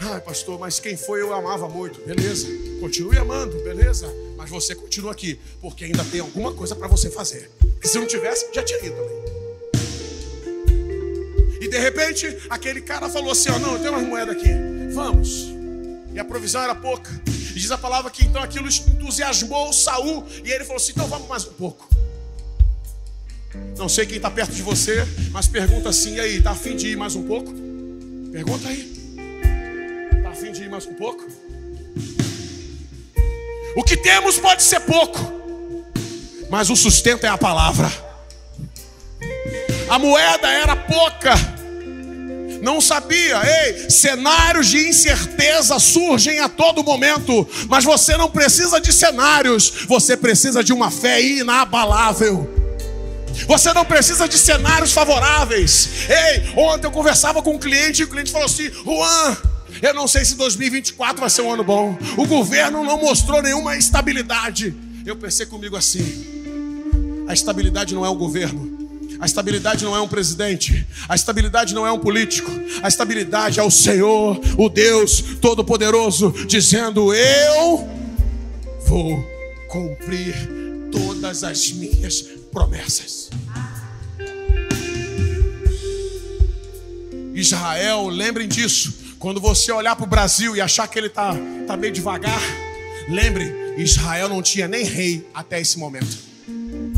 Ai, 0.00 0.20
pastor, 0.20 0.58
mas 0.58 0.80
quem 0.80 0.96
foi 0.96 1.20
eu 1.22 1.32
amava 1.32 1.68
muito. 1.68 2.00
Beleza, 2.00 2.48
continue 2.80 3.16
amando, 3.18 3.56
beleza. 3.62 4.12
Mas 4.36 4.50
você 4.50 4.74
continua 4.74 5.12
aqui, 5.12 5.38
porque 5.60 5.84
ainda 5.84 6.04
tem 6.04 6.20
alguma 6.20 6.52
coisa 6.52 6.74
para 6.74 6.88
você 6.88 7.10
fazer. 7.10 7.50
Porque 7.60 7.88
se 7.88 7.98
não 7.98 8.06
tivesse, 8.06 8.48
já 8.52 8.62
tinha 8.62 8.78
ido 8.84 8.96
também. 8.96 9.22
E 11.60 11.68
de 11.68 11.78
repente, 11.78 12.36
aquele 12.50 12.80
cara 12.80 13.08
falou 13.08 13.30
assim: 13.30 13.50
Ó, 13.50 13.58
não, 13.58 13.74
eu 13.74 13.78
tenho 13.78 13.92
umas 13.92 14.06
moedas 14.06 14.36
aqui, 14.36 14.50
vamos. 14.92 15.46
E 16.12 16.18
a 16.18 16.24
provisão 16.24 16.62
era 16.62 16.74
pouca. 16.74 17.10
E 17.26 17.58
diz 17.58 17.70
a 17.70 17.78
palavra 17.78 18.10
que 18.10 18.24
então 18.24 18.42
aquilo 18.42 18.68
entusiasmou 18.68 19.72
Saul. 19.72 20.26
E 20.44 20.50
ele 20.50 20.64
falou 20.64 20.76
assim: 20.76 20.92
então 20.92 21.06
vamos 21.06 21.28
mais 21.28 21.46
um 21.46 21.52
pouco. 21.52 21.88
Não 23.76 23.88
sei 23.88 24.06
quem 24.06 24.16
está 24.16 24.30
perto 24.30 24.52
de 24.52 24.62
você, 24.62 25.06
mas 25.30 25.46
pergunta 25.46 25.88
assim: 25.88 26.14
e 26.16 26.20
aí, 26.20 26.36
está 26.38 26.52
afim 26.52 26.76
de 26.76 26.88
ir 26.88 26.96
mais 26.96 27.14
um 27.14 27.22
pouco? 27.22 27.52
Pergunta 28.32 28.68
aí 28.68 28.92
afim 30.42 30.50
de 30.50 30.64
ir 30.64 30.68
mais 30.68 30.86
um 30.86 30.94
pouco? 30.94 31.24
O 33.76 33.84
que 33.84 33.96
temos 33.96 34.38
pode 34.38 34.64
ser 34.64 34.80
pouco, 34.80 35.20
mas 36.50 36.68
o 36.68 36.74
sustento 36.74 37.22
é 37.22 37.28
a 37.28 37.38
palavra. 37.38 37.90
A 39.88 40.00
moeda 40.00 40.48
era 40.48 40.74
pouca, 40.74 41.34
não 42.60 42.80
sabia, 42.80 43.40
ei, 43.44 43.88
cenários 43.88 44.66
de 44.66 44.88
incerteza 44.88 45.78
surgem 45.78 46.40
a 46.40 46.48
todo 46.48 46.82
momento, 46.82 47.48
mas 47.68 47.84
você 47.84 48.16
não 48.16 48.28
precisa 48.28 48.80
de 48.80 48.92
cenários, 48.92 49.84
você 49.86 50.16
precisa 50.16 50.64
de 50.64 50.72
uma 50.72 50.90
fé 50.90 51.22
inabalável. 51.22 52.61
Você 53.46 53.72
não 53.72 53.84
precisa 53.84 54.28
de 54.28 54.38
cenários 54.38 54.92
favoráveis. 54.92 55.88
Ei, 56.08 56.52
ontem 56.56 56.86
eu 56.86 56.90
conversava 56.90 57.42
com 57.42 57.54
um 57.54 57.58
cliente 57.58 58.02
e 58.02 58.04
o 58.04 58.08
cliente 58.08 58.30
falou 58.30 58.46
assim: 58.46 58.70
Juan, 58.70 59.36
eu 59.80 59.94
não 59.94 60.06
sei 60.06 60.24
se 60.24 60.34
2024 60.36 61.20
vai 61.20 61.30
ser 61.30 61.42
um 61.42 61.52
ano 61.52 61.64
bom. 61.64 61.96
O 62.16 62.26
governo 62.26 62.84
não 62.84 62.98
mostrou 62.98 63.42
nenhuma 63.42 63.76
estabilidade. 63.76 64.74
Eu 65.04 65.16
pensei 65.16 65.46
comigo 65.46 65.76
assim: 65.76 67.24
a 67.26 67.32
estabilidade 67.32 67.94
não 67.94 68.04
é 68.04 68.08
o 68.08 68.14
governo. 68.14 68.80
A 69.20 69.26
estabilidade 69.26 69.84
não 69.84 69.94
é 69.94 70.00
um 70.00 70.08
presidente, 70.08 70.84
a 71.08 71.14
estabilidade 71.14 71.74
não 71.74 71.86
é 71.86 71.92
um 71.92 71.98
político, 71.98 72.50
a 72.82 72.88
estabilidade 72.88 73.60
é 73.60 73.62
o 73.62 73.70
Senhor, 73.70 74.40
o 74.58 74.68
Deus 74.68 75.22
Todo-Poderoso, 75.40 76.34
dizendo: 76.48 77.14
Eu 77.14 77.88
vou 78.84 79.24
cumprir 79.68 80.34
todas 80.90 81.44
as 81.44 81.70
minhas 81.70 82.41
promessas. 82.52 83.30
Israel, 87.34 88.08
lembrem 88.08 88.46
disso, 88.46 89.16
quando 89.18 89.40
você 89.40 89.72
olhar 89.72 89.96
para 89.96 90.04
o 90.04 90.08
Brasil 90.08 90.54
e 90.54 90.60
achar 90.60 90.86
que 90.86 90.98
ele 90.98 91.06
está 91.06 91.34
tá 91.66 91.76
meio 91.76 91.92
devagar, 91.92 92.40
lembre, 93.08 93.74
Israel 93.78 94.28
não 94.28 94.42
tinha 94.42 94.68
nem 94.68 94.84
rei 94.84 95.26
até 95.32 95.60
esse 95.60 95.78
momento. 95.78 96.30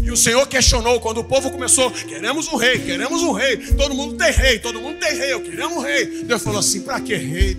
E 0.03 0.11
o 0.11 0.17
Senhor 0.17 0.47
questionou 0.47 1.01
quando 1.01 1.19
o 1.19 1.25
povo 1.25 1.51
começou: 1.51 1.91
queremos 1.91 2.49
um 2.49 2.57
rei, 2.57 2.79
queremos 2.79 3.23
um 3.23 3.33
rei, 3.33 3.57
todo 3.57 3.95
mundo 3.95 4.17
tem 4.17 4.33
rei, 4.33 4.59
todo 4.59 4.81
mundo 4.81 4.99
tem 4.99 5.17
rei, 5.17 5.33
eu 5.33 5.41
queria 5.41 5.69
um 5.69 5.81
rei. 5.81 6.25
Deus 6.25 6.43
falou 6.43 6.59
assim: 6.59 6.83
para 6.83 7.01
que 7.01 7.15
rei? 7.15 7.57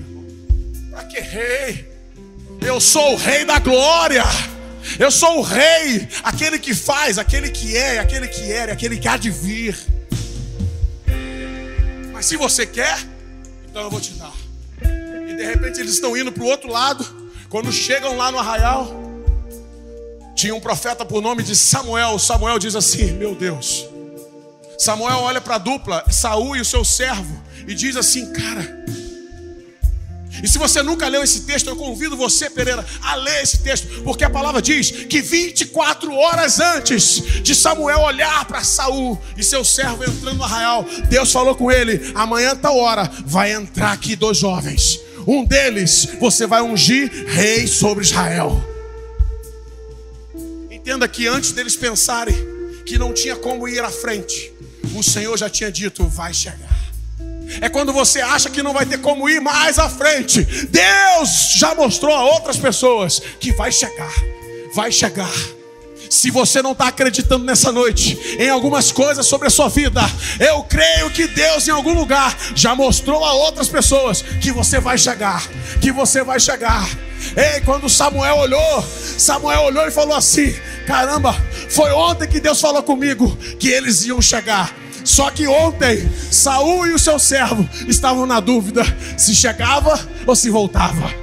Para 0.91 1.04
que 1.06 1.20
rei? 1.20 1.89
Eu 2.62 2.80
sou 2.80 3.14
o 3.14 3.16
rei 3.16 3.46
da 3.46 3.58
glória. 3.58 4.24
Eu 5.00 5.12
sou 5.12 5.40
o 5.40 5.42
rei, 5.42 6.08
aquele 6.24 6.60
que 6.60 6.74
faz, 6.74 7.18
aquele 7.18 7.50
que 7.50 7.76
é, 7.76 8.00
aquele 8.00 8.28
que 8.28 8.52
era, 8.52 8.74
aquele 8.74 8.98
que 8.98 9.08
há 9.08 9.18
de 9.18 9.30
vir. 9.30 9.78
Mas 12.14 12.26
se 12.26 12.38
você 12.38 12.66
quer, 12.66 12.98
então 13.70 13.84
eu 13.84 13.90
vou 13.90 14.00
te 14.00 14.12
dar 14.14 14.46
de 15.36 15.44
repente 15.44 15.80
eles 15.80 15.94
estão 15.94 16.16
indo 16.16 16.32
para 16.32 16.44
o 16.44 16.48
outro 16.48 16.70
lado. 16.72 17.06
Quando 17.50 17.72
chegam 17.72 18.18
lá 18.18 18.32
no 18.32 18.40
arraial, 18.40 18.90
tinha 20.36 20.56
um 20.56 20.60
profeta 20.60 21.06
por 21.06 21.22
nome 21.22 21.44
de 21.44 21.56
Samuel. 21.56 22.18
Samuel 22.18 22.58
diz 22.58 22.76
assim: 22.76 23.12
Meu 23.14 23.36
Deus. 23.36 23.88
Samuel 24.78 25.20
olha 25.20 25.40
para 25.40 25.56
a 25.56 25.60
dupla, 25.60 26.04
Saul 26.12 26.58
e 26.58 26.62
o 26.62 26.66
seu 26.66 26.84
servo, 26.84 27.42
e 27.68 27.74
diz 27.74 27.96
assim: 27.96 28.32
Cara, 28.34 28.86
e 30.44 30.48
se 30.48 30.58
você 30.58 30.82
nunca 30.82 31.08
leu 31.08 31.24
esse 31.24 31.42
texto, 31.42 31.70
eu 31.70 31.76
convido 31.76 32.18
você, 32.18 32.50
Pereira, 32.50 32.86
a 33.02 33.16
ler 33.16 33.44
esse 33.44 33.60
texto, 33.60 33.88
porque 34.04 34.24
a 34.24 34.30
palavra 34.30 34.62
diz 34.62 34.92
que 34.92 35.22
24 35.22 36.14
horas 36.14 36.60
antes 36.60 37.22
de 37.42 37.56
Samuel 37.56 38.00
olhar 38.00 38.46
para 38.46 38.64
Saul 38.64 39.20
e 39.38 39.44
seu 39.44 39.64
servo 39.64 40.04
entrando 40.04 40.38
no 40.38 40.44
arraial, 40.44 40.86
Deus 41.10 41.32
falou 41.32 41.56
com 41.56 41.72
ele: 41.72 42.12
amanhã 42.16 42.56
tal 42.56 42.78
hora 42.78 43.10
vai 43.26 43.54
entrar 43.54 43.92
aqui 43.92 44.16
dois 44.16 44.38
jovens. 44.38 45.00
Um 45.28 45.44
deles 45.44 46.08
você 46.20 46.46
vai 46.46 46.62
ungir 46.62 47.12
rei 47.28 47.68
sobre 47.68 48.04
Israel. 48.04 48.64
Entenda 50.70 51.08
que 51.08 51.28
antes 51.28 51.52
deles 51.52 51.76
pensarem 51.76 52.36
que 52.86 52.98
não 53.00 53.12
tinha 53.12 53.36
como 53.36 53.68
ir 53.68 53.80
à 53.80 53.90
frente, 53.90 54.54
o 54.94 55.02
Senhor 55.02 55.36
já 55.38 55.50
tinha 55.50 55.72
dito: 55.72 56.08
vai 56.08 56.34
chegar. 56.34 56.85
É 57.62 57.70
quando 57.70 57.93
você 57.93 58.22
acha 58.22 58.50
que 58.50 58.64
não 58.64 58.74
vai 58.74 58.86
ter 58.86 59.00
como 59.00 59.30
ir 59.30 59.39
mais 59.39 59.80
à 59.80 59.89
frente. 59.89 60.43
Deus 60.43 61.54
já 61.58 61.74
mostrou 61.76 62.16
a 62.16 62.24
outras 62.24 62.58
pessoas 62.58 63.22
que 63.39 63.52
vai 63.54 63.72
chegar, 63.72 64.14
vai 64.74 64.91
chegar. 64.91 65.32
Se 66.10 66.30
você 66.30 66.62
não 66.62 66.72
está 66.72 66.88
acreditando 66.88 67.46
nessa 67.46 67.72
noite 67.72 68.18
em 68.39 68.50
algumas 68.50 68.91
coisas 68.91 69.26
sobre 69.26 69.48
a 69.48 69.50
sua 69.50 69.70
vida, 69.70 70.02
eu 70.39 70.64
creio 70.64 71.10
que 71.10 71.28
Deus 71.28 71.68
em 71.68 71.72
algum 71.72 71.93
lugar 71.93 72.38
já 72.56 72.76
mostrou 72.76 73.24
a 73.26 73.34
outras 73.34 73.68
pessoas 73.68 74.22
que 74.22 74.52
você 74.52 74.80
vai 74.80 74.98
chegar, 74.98 75.46
que 75.82 75.91
você 75.91 76.24
vai 76.24 76.39
chegar. 76.39 76.88
Ei, 77.36 77.62
quando 77.62 77.89
Samuel 77.89 78.38
olhou, 78.38 78.86
Samuel 79.18 79.62
olhou 79.64 79.88
e 79.88 79.91
falou 79.91 80.16
assim: 80.16 80.56
Caramba, 80.86 81.36
foi 81.70 81.91
ontem 81.91 82.28
que 82.28 82.39
Deus 82.39 82.62
falou 82.62 82.84
comigo 82.84 83.36
que 83.60 83.70
eles 83.70 84.06
iam 84.06 84.22
chegar. 84.22 84.74
Só 85.06 85.30
que 85.30 85.47
ontem, 85.47 86.10
Saul 86.32 86.88
e 86.88 86.93
o 86.93 86.99
seu 86.99 87.20
servo 87.20 87.70
estavam 87.88 88.26
na 88.26 88.39
dúvida 88.39 88.84
se 89.16 89.36
chegava 89.36 89.97
ou 90.26 90.36
se 90.36 90.49
voltava. 90.49 91.14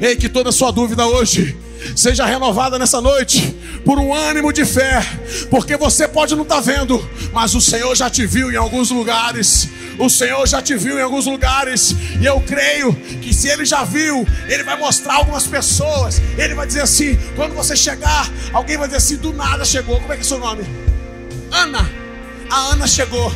Ei, 0.00 0.14
que 0.14 0.28
toda 0.28 0.52
sua 0.52 0.70
dúvida 0.70 1.06
hoje 1.06 1.56
seja 1.96 2.26
renovada 2.26 2.78
nessa 2.78 3.00
noite 3.00 3.56
por 3.84 3.98
um 3.98 4.14
ânimo 4.14 4.52
de 4.52 4.64
fé, 4.66 5.04
porque 5.48 5.76
você 5.76 6.06
pode 6.06 6.36
não 6.36 6.42
estar 6.42 6.56
tá 6.56 6.60
vendo, 6.60 7.02
mas 7.32 7.54
o 7.54 7.60
Senhor 7.60 7.94
já 7.96 8.10
te 8.10 8.26
viu 8.26 8.52
em 8.52 8.56
alguns 8.56 8.90
lugares. 8.90 9.68
O 9.98 10.08
Senhor 10.08 10.46
já 10.46 10.62
te 10.62 10.76
viu 10.76 10.98
em 10.98 11.02
alguns 11.02 11.26
lugares, 11.26 11.94
e 12.20 12.24
eu 12.24 12.40
creio 12.40 12.94
que 13.22 13.34
se 13.34 13.48
Ele 13.48 13.64
já 13.64 13.84
viu, 13.84 14.26
Ele 14.48 14.62
vai 14.62 14.78
mostrar 14.78 15.14
algumas 15.14 15.46
pessoas. 15.46 16.20
Ele 16.38 16.54
vai 16.54 16.66
dizer 16.66 16.82
assim: 16.82 17.18
quando 17.36 17.54
você 17.54 17.74
chegar, 17.74 18.30
alguém 18.52 18.76
vai 18.76 18.86
dizer 18.86 18.98
assim: 18.98 19.16
do 19.16 19.32
nada 19.32 19.64
chegou. 19.64 19.98
Como 20.00 20.12
é 20.12 20.16
que 20.16 20.22
é 20.22 20.24
seu 20.24 20.38
nome? 20.38 20.64
Ana. 21.50 21.99
A 22.50 22.72
Ana 22.72 22.84
chegou, 22.84 23.32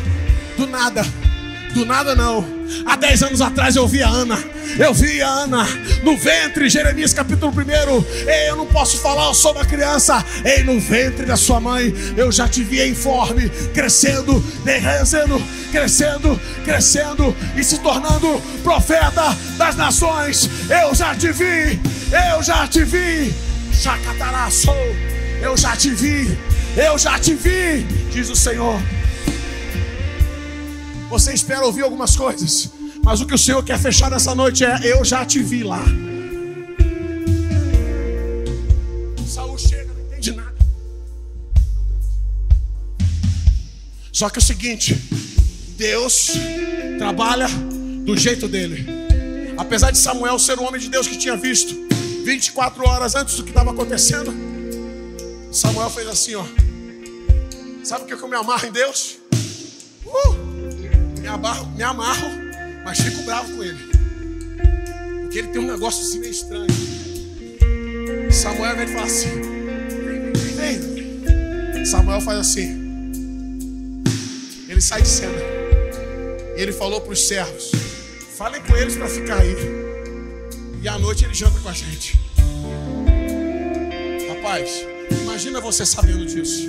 do 0.56 0.66
nada. 0.66 1.06
Do 1.72 1.84
nada 1.84 2.16
não. 2.16 2.44
Há 2.84 2.96
dez 2.96 3.22
anos 3.22 3.40
atrás 3.40 3.76
eu 3.76 3.86
vi 3.86 4.02
a 4.02 4.08
Ana. 4.08 4.36
Eu 4.76 4.92
vi 4.92 5.22
a 5.22 5.28
Ana 5.28 5.64
no 6.02 6.16
ventre, 6.16 6.68
Jeremias 6.68 7.12
capítulo 7.14 7.52
1. 7.52 8.28
Ei, 8.28 8.50
eu 8.50 8.56
não 8.56 8.66
posso 8.66 8.98
falar, 8.98 9.26
eu 9.26 9.34
sou 9.34 9.52
uma 9.52 9.64
criança. 9.64 10.24
Ei, 10.44 10.64
no 10.64 10.80
ventre 10.80 11.26
da 11.26 11.36
sua 11.36 11.60
mãe, 11.60 11.94
eu 12.16 12.32
já 12.32 12.48
te 12.48 12.64
vi 12.64 12.88
informe, 12.88 13.48
crescendo, 13.72 14.44
crescendo, 14.64 15.42
crescendo, 15.70 16.40
crescendo 16.64 17.36
e 17.56 17.62
se 17.62 17.78
tornando 17.78 18.42
profeta 18.64 19.36
das 19.56 19.76
nações. 19.76 20.50
Eu 20.68 20.92
já 20.92 21.14
te 21.14 21.30
vi, 21.30 21.80
eu 22.32 22.42
já 22.42 22.66
te 22.66 22.82
vi. 22.82 23.32
Chacataraço, 23.72 24.72
eu 25.40 25.56
já 25.56 25.76
te 25.76 25.90
vi, 25.90 26.36
eu 26.76 26.98
já 26.98 27.16
te 27.18 27.34
vi, 27.34 27.82
diz 28.12 28.28
o 28.28 28.36
Senhor. 28.36 28.80
Você 31.10 31.32
espera 31.32 31.64
ouvir 31.64 31.82
algumas 31.82 32.16
coisas, 32.16 32.70
mas 33.02 33.20
o 33.20 33.26
que 33.26 33.34
o 33.34 33.38
Senhor 33.38 33.62
quer 33.62 33.78
fechar 33.78 34.10
nessa 34.10 34.34
noite 34.34 34.64
é: 34.64 34.80
Eu 34.82 35.04
já 35.04 35.24
te 35.24 35.42
vi 35.42 35.62
lá. 35.62 35.84
Saul 39.26 39.58
chega, 39.58 39.92
não 39.92 40.00
entende 40.06 40.32
nada. 40.32 40.54
Só 44.12 44.28
que 44.30 44.38
é 44.38 44.42
o 44.42 44.44
seguinte: 44.44 44.94
Deus 45.76 46.32
trabalha 46.98 47.48
do 48.04 48.16
jeito 48.16 48.48
dele. 48.48 48.86
Apesar 49.56 49.90
de 49.90 49.98
Samuel 49.98 50.38
ser 50.38 50.58
um 50.58 50.64
homem 50.64 50.80
de 50.80 50.88
Deus 50.88 51.06
que 51.06 51.16
tinha 51.16 51.36
visto 51.36 51.74
24 52.24 52.88
horas 52.88 53.14
antes 53.14 53.36
do 53.36 53.44
que 53.44 53.50
estava 53.50 53.70
acontecendo, 53.70 54.32
Samuel 55.52 55.90
fez 55.90 56.08
assim, 56.08 56.34
ó. 56.34 56.44
Sabe 57.84 58.04
o 58.04 58.06
que 58.06 58.14
eu 58.14 58.28
me 58.28 58.34
amarro 58.34 58.66
em 58.66 58.72
Deus? 58.72 59.18
Uh! 60.04 60.53
Me 61.24 61.30
amarro, 61.30 61.66
me 61.74 61.82
amarro, 61.82 62.28
mas 62.84 63.00
fico 63.00 63.22
bravo 63.22 63.50
com 63.56 63.64
ele. 63.64 63.78
Porque 65.22 65.38
ele 65.38 65.48
tem 65.48 65.62
um 65.62 65.66
negócio 65.66 66.02
assim 66.02 66.18
meio 66.18 66.32
estranho. 66.32 66.66
Samuel 68.30 68.76
vem 68.76 68.84
e 68.84 68.92
fala 68.92 69.06
assim: 69.06 69.30
vem, 70.54 70.78
vem. 71.72 71.86
Samuel 71.86 72.20
faz 72.20 72.40
assim. 72.40 74.02
Ele 74.68 74.82
sai 74.82 75.00
de 75.00 75.08
cena. 75.08 75.32
E 76.58 76.60
ele 76.60 76.72
falou 76.72 77.00
para 77.00 77.14
os 77.14 77.26
servos: 77.26 77.72
falem 78.36 78.60
com 78.60 78.76
eles 78.76 78.94
para 78.94 79.08
ficar 79.08 79.40
aí. 79.40 79.56
E 80.82 80.86
à 80.86 80.98
noite 80.98 81.24
ele 81.24 81.32
janta 81.32 81.58
com 81.58 81.70
a 81.70 81.72
gente. 81.72 82.20
Rapaz, 84.28 84.84
imagina 85.22 85.58
você 85.58 85.86
sabendo 85.86 86.26
disso. 86.26 86.68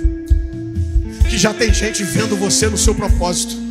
Que 1.28 1.36
já 1.36 1.52
tem 1.52 1.74
gente 1.74 2.02
vendo 2.04 2.34
você 2.36 2.70
no 2.70 2.78
seu 2.78 2.94
propósito 2.94 3.65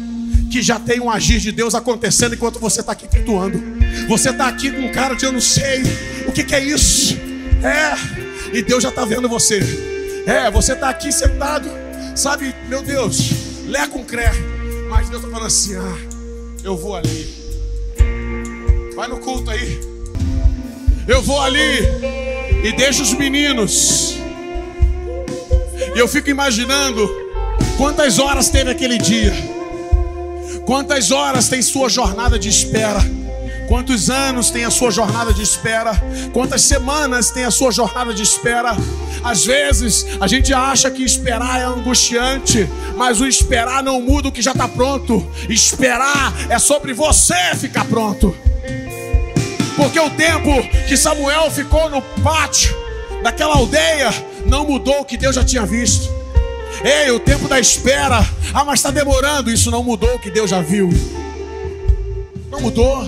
que 0.56 0.62
já 0.62 0.80
tem 0.80 1.02
um 1.02 1.10
agir 1.10 1.42
de 1.42 1.52
Deus 1.52 1.76
acontecendo 1.76 2.34
enquanto 2.34 2.60
você 2.62 2.80
está 2.80 2.94
aqui 2.94 3.10
cultuando. 3.10 3.62
Você 4.08 4.30
está 4.30 4.48
aqui 4.48 4.72
com 4.72 4.84
um 4.84 4.92
cara 4.94 5.14
de 5.14 5.26
eu 5.26 5.34
não 5.34 5.42
sei 5.42 5.84
o 6.26 6.32
que, 6.32 6.46
que 6.46 6.56
é 6.56 6.64
isso. 6.64 7.18
É, 7.62 8.58
e 8.58 8.62
Deus 8.62 8.82
já 8.82 8.88
está 8.88 9.04
vendo 9.04 9.28
você. 9.28 9.60
É, 10.26 10.50
você 10.50 10.72
está 10.72 10.88
aqui 10.88 11.12
sentado, 11.12 11.70
sabe, 12.16 12.56
meu 12.70 12.82
Deus, 12.82 13.32
lé 13.66 13.86
com 13.86 14.06
cré. 14.06 14.32
Mas 14.90 15.10
Deus 15.10 15.24
está 15.24 15.36
falando 15.36 15.48
assim: 15.48 15.76
ah, 15.76 15.98
eu 16.64 16.78
vou 16.78 16.96
ali. 16.96 17.36
Vai 18.96 19.10
no 19.10 19.18
culto 19.18 19.52
aí. 19.52 19.78
Eu 21.06 21.22
vou 21.22 21.42
ali 21.42 21.82
e 22.64 22.72
deixa 22.78 23.04
os 23.04 23.12
meninos. 23.12 24.16
E 25.94 26.00
eu 26.00 26.08
fico 26.08 26.30
imaginando 26.30 27.10
quantas 27.76 28.20
horas 28.20 28.48
teve 28.48 28.72
aquele 28.72 28.98
dia. 28.98 29.55
Quantas 30.66 31.12
horas 31.12 31.48
tem 31.48 31.62
sua 31.62 31.90
jornada 31.90 32.40
de 32.40 32.50
espera? 32.50 33.00
Quantos 33.68 34.10
anos 34.10 34.50
tem 34.50 34.66
a 34.66 34.72
sua 34.72 34.90
jornada 34.90 35.32
de 35.32 35.44
espera? 35.44 35.92
Quantas 36.34 36.64
semanas 36.64 37.30
tem 37.30 37.44
a 37.44 37.52
sua 37.52 37.72
jornada 37.72 38.14
de 38.14 38.24
espera? 38.24 38.76
Às 39.24 39.46
vezes 39.46 40.06
a 40.20 40.28
gente 40.28 40.54
acha 40.54 40.90
que 40.90 41.04
esperar 41.04 41.60
é 41.60 41.66
angustiante, 41.66 42.68
mas 42.96 43.22
o 43.22 43.28
esperar 43.28 43.84
não 43.84 44.02
muda 44.02 44.30
o 44.30 44.32
que 44.32 44.42
já 44.42 44.52
está 44.52 44.68
pronto. 44.68 45.26
Esperar 45.48 46.34
é 46.50 46.58
sobre 46.58 46.94
você 46.94 47.56
ficar 47.56 47.86
pronto. 47.86 48.36
Porque 49.76 50.00
o 50.00 50.10
tempo 50.10 50.50
que 50.88 50.98
Samuel 50.98 51.52
ficou 51.52 51.90
no 51.92 52.02
pátio 52.24 52.76
daquela 53.22 53.56
aldeia 53.56 54.10
não 54.46 54.66
mudou 54.66 55.02
o 55.02 55.06
que 55.06 55.18
Deus 55.18 55.36
já 55.36 55.44
tinha 55.44 55.66
visto. 55.66 56.25
Ei, 56.84 57.12
o 57.12 57.20
tempo 57.20 57.48
da 57.48 57.60
espera. 57.60 58.20
Ah, 58.54 58.64
mas 58.64 58.80
está 58.80 58.92
demorando. 58.92 59.52
Isso 59.52 59.72
não 59.72 59.84
mudou 59.84 60.16
o 60.16 60.20
que 60.20 60.30
Deus 60.30 60.50
já 60.50 60.62
viu. 60.62 60.90
Não 62.50 62.60
mudou. 62.62 63.06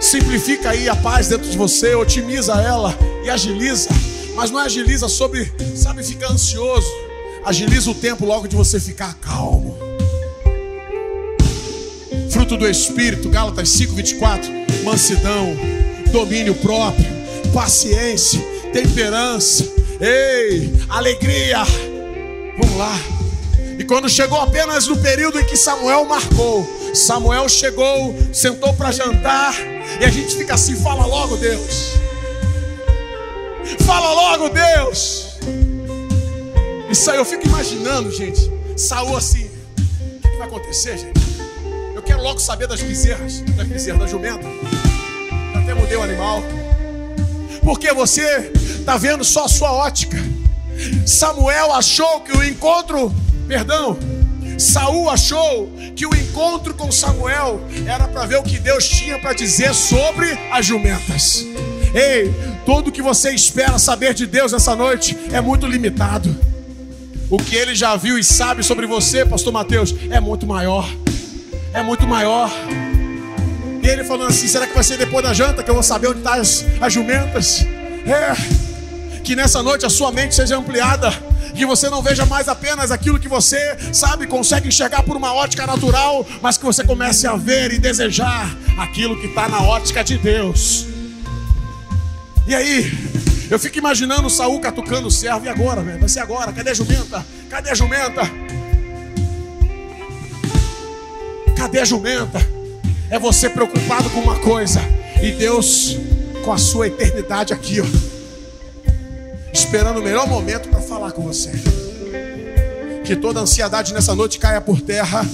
Simplifica 0.00 0.70
aí 0.70 0.88
a 0.88 0.96
paz 0.96 1.28
dentro 1.28 1.48
de 1.48 1.56
você, 1.56 1.94
otimiza 1.94 2.54
ela 2.54 2.96
e 3.24 3.30
agiliza. 3.30 3.88
Mas 4.34 4.50
não 4.50 4.58
agiliza 4.58 5.08
sobre, 5.08 5.50
sabe, 5.74 6.02
ficar 6.02 6.30
ansioso. 6.30 6.88
Agiliza 7.44 7.90
o 7.90 7.94
tempo 7.94 8.26
logo 8.26 8.46
de 8.46 8.56
você 8.56 8.80
ficar 8.80 9.14
calmo. 9.14 9.78
Fruto 12.30 12.56
do 12.56 12.68
Espírito, 12.68 13.28
Gálatas 13.28 13.68
5, 13.70 13.94
24. 13.94 14.50
Mansidão, 14.82 15.56
domínio 16.10 16.54
próprio, 16.56 17.06
paciência, 17.52 18.40
temperança, 18.72 19.64
ei, 20.00 20.74
alegria 20.88 21.62
Vamos 22.58 22.76
lá. 22.76 22.96
E 23.78 23.84
quando 23.84 24.08
chegou 24.08 24.40
apenas 24.40 24.86
no 24.86 24.96
período 24.96 25.40
em 25.40 25.44
que 25.44 25.56
Samuel 25.56 26.04
marcou, 26.04 26.64
Samuel 26.94 27.48
chegou, 27.48 28.14
sentou 28.32 28.72
para 28.74 28.92
jantar, 28.92 29.54
e 30.00 30.04
a 30.04 30.08
gente 30.08 30.36
fica 30.36 30.54
assim: 30.54 30.76
fala 30.76 31.06
logo, 31.06 31.36
Deus. 31.36 31.94
Fala 33.84 34.12
logo, 34.12 34.48
Deus. 34.48 35.38
Isso 36.90 37.10
aí 37.10 37.16
eu 37.16 37.24
fico 37.24 37.46
imaginando, 37.46 38.10
gente. 38.10 38.50
Saul 38.76 39.16
assim: 39.16 39.50
o 40.18 40.28
que 40.28 40.36
vai 40.36 40.46
acontecer, 40.46 40.98
gente? 40.98 41.20
Eu 41.94 42.02
quero 42.02 42.22
logo 42.22 42.38
saber 42.38 42.68
das 42.68 42.80
bezerras, 42.80 43.40
das 43.40 43.66
bezerras, 43.66 44.00
da 44.00 44.06
jumenta. 44.06 44.46
Até 45.60 45.74
mudei 45.74 45.96
o 45.96 46.02
animal. 46.02 46.42
Porque 47.62 47.92
você 47.92 48.52
está 48.78 48.96
vendo 48.96 49.24
só 49.24 49.46
a 49.46 49.48
sua 49.48 49.72
ótica. 49.72 50.18
Samuel 51.06 51.72
achou 51.72 52.20
que 52.20 52.36
o 52.36 52.42
encontro, 52.44 53.12
perdão, 53.46 53.96
Saul 54.58 55.10
achou 55.10 55.72
que 55.96 56.06
o 56.06 56.14
encontro 56.14 56.74
com 56.74 56.90
Samuel 56.90 57.60
era 57.86 58.06
para 58.06 58.26
ver 58.26 58.36
o 58.36 58.42
que 58.42 58.58
Deus 58.58 58.88
tinha 58.88 59.18
para 59.18 59.32
dizer 59.32 59.74
sobre 59.74 60.38
as 60.50 60.64
jumentas. 60.64 61.44
Ei, 61.94 62.32
tudo 62.64 62.92
que 62.92 63.02
você 63.02 63.30
espera 63.30 63.78
saber 63.78 64.14
de 64.14 64.26
Deus 64.26 64.52
essa 64.52 64.74
noite 64.74 65.16
é 65.32 65.40
muito 65.40 65.66
limitado. 65.66 66.34
O 67.30 67.38
que 67.38 67.56
ele 67.56 67.74
já 67.74 67.96
viu 67.96 68.18
e 68.18 68.24
sabe 68.24 68.62
sobre 68.62 68.86
você, 68.86 69.24
pastor 69.24 69.52
Mateus, 69.52 69.94
é 70.10 70.20
muito 70.20 70.46
maior. 70.46 70.88
É 71.72 71.82
muito 71.82 72.06
maior. 72.06 72.50
E 73.82 73.86
ele 73.86 74.04
falando 74.04 74.30
assim: 74.30 74.46
será 74.46 74.66
que 74.66 74.74
vai 74.74 74.84
ser 74.84 74.96
depois 74.96 75.24
da 75.24 75.32
janta 75.32 75.62
que 75.62 75.70
eu 75.70 75.74
vou 75.74 75.82
saber 75.82 76.08
onde 76.08 76.18
estão 76.18 76.32
tá 76.32 76.40
as, 76.40 76.64
as 76.80 76.92
jumentas? 76.92 77.66
É. 78.06 78.73
Que 79.24 79.34
nessa 79.34 79.62
noite 79.62 79.86
a 79.86 79.90
sua 79.90 80.12
mente 80.12 80.34
seja 80.34 80.58
ampliada. 80.58 81.10
Que 81.56 81.64
você 81.64 81.88
não 81.88 82.02
veja 82.02 82.26
mais 82.26 82.46
apenas 82.46 82.90
aquilo 82.90 83.18
que 83.18 83.28
você 83.28 83.58
sabe, 83.92 84.26
consegue 84.26 84.68
enxergar 84.68 85.02
por 85.02 85.16
uma 85.16 85.32
ótica 85.32 85.66
natural, 85.66 86.26
mas 86.42 86.58
que 86.58 86.64
você 86.64 86.84
comece 86.84 87.26
a 87.26 87.34
ver 87.34 87.72
e 87.72 87.78
desejar 87.78 88.54
aquilo 88.76 89.18
que 89.18 89.28
está 89.28 89.48
na 89.48 89.62
ótica 89.62 90.04
de 90.04 90.18
Deus. 90.18 90.86
E 92.46 92.54
aí, 92.54 92.92
eu 93.50 93.58
fico 93.58 93.78
imaginando 93.78 94.28
Saul 94.28 94.60
catucando 94.60 95.08
o 95.08 95.10
servo, 95.10 95.46
e 95.46 95.48
agora, 95.48 95.80
velho? 95.80 96.00
Vai 96.00 96.08
ser 96.08 96.20
agora, 96.20 96.52
cadê 96.52 96.70
a 96.70 96.74
jumenta? 96.74 97.24
Cadê 97.48 97.70
a 97.70 97.74
jumenta? 97.74 98.22
Cadê 101.56 101.78
a 101.78 101.84
jumenta? 101.84 102.46
É 103.08 103.18
você 103.18 103.48
preocupado 103.48 104.10
com 104.10 104.20
uma 104.20 104.38
coisa, 104.40 104.80
e 105.22 105.30
Deus 105.32 105.96
com 106.44 106.52
a 106.52 106.58
sua 106.58 106.88
eternidade 106.88 107.54
aqui, 107.54 107.80
ó 107.80 108.03
esperando 109.54 110.00
o 110.00 110.02
melhor 110.02 110.26
momento 110.26 110.68
para 110.68 110.80
falar 110.80 111.12
com 111.12 111.22
você. 111.22 111.52
Que 113.04 113.14
toda 113.14 113.40
ansiedade 113.40 113.94
nessa 113.94 114.14
noite 114.14 114.38
caia 114.38 114.60
por 114.60 114.80
terra. 114.80 115.24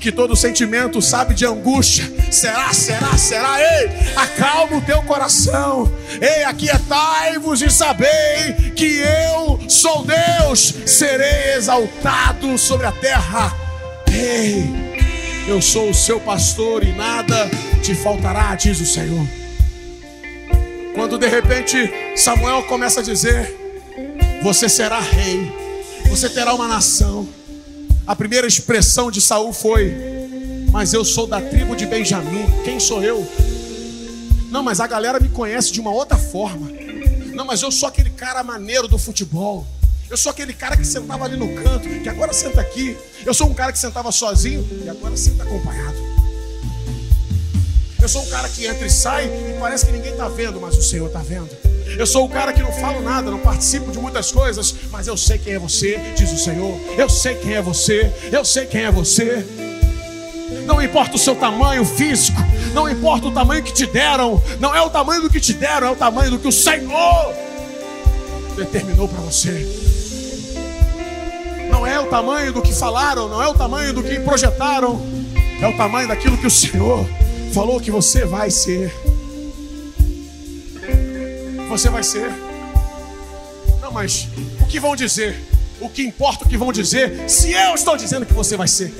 Que 0.00 0.10
todo 0.10 0.34
sentimento, 0.34 1.00
sabe, 1.00 1.32
de 1.32 1.46
angústia, 1.46 2.04
será, 2.28 2.74
será, 2.74 3.16
será, 3.16 3.60
ei, 3.60 3.88
acalma 4.16 4.78
o 4.78 4.80
teu 4.80 5.00
coração, 5.04 5.88
ei, 6.20 6.42
aquietai-vos 6.42 7.62
e 7.62 7.70
sabei 7.70 8.72
que 8.74 9.00
eu 9.00 9.60
sou 9.68 10.04
Deus, 10.04 10.74
serei 10.86 11.54
exaltado 11.54 12.58
sobre 12.58 12.84
a 12.84 12.90
terra, 12.90 13.56
ei, 14.12 14.64
eu 15.46 15.62
sou 15.62 15.90
o 15.90 15.94
seu 15.94 16.18
pastor 16.18 16.82
e 16.82 16.90
nada 16.90 17.48
te 17.80 17.94
faltará, 17.94 18.56
diz 18.56 18.80
o 18.80 18.86
Senhor. 18.86 19.41
Quando 20.94 21.18
de 21.18 21.26
repente 21.26 21.76
Samuel 22.16 22.62
começa 22.64 23.00
a 23.00 23.02
dizer: 23.02 23.54
Você 24.42 24.68
será 24.68 25.00
rei, 25.00 25.50
você 26.08 26.28
terá 26.28 26.54
uma 26.54 26.68
nação. 26.68 27.28
A 28.06 28.14
primeira 28.14 28.46
expressão 28.46 29.10
de 29.10 29.20
Saul 29.20 29.52
foi: 29.52 29.94
Mas 30.70 30.92
eu 30.92 31.04
sou 31.04 31.26
da 31.26 31.40
tribo 31.40 31.74
de 31.74 31.86
Benjamim. 31.86 32.44
Quem 32.64 32.78
sou 32.78 33.02
eu? 33.02 33.26
Não, 34.50 34.62
mas 34.62 34.80
a 34.80 34.86
galera 34.86 35.18
me 35.18 35.30
conhece 35.30 35.72
de 35.72 35.80
uma 35.80 35.90
outra 35.90 36.18
forma. 36.18 36.70
Não, 37.34 37.46
mas 37.46 37.62
eu 37.62 37.72
sou 37.72 37.88
aquele 37.88 38.10
cara 38.10 38.42
maneiro 38.42 38.86
do 38.86 38.98
futebol. 38.98 39.66
Eu 40.10 40.16
sou 40.18 40.30
aquele 40.30 40.52
cara 40.52 40.76
que 40.76 40.86
sentava 40.86 41.24
ali 41.24 41.38
no 41.38 41.54
canto, 41.54 41.88
que 41.88 42.08
agora 42.08 42.34
senta 42.34 42.60
aqui. 42.60 42.94
Eu 43.24 43.32
sou 43.32 43.48
um 43.48 43.54
cara 43.54 43.72
que 43.72 43.78
sentava 43.78 44.12
sozinho 44.12 44.68
e 44.84 44.88
agora 44.90 45.16
senta 45.16 45.42
acompanhado. 45.42 46.11
Eu 48.02 48.08
sou 48.08 48.22
um 48.22 48.26
cara 48.26 48.48
que 48.48 48.66
entra 48.66 48.84
e 48.84 48.90
sai 48.90 49.26
e 49.26 49.60
parece 49.60 49.86
que 49.86 49.92
ninguém 49.92 50.10
está 50.10 50.26
vendo, 50.26 50.60
mas 50.60 50.76
o 50.76 50.82
Senhor 50.82 51.06
está 51.06 51.20
vendo. 51.20 51.48
Eu 51.96 52.04
sou 52.04 52.24
o 52.24 52.28
cara 52.28 52.52
que 52.52 52.60
não 52.60 52.72
falo 52.72 53.00
nada, 53.00 53.30
não 53.30 53.38
participo 53.38 53.92
de 53.92 53.98
muitas 54.00 54.32
coisas, 54.32 54.74
mas 54.90 55.06
eu 55.06 55.16
sei 55.16 55.38
quem 55.38 55.52
é 55.52 55.58
você, 55.58 56.00
diz 56.16 56.32
o 56.32 56.36
Senhor. 56.36 56.76
Eu 56.98 57.08
sei 57.08 57.36
quem 57.36 57.54
é 57.54 57.62
você, 57.62 58.12
eu 58.32 58.44
sei 58.44 58.66
quem 58.66 58.82
é 58.82 58.90
você. 58.90 59.46
Não 60.66 60.82
importa 60.82 61.14
o 61.14 61.18
seu 61.18 61.36
tamanho 61.36 61.84
físico, 61.84 62.40
não 62.74 62.90
importa 62.90 63.28
o 63.28 63.30
tamanho 63.30 63.62
que 63.62 63.72
te 63.72 63.86
deram, 63.86 64.42
não 64.58 64.74
é 64.74 64.82
o 64.82 64.90
tamanho 64.90 65.22
do 65.22 65.30
que 65.30 65.38
te 65.38 65.52
deram, 65.52 65.86
é 65.86 65.90
o 65.92 65.96
tamanho 65.96 66.32
do 66.32 66.40
que 66.40 66.48
o 66.48 66.52
Senhor 66.52 67.32
determinou 68.56 69.06
para 69.06 69.20
você. 69.20 69.64
Não 71.70 71.86
é 71.86 72.00
o 72.00 72.06
tamanho 72.06 72.52
do 72.52 72.62
que 72.62 72.72
falaram, 72.72 73.28
não 73.28 73.40
é 73.40 73.46
o 73.46 73.54
tamanho 73.54 73.92
do 73.92 74.02
que 74.02 74.18
projetaram, 74.18 75.00
é 75.60 75.68
o 75.68 75.76
tamanho 75.76 76.08
daquilo 76.08 76.36
que 76.36 76.48
o 76.48 76.50
Senhor 76.50 77.06
falou 77.52 77.80
que 77.80 77.90
você 77.90 78.24
vai 78.24 78.50
ser 78.50 78.92
você 81.72 81.88
vai 81.88 82.02
ser. 82.02 82.30
Não, 83.80 83.90
mas 83.90 84.28
o 84.60 84.66
que 84.66 84.78
vão 84.78 84.94
dizer? 84.94 85.42
O 85.80 85.88
que 85.88 86.02
importa 86.02 86.44
o 86.44 86.48
que 86.48 86.56
vão 86.58 86.70
dizer? 86.70 87.24
Se 87.30 87.50
eu 87.50 87.74
estou 87.74 87.96
dizendo 87.96 88.26
que 88.26 88.34
você 88.34 88.58
vai 88.58 88.68
ser. 88.68 88.92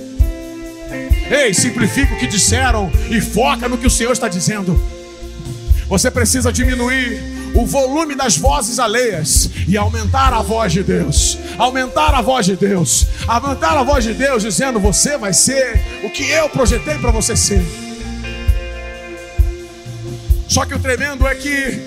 Ei, 1.30 1.52
simplifica 1.52 2.14
o 2.14 2.18
que 2.18 2.26
disseram 2.26 2.90
e 3.10 3.20
foca 3.20 3.68
no 3.68 3.76
que 3.76 3.86
o 3.86 3.90
Senhor 3.90 4.12
está 4.12 4.26
dizendo. 4.26 4.80
Você 5.86 6.10
precisa 6.10 6.50
diminuir 6.50 7.20
o 7.54 7.66
volume 7.66 8.14
das 8.14 8.38
vozes 8.38 8.78
alheias 8.78 9.50
e 9.68 9.76
aumentar 9.76 10.32
a 10.32 10.40
voz 10.40 10.72
de 10.72 10.82
Deus. 10.82 11.38
Aumentar 11.58 12.14
a 12.14 12.22
voz 12.22 12.46
de 12.46 12.56
Deus. 12.56 13.06
Aumentar 13.28 13.76
a 13.76 13.82
voz 13.82 14.02
de 14.02 14.14
Deus 14.14 14.42
dizendo: 14.42 14.80
Você 14.80 15.18
vai 15.18 15.34
ser 15.34 15.78
o 16.02 16.08
que 16.08 16.24
eu 16.30 16.48
projetei 16.48 16.96
para 16.96 17.10
você 17.10 17.36
ser. 17.36 17.91
Só 20.52 20.66
que 20.66 20.74
o 20.74 20.78
tremendo 20.78 21.26
é 21.26 21.34
que 21.34 21.80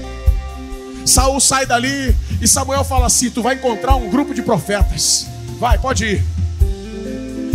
Saul 1.06 1.40
sai 1.40 1.68
dali 1.68 2.16
e 2.42 2.48
Samuel 2.48 2.84
fala 2.84 3.06
assim: 3.06 3.30
Tu 3.30 3.40
vai 3.40 3.54
encontrar 3.54 3.96
um 3.96 4.10
grupo 4.10 4.34
de 4.34 4.42
profetas. 4.42 5.28
Vai, 5.60 5.78
pode 5.78 6.04
ir. 6.04 6.24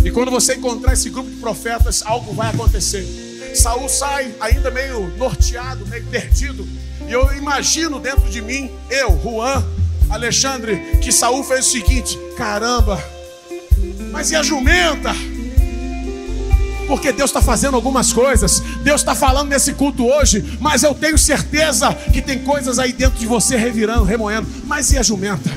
E 0.05 0.09
quando 0.09 0.31
você 0.31 0.55
encontrar 0.55 0.93
esse 0.93 1.09
grupo 1.09 1.29
de 1.29 1.35
profetas, 1.35 2.01
algo 2.05 2.33
vai 2.33 2.49
acontecer. 2.51 3.05
Saul 3.53 3.89
sai 3.89 4.33
ainda 4.39 4.71
meio 4.71 5.13
norteado, 5.17 5.85
meio 5.87 6.05
perdido. 6.05 6.65
E 7.05 7.11
eu 7.11 7.33
imagino 7.33 7.99
dentro 7.99 8.29
de 8.29 8.41
mim, 8.41 8.71
eu, 8.89 9.19
Juan, 9.21 9.65
Alexandre, 10.09 10.97
que 11.01 11.11
Saul 11.11 11.43
fez 11.43 11.67
o 11.67 11.71
seguinte: 11.71 12.17
caramba, 12.37 13.03
mas 14.13 14.31
e 14.31 14.37
a 14.37 14.41
jumenta? 14.41 15.13
Porque 16.91 17.13
Deus 17.13 17.29
está 17.29 17.41
fazendo 17.41 17.75
algumas 17.75 18.11
coisas, 18.11 18.59
Deus 18.83 18.99
está 18.99 19.15
falando 19.15 19.47
nesse 19.47 19.71
culto 19.71 20.05
hoje, 20.05 20.57
mas 20.59 20.83
eu 20.83 20.93
tenho 20.93 21.17
certeza 21.17 21.93
que 22.11 22.21
tem 22.21 22.39
coisas 22.39 22.79
aí 22.79 22.91
dentro 22.91 23.17
de 23.17 23.25
você 23.25 23.55
revirando, 23.55 24.03
remoendo. 24.03 24.45
Mas 24.65 24.91
e 24.91 24.97
a 24.97 25.01
jumenta? 25.01 25.49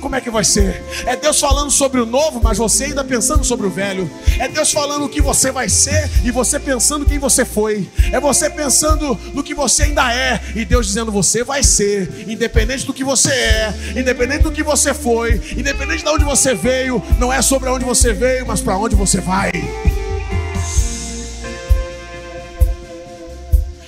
Como 0.00 0.16
é 0.16 0.20
que 0.20 0.28
vai 0.28 0.42
ser? 0.42 0.82
É 1.06 1.14
Deus 1.14 1.38
falando 1.38 1.70
sobre 1.70 2.00
o 2.00 2.04
novo, 2.04 2.40
mas 2.42 2.58
você 2.58 2.86
ainda 2.86 3.04
pensando 3.04 3.44
sobre 3.44 3.68
o 3.68 3.70
velho. 3.70 4.10
É 4.36 4.48
Deus 4.48 4.72
falando 4.72 5.04
o 5.04 5.08
que 5.08 5.20
você 5.20 5.52
vai 5.52 5.68
ser 5.68 6.10
e 6.24 6.32
você 6.32 6.58
pensando 6.58 7.06
quem 7.06 7.20
você 7.20 7.44
foi. 7.44 7.88
É 8.10 8.18
você 8.18 8.50
pensando 8.50 9.16
no 9.32 9.44
que 9.44 9.54
você 9.54 9.84
ainda 9.84 10.12
é 10.12 10.40
e 10.56 10.64
Deus 10.64 10.88
dizendo 10.88 11.12
você 11.12 11.44
vai 11.44 11.62
ser, 11.62 12.26
independente 12.26 12.84
do 12.84 12.92
que 12.92 13.04
você 13.04 13.30
é, 13.30 13.74
independente 13.96 14.42
do 14.42 14.50
que 14.50 14.64
você 14.64 14.92
foi, 14.92 15.40
independente 15.56 16.02
de 16.02 16.10
onde 16.10 16.24
você 16.24 16.52
veio. 16.52 17.00
Não 17.20 17.32
é 17.32 17.40
sobre 17.40 17.70
onde 17.70 17.84
você 17.84 18.12
veio, 18.12 18.44
mas 18.44 18.60
para 18.60 18.76
onde 18.76 18.96
você 18.96 19.20
vai. 19.20 19.52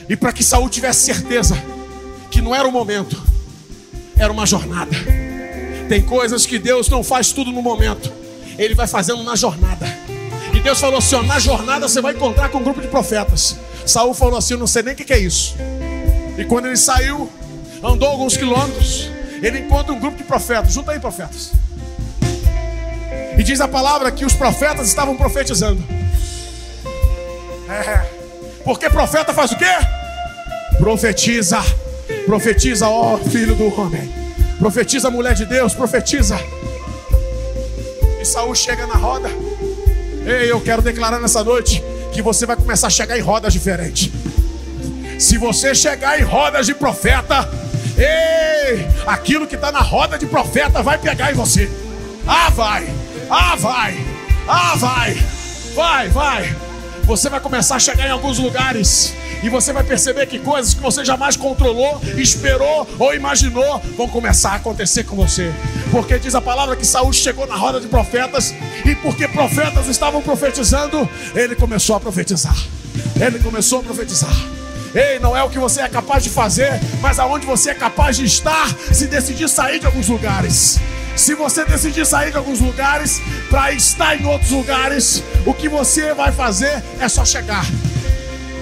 E 0.08 0.16
para 0.16 0.32
que 0.32 0.44
Saul 0.44 0.68
tivesse 0.68 1.04
certeza 1.04 1.56
que 2.30 2.40
não 2.40 2.54
era 2.54 2.66
o 2.66 2.72
momento, 2.72 3.20
era 4.16 4.32
uma 4.32 4.46
jornada. 4.46 4.96
Tem 5.88 6.02
coisas 6.02 6.46
que 6.46 6.58
Deus 6.58 6.88
não 6.88 7.02
faz 7.02 7.32
tudo 7.32 7.52
no 7.52 7.62
momento, 7.62 8.12
Ele 8.58 8.74
vai 8.74 8.86
fazendo 8.86 9.22
na 9.22 9.36
jornada. 9.36 9.86
E 10.52 10.60
Deus 10.60 10.80
falou 10.80 10.98
assim: 10.98 11.16
ó, 11.16 11.22
na 11.22 11.38
jornada 11.38 11.88
você 11.88 12.00
vai 12.00 12.14
encontrar 12.14 12.48
com 12.48 12.58
um 12.58 12.62
grupo 12.62 12.80
de 12.80 12.88
profetas. 12.88 13.56
Saul 13.84 14.14
falou 14.14 14.38
assim: 14.38 14.54
eu 14.54 14.58
não 14.58 14.66
sei 14.66 14.82
nem 14.82 14.94
o 14.94 14.96
que 14.96 15.12
é 15.12 15.18
isso. 15.18 15.54
E 16.38 16.44
quando 16.44 16.66
ele 16.66 16.76
saiu, 16.76 17.30
andou 17.82 18.08
alguns 18.08 18.36
quilômetros, 18.36 19.10
ele 19.42 19.60
encontra 19.60 19.92
um 19.92 20.00
grupo 20.00 20.16
de 20.16 20.24
profetas. 20.24 20.72
Junta 20.72 20.92
aí, 20.92 21.00
profetas. 21.00 21.52
E 23.38 23.42
diz 23.42 23.60
a 23.60 23.68
palavra 23.68 24.10
que 24.10 24.24
os 24.24 24.32
profetas 24.32 24.88
estavam 24.88 25.16
profetizando. 25.16 25.84
É. 27.68 28.15
Porque 28.66 28.90
profeta 28.90 29.32
faz 29.32 29.52
o 29.52 29.56
quê? 29.56 29.64
Profetiza. 30.76 31.62
Profetiza, 32.26 32.88
ó 32.88 33.16
filho 33.16 33.54
do 33.54 33.80
homem. 33.80 34.12
Profetiza, 34.58 35.08
mulher 35.08 35.34
de 35.34 35.46
Deus, 35.46 35.72
profetiza. 35.72 36.36
E 38.20 38.24
Saul 38.24 38.56
chega 38.56 38.84
na 38.88 38.94
roda. 38.94 39.30
Ei, 40.26 40.50
eu 40.50 40.60
quero 40.60 40.82
declarar 40.82 41.20
nessa 41.20 41.44
noite 41.44 41.80
que 42.12 42.20
você 42.20 42.44
vai 42.44 42.56
começar 42.56 42.88
a 42.88 42.90
chegar 42.90 43.16
em 43.16 43.20
rodas 43.20 43.52
diferentes. 43.52 44.10
Se 45.16 45.38
você 45.38 45.72
chegar 45.72 46.20
em 46.20 46.24
rodas 46.24 46.66
de 46.66 46.74
profeta, 46.74 47.48
ei, 47.96 48.84
aquilo 49.06 49.46
que 49.46 49.54
está 49.54 49.70
na 49.70 49.80
roda 49.80 50.18
de 50.18 50.26
profeta 50.26 50.82
vai 50.82 50.98
pegar 50.98 51.30
em 51.30 51.34
você. 51.34 51.70
Ah, 52.26 52.50
vai, 52.50 52.88
ah, 53.30 53.54
vai, 53.54 53.96
ah, 54.48 54.74
vai, 54.74 55.14
vai, 55.72 56.08
vai 56.08 56.65
você 57.06 57.30
vai 57.30 57.38
começar 57.38 57.76
a 57.76 57.78
chegar 57.78 58.06
em 58.08 58.10
alguns 58.10 58.38
lugares 58.38 59.14
e 59.40 59.48
você 59.48 59.72
vai 59.72 59.84
perceber 59.84 60.26
que 60.26 60.40
coisas 60.40 60.74
que 60.74 60.80
você 60.80 61.04
jamais 61.04 61.36
controlou, 61.36 62.00
esperou 62.16 62.86
ou 62.98 63.14
imaginou 63.14 63.80
vão 63.96 64.08
começar 64.08 64.50
a 64.50 64.54
acontecer 64.56 65.04
com 65.04 65.14
você. 65.14 65.54
Porque 65.92 66.18
diz 66.18 66.34
a 66.34 66.40
palavra 66.40 66.74
que 66.74 66.84
Saúl 66.84 67.12
chegou 67.12 67.46
na 67.46 67.54
roda 67.54 67.80
de 67.80 67.86
profetas 67.86 68.52
e 68.84 68.94
porque 68.96 69.28
profetas 69.28 69.86
estavam 69.86 70.20
profetizando, 70.20 71.08
ele 71.32 71.54
começou 71.54 71.94
a 71.94 72.00
profetizar. 72.00 72.56
Ele 73.20 73.38
começou 73.38 73.78
a 73.78 73.82
profetizar. 73.84 74.34
Ei, 74.92 75.20
não 75.20 75.36
é 75.36 75.42
o 75.44 75.48
que 75.50 75.60
você 75.60 75.82
é 75.82 75.88
capaz 75.88 76.24
de 76.24 76.30
fazer, 76.30 76.80
mas 77.00 77.20
aonde 77.20 77.46
você 77.46 77.70
é 77.70 77.74
capaz 77.74 78.16
de 78.16 78.24
estar 78.24 78.68
se 78.92 79.06
decidir 79.06 79.48
sair 79.48 79.78
de 79.78 79.86
alguns 79.86 80.08
lugares. 80.08 80.80
Se 81.16 81.34
você 81.34 81.64
decidir 81.64 82.06
sair 82.06 82.30
de 82.30 82.36
alguns 82.36 82.60
lugares 82.60 83.22
para 83.48 83.72
estar 83.72 84.20
em 84.20 84.26
outros 84.26 84.50
lugares, 84.50 85.22
o 85.46 85.54
que 85.54 85.68
você 85.68 86.12
vai 86.12 86.30
fazer 86.30 86.84
é 87.00 87.08
só 87.08 87.24
chegar. 87.24 87.64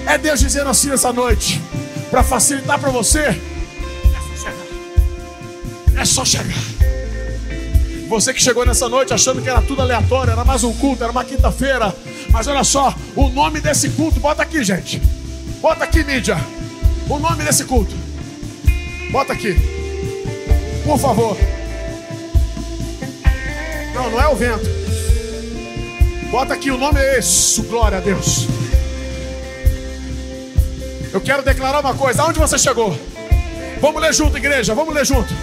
É 0.07 0.17
Deus 0.17 0.39
dizendo 0.39 0.69
assim 0.69 0.87
nessa 0.87 1.11
noite, 1.11 1.61
para 2.09 2.23
facilitar 2.23 2.79
para 2.79 2.89
você, 2.89 3.19
é. 3.19 3.35
É 5.97 6.05
só 6.05 6.23
chegar. 6.23 6.57
Você 8.07 8.33
que 8.33 8.41
chegou 8.41 8.65
nessa 8.65 8.87
noite 8.87 9.13
achando 9.13 9.41
que 9.41 9.49
era 9.49 9.61
tudo 9.61 9.81
aleatório, 9.81 10.31
era 10.31 10.45
mais 10.45 10.63
um 10.63 10.73
culto, 10.73 11.03
era 11.03 11.11
uma 11.11 11.25
quinta-feira. 11.25 11.93
Mas 12.29 12.47
olha 12.47 12.63
só, 12.63 12.93
o 13.15 13.29
nome 13.29 13.59
desse 13.59 13.89
culto, 13.89 14.19
bota 14.19 14.43
aqui, 14.43 14.63
gente. 14.63 15.01
Bota 15.61 15.83
aqui, 15.83 16.03
mídia. 16.03 16.37
O 17.09 17.19
nome 17.19 17.43
desse 17.43 17.65
culto. 17.65 17.95
Bota 19.11 19.33
aqui. 19.33 19.55
Por 20.85 20.99
favor. 20.99 21.35
Não, 23.95 24.09
não 24.11 24.21
é 24.21 24.27
o 24.27 24.35
vento. 24.35 24.69
Bota 26.29 26.53
aqui, 26.53 26.69
o 26.69 26.77
nome 26.77 26.99
é 26.99 27.17
esse. 27.17 27.61
Glória 27.61 27.97
a 27.97 28.01
Deus. 28.01 28.45
Eu 31.13 31.21
quero 31.21 31.41
declarar 31.41 31.79
uma 31.79 31.93
coisa. 31.93 32.23
Aonde 32.23 32.37
você 32.37 32.57
chegou? 32.57 32.99
Vamos 33.79 34.01
ler 34.01 34.13
junto, 34.13 34.37
igreja. 34.37 34.75
Vamos 34.75 34.93
ler 34.93 35.05
junto. 35.05 35.33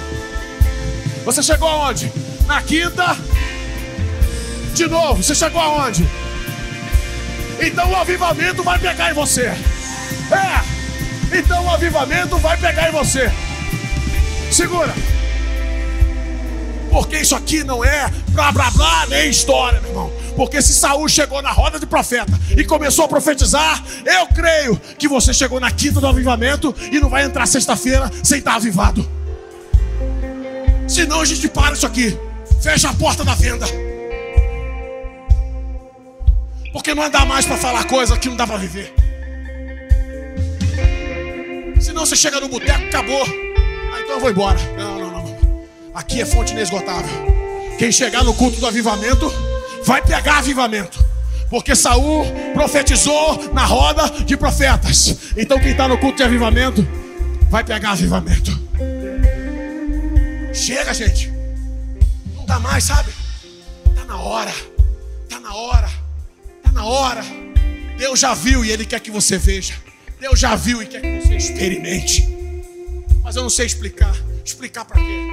Você 1.24 1.42
chegou 1.42 1.66
aonde? 1.66 2.12
Na 2.46 2.60
quinta. 2.60 3.16
De 4.74 4.86
novo, 4.86 5.22
você 5.22 5.34
chegou 5.34 5.60
aonde? 5.60 6.06
Então 7.58 7.90
o 7.90 7.96
avivamento 7.96 8.62
vai 8.62 8.78
pegar 8.78 9.10
em 9.10 9.14
você. 9.14 9.46
É. 10.30 11.38
Então 11.38 11.64
o 11.64 11.70
avivamento 11.70 12.36
vai 12.36 12.56
pegar 12.58 12.90
em 12.90 12.92
você. 12.92 13.32
Segura. 14.50 14.92
Porque 16.92 17.16
isso 17.16 17.34
aqui 17.34 17.64
não 17.64 17.82
é 17.82 18.06
blá 18.28 18.52
blá 18.52 18.70
blá 18.70 19.06
nem 19.06 19.30
história, 19.30 19.80
meu 19.80 19.90
irmão. 19.90 20.12
Porque 20.36 20.60
se 20.60 20.74
Saul 20.74 21.08
chegou 21.08 21.40
na 21.40 21.50
roda 21.50 21.80
de 21.80 21.86
profeta 21.86 22.38
e 22.54 22.62
começou 22.64 23.06
a 23.06 23.08
profetizar, 23.08 23.82
eu 24.04 24.26
creio 24.26 24.78
que 24.98 25.08
você 25.08 25.32
chegou 25.32 25.58
na 25.58 25.70
quinta 25.70 26.00
do 26.00 26.06
avivamento 26.06 26.74
e 26.92 27.00
não 27.00 27.08
vai 27.08 27.24
entrar 27.24 27.46
sexta-feira 27.46 28.10
sem 28.22 28.38
estar 28.38 28.56
avivado. 28.56 29.10
Senão 30.86 31.22
a 31.22 31.24
gente 31.24 31.48
para 31.48 31.72
isso 31.72 31.86
aqui. 31.86 32.14
Fecha 32.60 32.90
a 32.90 32.94
porta 32.94 33.24
da 33.24 33.34
venda. 33.34 33.64
Porque 36.74 36.94
não 36.94 37.08
dá 37.08 37.24
mais 37.24 37.46
para 37.46 37.56
falar 37.56 37.84
coisa 37.84 38.18
que 38.18 38.28
não 38.28 38.36
dá 38.36 38.46
para 38.46 38.58
viver. 38.58 38.92
Senão 41.80 42.04
você 42.04 42.16
chega 42.16 42.38
no 42.38 42.48
boteco, 42.48 42.84
acabou. 42.84 43.22
Ah, 43.22 44.00
então 44.00 44.16
eu 44.16 44.20
vou 44.20 44.30
embora. 44.30 44.58
Não. 44.76 44.91
Aqui 45.94 46.20
é 46.20 46.26
fonte 46.26 46.52
inesgotável. 46.52 47.10
Quem 47.78 47.92
chegar 47.92 48.24
no 48.24 48.34
culto 48.34 48.58
do 48.60 48.66
avivamento 48.66 49.30
vai 49.84 50.02
pegar 50.02 50.38
avivamento. 50.38 51.04
Porque 51.50 51.76
Saul 51.76 52.24
profetizou 52.54 53.52
na 53.52 53.64
roda 53.64 54.08
de 54.24 54.36
profetas. 54.36 55.18
Então 55.36 55.58
quem 55.58 55.72
está 55.72 55.86
no 55.86 55.98
culto 55.98 56.16
de 56.16 56.22
avivamento 56.22 56.86
vai 57.50 57.62
pegar 57.62 57.90
avivamento. 57.90 58.50
Chega, 60.54 60.94
gente. 60.94 61.30
Não 62.34 62.46
dá 62.46 62.58
mais, 62.58 62.84
sabe? 62.84 63.12
Está 63.86 64.04
na 64.06 64.16
hora. 64.16 64.54
Está 65.24 65.40
na 65.40 65.54
hora. 65.54 65.90
Está 66.56 66.72
na 66.72 66.84
hora. 66.84 67.22
Deus 67.98 68.18
já 68.18 68.32
viu 68.32 68.64
e 68.64 68.70
Ele 68.70 68.86
quer 68.86 69.00
que 69.00 69.10
você 69.10 69.36
veja. 69.36 69.74
Deus 70.18 70.38
já 70.38 70.56
viu 70.56 70.82
e 70.82 70.86
quer 70.86 71.00
que 71.00 71.20
você 71.20 71.36
experimente. 71.36 72.26
Mas 73.22 73.36
eu 73.36 73.42
não 73.42 73.50
sei 73.50 73.66
explicar. 73.66 74.14
Explicar 74.44 74.84
para 74.84 75.00
quê? 75.00 75.31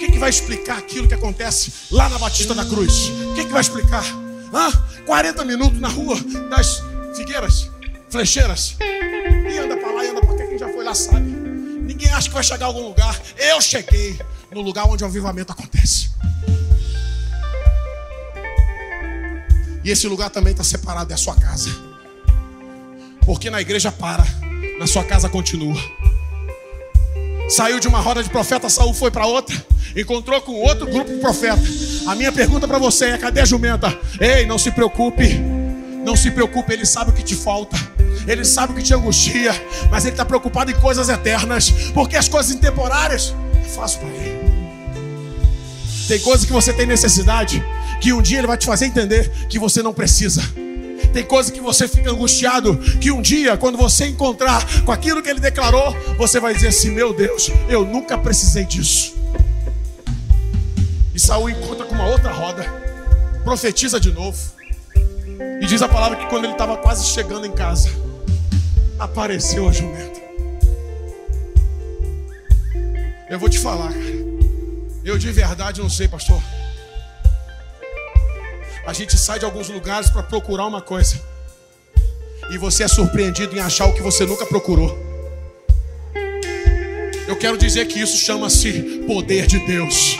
Que, 0.00 0.10
que 0.10 0.18
vai 0.18 0.30
explicar 0.30 0.78
aquilo 0.78 1.06
que 1.06 1.12
acontece 1.12 1.70
lá 1.90 2.08
na 2.08 2.18
Batista 2.18 2.54
da 2.54 2.64
Cruz? 2.64 3.10
O 3.10 3.34
que, 3.34 3.44
que 3.44 3.52
vai 3.52 3.60
explicar? 3.60 4.02
Hã? 4.50 4.72
40 5.04 5.44
minutos 5.44 5.78
na 5.78 5.88
rua 5.88 6.18
das 6.48 6.82
figueiras, 7.14 7.70
flecheiras. 8.08 8.76
E 8.80 9.58
anda 9.58 9.76
para 9.76 9.92
lá 9.92 10.02
e 10.02 10.08
anda 10.08 10.22
para 10.22 10.38
cá. 10.38 10.46
Quem 10.46 10.58
já 10.58 10.72
foi 10.72 10.82
lá 10.82 10.94
sabe. 10.94 11.20
Ninguém 11.20 12.10
acha 12.12 12.28
que 12.28 12.34
vai 12.34 12.42
chegar 12.42 12.64
a 12.64 12.68
algum 12.68 12.88
lugar. 12.88 13.20
Eu 13.36 13.60
cheguei 13.60 14.18
no 14.50 14.62
lugar 14.62 14.86
onde 14.86 15.04
o 15.04 15.06
avivamento 15.06 15.52
acontece. 15.52 16.08
E 19.84 19.90
esse 19.90 20.08
lugar 20.08 20.30
também 20.30 20.52
está 20.52 20.64
separado, 20.64 21.12
é 21.12 21.14
a 21.14 21.18
sua 21.18 21.34
casa. 21.34 21.68
Porque 23.26 23.50
na 23.50 23.60
igreja 23.60 23.92
para, 23.92 24.24
na 24.78 24.86
sua 24.86 25.04
casa 25.04 25.28
continua. 25.28 25.78
Saiu 27.50 27.80
de 27.80 27.88
uma 27.88 27.98
roda 27.98 28.22
de 28.22 28.30
profeta, 28.30 28.68
Saul 28.68 28.94
foi 28.94 29.10
para 29.10 29.26
outra, 29.26 29.56
encontrou 29.96 30.40
com 30.40 30.52
outro 30.52 30.86
grupo 30.86 31.12
de 31.12 31.18
profeta. 31.18 31.60
A 32.06 32.14
minha 32.14 32.30
pergunta 32.30 32.68
para 32.68 32.78
você 32.78 33.06
é: 33.06 33.18
cadê 33.18 33.40
a 33.40 33.44
jumenta? 33.44 33.92
Ei, 34.20 34.46
não 34.46 34.56
se 34.56 34.70
preocupe, 34.70 35.34
não 36.04 36.14
se 36.14 36.30
preocupe, 36.30 36.72
ele 36.72 36.86
sabe 36.86 37.10
o 37.10 37.12
que 37.12 37.24
te 37.24 37.34
falta. 37.34 37.76
Ele 38.24 38.44
sabe 38.44 38.72
o 38.72 38.76
que 38.76 38.82
te 38.82 38.94
angustia, 38.94 39.52
mas 39.90 40.04
ele 40.04 40.12
está 40.12 40.24
preocupado 40.24 40.70
em 40.70 40.74
coisas 40.74 41.08
eternas, 41.08 41.70
porque 41.92 42.16
as 42.16 42.28
coisas 42.28 42.52
intemporárias 42.52 43.34
é 43.64 43.68
fácil 43.68 43.98
para 43.98 44.10
ele. 44.10 44.40
Tem 46.06 46.20
coisas 46.20 46.46
que 46.46 46.52
você 46.52 46.72
tem 46.72 46.86
necessidade, 46.86 47.64
que 48.00 48.12
um 48.12 48.22
dia 48.22 48.38
ele 48.38 48.46
vai 48.46 48.56
te 48.56 48.66
fazer 48.66 48.86
entender 48.86 49.28
que 49.48 49.58
você 49.58 49.82
não 49.82 49.92
precisa. 49.92 50.42
Tem 51.12 51.24
coisas 51.24 51.50
que 51.50 51.60
você 51.60 51.88
fica 51.88 52.10
angustiado, 52.10 52.76
que 53.00 53.10
um 53.10 53.20
dia, 53.20 53.56
quando 53.56 53.76
você 53.76 54.06
encontrar 54.06 54.64
com 54.84 54.92
aquilo 54.92 55.22
que 55.22 55.28
ele 55.28 55.40
declarou, 55.40 55.94
você 56.16 56.38
vai 56.38 56.54
dizer 56.54 56.68
assim: 56.68 56.90
Meu 56.90 57.12
Deus, 57.12 57.50
eu 57.68 57.84
nunca 57.84 58.16
precisei 58.16 58.64
disso. 58.64 59.14
E 61.14 61.18
Saul 61.18 61.50
encontra 61.50 61.84
com 61.84 61.94
uma 61.94 62.06
outra 62.06 62.30
roda, 62.32 62.64
profetiza 63.42 63.98
de 63.98 64.12
novo, 64.12 64.38
e 65.60 65.66
diz 65.66 65.82
a 65.82 65.88
palavra 65.88 66.16
que 66.16 66.26
quando 66.26 66.44
ele 66.44 66.52
estava 66.52 66.76
quase 66.76 67.06
chegando 67.06 67.44
em 67.44 67.52
casa, 67.52 67.90
apareceu 68.98 69.68
a 69.68 69.72
jumenta. 69.72 70.20
Eu 73.28 73.38
vou 73.38 73.48
te 73.48 73.58
falar, 73.58 73.92
cara. 73.92 74.20
Eu 75.04 75.18
de 75.18 75.30
verdade 75.32 75.80
não 75.80 75.88
sei, 75.88 76.06
pastor. 76.06 76.40
A 78.86 78.92
gente 78.92 79.16
sai 79.18 79.38
de 79.38 79.44
alguns 79.44 79.68
lugares 79.68 80.08
para 80.10 80.22
procurar 80.22 80.66
uma 80.66 80.80
coisa. 80.80 81.20
E 82.50 82.58
você 82.58 82.82
é 82.82 82.88
surpreendido 82.88 83.56
em 83.56 83.60
achar 83.60 83.86
o 83.86 83.92
que 83.92 84.02
você 84.02 84.24
nunca 84.24 84.46
procurou. 84.46 84.98
Eu 87.28 87.36
quero 87.36 87.56
dizer 87.56 87.86
que 87.86 88.00
isso 88.00 88.16
chama-se 88.16 88.72
poder 89.06 89.46
de 89.46 89.58
Deus. 89.66 90.18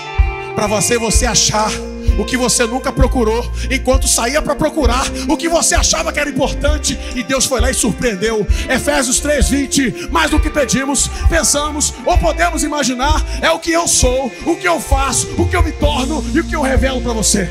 Para 0.55 0.67
você 0.67 0.99
você 0.99 1.27
achar 1.27 1.71
o 2.19 2.25
que 2.25 2.37
você 2.37 2.67
nunca 2.67 2.93
procurou, 2.93 3.51
enquanto 3.71 4.07
saía 4.07 4.43
para 4.43 4.55
procurar 4.55 5.05
o 5.27 5.37
que 5.37 5.49
você 5.49 5.75
achava 5.75 6.13
que 6.13 6.21
era 6.21 6.29
importante, 6.29 6.99
e 7.17 7.23
Deus 7.23 7.47
foi 7.47 7.61
lá 7.61 7.71
e 7.71 7.75
surpreendeu. 7.75 8.47
Efésios 8.69 9.21
3:20, 9.21 10.11
mais 10.11 10.31
do 10.31 10.39
que 10.39 10.51
pedimos, 10.51 11.09
pensamos 11.29 11.95
ou 12.05 12.19
podemos 12.19 12.63
imaginar, 12.63 13.25
é 13.41 13.51
o 13.51 13.59
que 13.59 13.73
eu 13.73 13.89
sou, 13.89 14.31
o 14.45 14.55
que 14.57 14.69
eu 14.69 14.79
faço, 14.81 15.29
o 15.39 15.49
que 15.49 15.57
eu 15.57 15.63
me 15.63 15.73
torno 15.73 16.23
e 16.35 16.41
o 16.41 16.45
que 16.45 16.55
eu 16.55 16.61
revelo 16.61 17.01
para 17.01 17.15
você. 17.15 17.51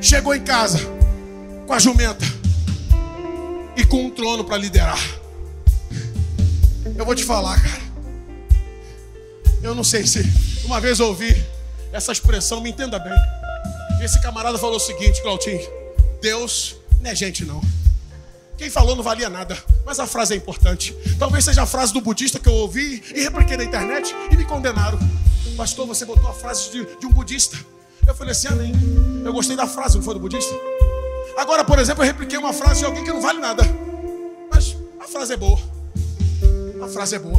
Chegou 0.00 0.34
em 0.34 0.40
casa 0.40 0.78
com 1.66 1.72
a 1.72 1.78
jumenta 1.78 2.24
e 3.76 3.84
com 3.84 4.06
um 4.06 4.10
trono 4.10 4.44
para 4.44 4.56
liderar. 4.56 4.98
Eu 6.96 7.04
vou 7.04 7.14
te 7.14 7.24
falar, 7.24 7.60
cara. 7.60 7.82
Eu 9.62 9.74
não 9.74 9.82
sei 9.82 10.06
se 10.06 10.22
uma 10.64 10.80
vez 10.80 11.00
ouvi 11.00 11.44
essa 11.92 12.12
expressão, 12.12 12.60
me 12.60 12.70
entenda 12.70 12.98
bem. 12.98 13.12
Esse 14.00 14.20
camarada 14.22 14.56
falou 14.56 14.76
o 14.76 14.80
seguinte, 14.80 15.20
Clautinho: 15.20 15.60
Deus 16.22 16.76
não 17.00 17.10
é 17.10 17.14
gente, 17.14 17.44
não. 17.44 17.60
Quem 18.56 18.70
falou 18.70 18.94
não 18.94 19.02
valia 19.02 19.28
nada, 19.28 19.56
mas 19.84 19.98
a 19.98 20.06
frase 20.06 20.34
é 20.34 20.36
importante. 20.36 20.94
Talvez 21.18 21.44
seja 21.44 21.62
a 21.62 21.66
frase 21.66 21.92
do 21.92 22.00
budista 22.00 22.38
que 22.38 22.48
eu 22.48 22.54
ouvi 22.54 23.02
e 23.14 23.22
repliquei 23.22 23.56
na 23.56 23.64
internet 23.64 24.14
e 24.30 24.36
me 24.36 24.44
condenaram. 24.44 24.98
Pastor, 25.56 25.86
você 25.86 26.04
botou 26.04 26.28
a 26.28 26.34
frase 26.34 26.70
de, 26.70 26.98
de 26.98 27.06
um 27.06 27.10
budista. 27.10 27.56
Eu 28.06 28.14
falei 28.14 28.32
assim, 28.32 28.48
amém. 28.48 28.72
Eu 29.28 29.32
gostei 29.34 29.54
da 29.54 29.66
frase, 29.66 29.94
não 29.96 30.02
foi 30.02 30.14
do 30.14 30.20
budista? 30.20 30.54
Agora, 31.36 31.62
por 31.62 31.78
exemplo, 31.78 32.02
eu 32.02 32.06
repliquei 32.06 32.38
uma 32.38 32.50
frase 32.50 32.80
de 32.80 32.86
alguém 32.86 33.04
que 33.04 33.12
não 33.12 33.20
vale 33.20 33.38
nada. 33.38 33.62
Mas 34.50 34.74
a 34.98 35.04
frase 35.04 35.34
é 35.34 35.36
boa. 35.36 35.58
A 36.82 36.88
frase 36.88 37.16
é 37.16 37.18
boa. 37.18 37.38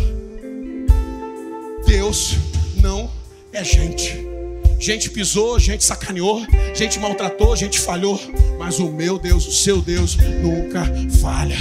Deus 1.87 2.35
não 2.79 3.09
é 3.51 3.63
gente. 3.63 4.23
Gente 4.79 5.09
pisou, 5.09 5.57
gente 5.57 5.83
sacaneou, 5.83 6.45
gente 6.75 6.99
maltratou, 6.99 7.55
gente 7.55 7.79
falhou. 7.79 8.19
Mas 8.59 8.77
o 8.77 8.91
meu 8.91 9.17
Deus, 9.17 9.47
o 9.47 9.51
seu 9.51 9.81
Deus, 9.81 10.15
nunca 10.15 10.85
falha. 11.19 11.57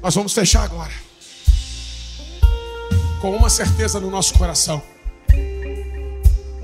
Nós 0.00 0.14
vamos 0.14 0.32
fechar 0.32 0.62
agora 0.62 0.92
com 3.20 3.34
uma 3.34 3.50
certeza 3.50 3.98
no 3.98 4.08
nosso 4.08 4.34
coração, 4.34 4.80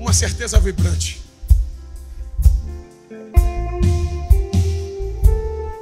uma 0.03 0.11
certeza 0.11 0.59
vibrante. 0.59 1.21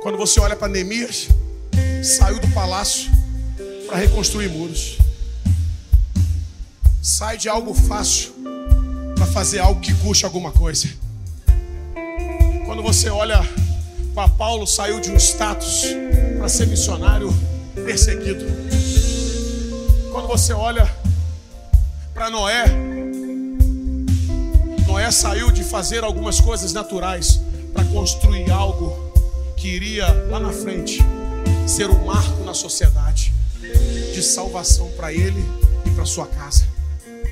Quando 0.03 0.15
você 0.15 0.39
olha 0.39 0.55
para 0.55 0.67
Neemias, 0.67 1.30
saiu 2.03 2.39
do 2.39 2.47
palácio 2.49 3.09
para 3.88 3.97
reconstruir 3.97 4.47
muros, 4.49 4.99
sai 7.01 7.36
de 7.36 7.49
algo 7.49 7.74
fácil 7.74 8.32
para 9.15 9.26
fazer 9.26 9.57
algo 9.57 9.82
que 9.82 9.93
custe 9.95 10.24
alguma 10.24 10.51
coisa. 10.51 10.88
Quando 12.65 12.84
você 12.84 13.09
olha 13.09 13.41
para 14.13 14.30
Paulo, 14.30 14.67
saiu 14.67 14.99
de 14.99 15.09
um 15.09 15.17
status 15.17 15.86
para 16.38 16.47
ser 16.47 16.67
missionário 16.67 17.34
perseguido 17.74 18.45
quando 20.11 20.28
você 20.28 20.53
olha 20.53 20.88
para 22.13 22.30
Noé, 22.30 22.65
Noé 24.91 25.09
saiu 25.09 25.49
de 25.49 25.63
fazer 25.63 26.03
algumas 26.03 26.41
coisas 26.41 26.73
naturais 26.73 27.39
para 27.73 27.85
construir 27.85 28.51
algo 28.51 28.93
que 29.55 29.69
iria 29.69 30.05
lá 30.29 30.37
na 30.37 30.51
frente 30.51 30.99
ser 31.65 31.89
um 31.89 32.05
marco 32.05 32.43
na 32.43 32.53
sociedade 32.53 33.33
de 34.13 34.21
salvação 34.21 34.91
para 34.97 35.13
ele 35.13 35.41
e 35.85 35.91
para 35.91 36.05
sua 36.05 36.27
casa. 36.27 36.65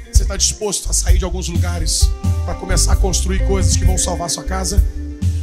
Você 0.09 0.23
está 0.23 0.37
disposto 0.37 0.89
a 0.89 0.93
sair 0.93 1.17
de 1.17 1.25
alguns 1.25 1.49
lugares 1.49 2.09
para 2.45 2.55
começar 2.55 2.93
a 2.93 2.95
construir 2.95 3.45
coisas 3.45 3.75
que 3.75 3.83
vão 3.83 3.97
salvar 3.97 4.29
sua 4.29 4.45
casa, 4.45 4.81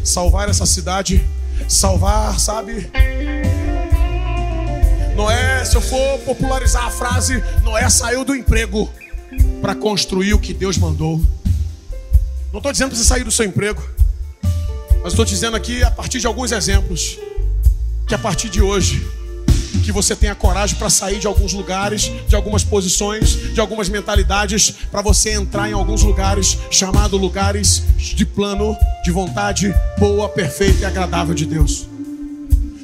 salvar 0.02 0.48
essa 0.48 0.64
cidade, 0.64 1.22
salvar, 1.68 2.40
sabe? 2.40 2.90
Noé, 5.14 5.62
se 5.66 5.76
eu 5.76 5.82
for 5.82 6.18
popularizar 6.20 6.86
a 6.86 6.90
frase, 6.90 7.44
Noé 7.62 7.90
saiu 7.90 8.24
do 8.24 8.34
emprego 8.34 8.88
para 9.60 9.74
construir 9.74 10.32
o 10.32 10.38
que 10.38 10.54
Deus 10.54 10.78
mandou. 10.78 11.20
Não 12.52 12.58
estou 12.58 12.72
dizendo 12.72 12.90
para 12.90 12.98
você 12.98 13.04
sair 13.04 13.24
do 13.24 13.30
seu 13.30 13.44
emprego, 13.44 13.82
mas 15.02 15.12
estou 15.12 15.24
dizendo 15.24 15.56
aqui 15.56 15.82
a 15.82 15.90
partir 15.90 16.20
de 16.20 16.26
alguns 16.26 16.52
exemplos 16.52 17.18
que 18.06 18.14
a 18.14 18.18
partir 18.18 18.48
de 18.48 18.62
hoje 18.62 19.06
que 19.82 19.92
você 19.92 20.16
tenha 20.16 20.34
coragem 20.34 20.76
para 20.76 20.90
sair 20.90 21.18
de 21.18 21.26
alguns 21.26 21.52
lugares, 21.52 22.10
de 22.26 22.34
algumas 22.34 22.64
posições, 22.64 23.54
de 23.54 23.60
algumas 23.60 23.88
mentalidades, 23.88 24.72
para 24.90 25.00
você 25.00 25.30
entrar 25.30 25.70
em 25.70 25.72
alguns 25.72 26.02
lugares 26.02 26.58
chamados 26.70 27.20
lugares 27.20 27.82
de 27.96 28.26
plano, 28.26 28.76
de 29.04 29.12
vontade 29.12 29.72
boa, 29.98 30.28
perfeita 30.28 30.80
e 30.80 30.84
agradável 30.84 31.34
de 31.34 31.46
Deus. 31.46 31.86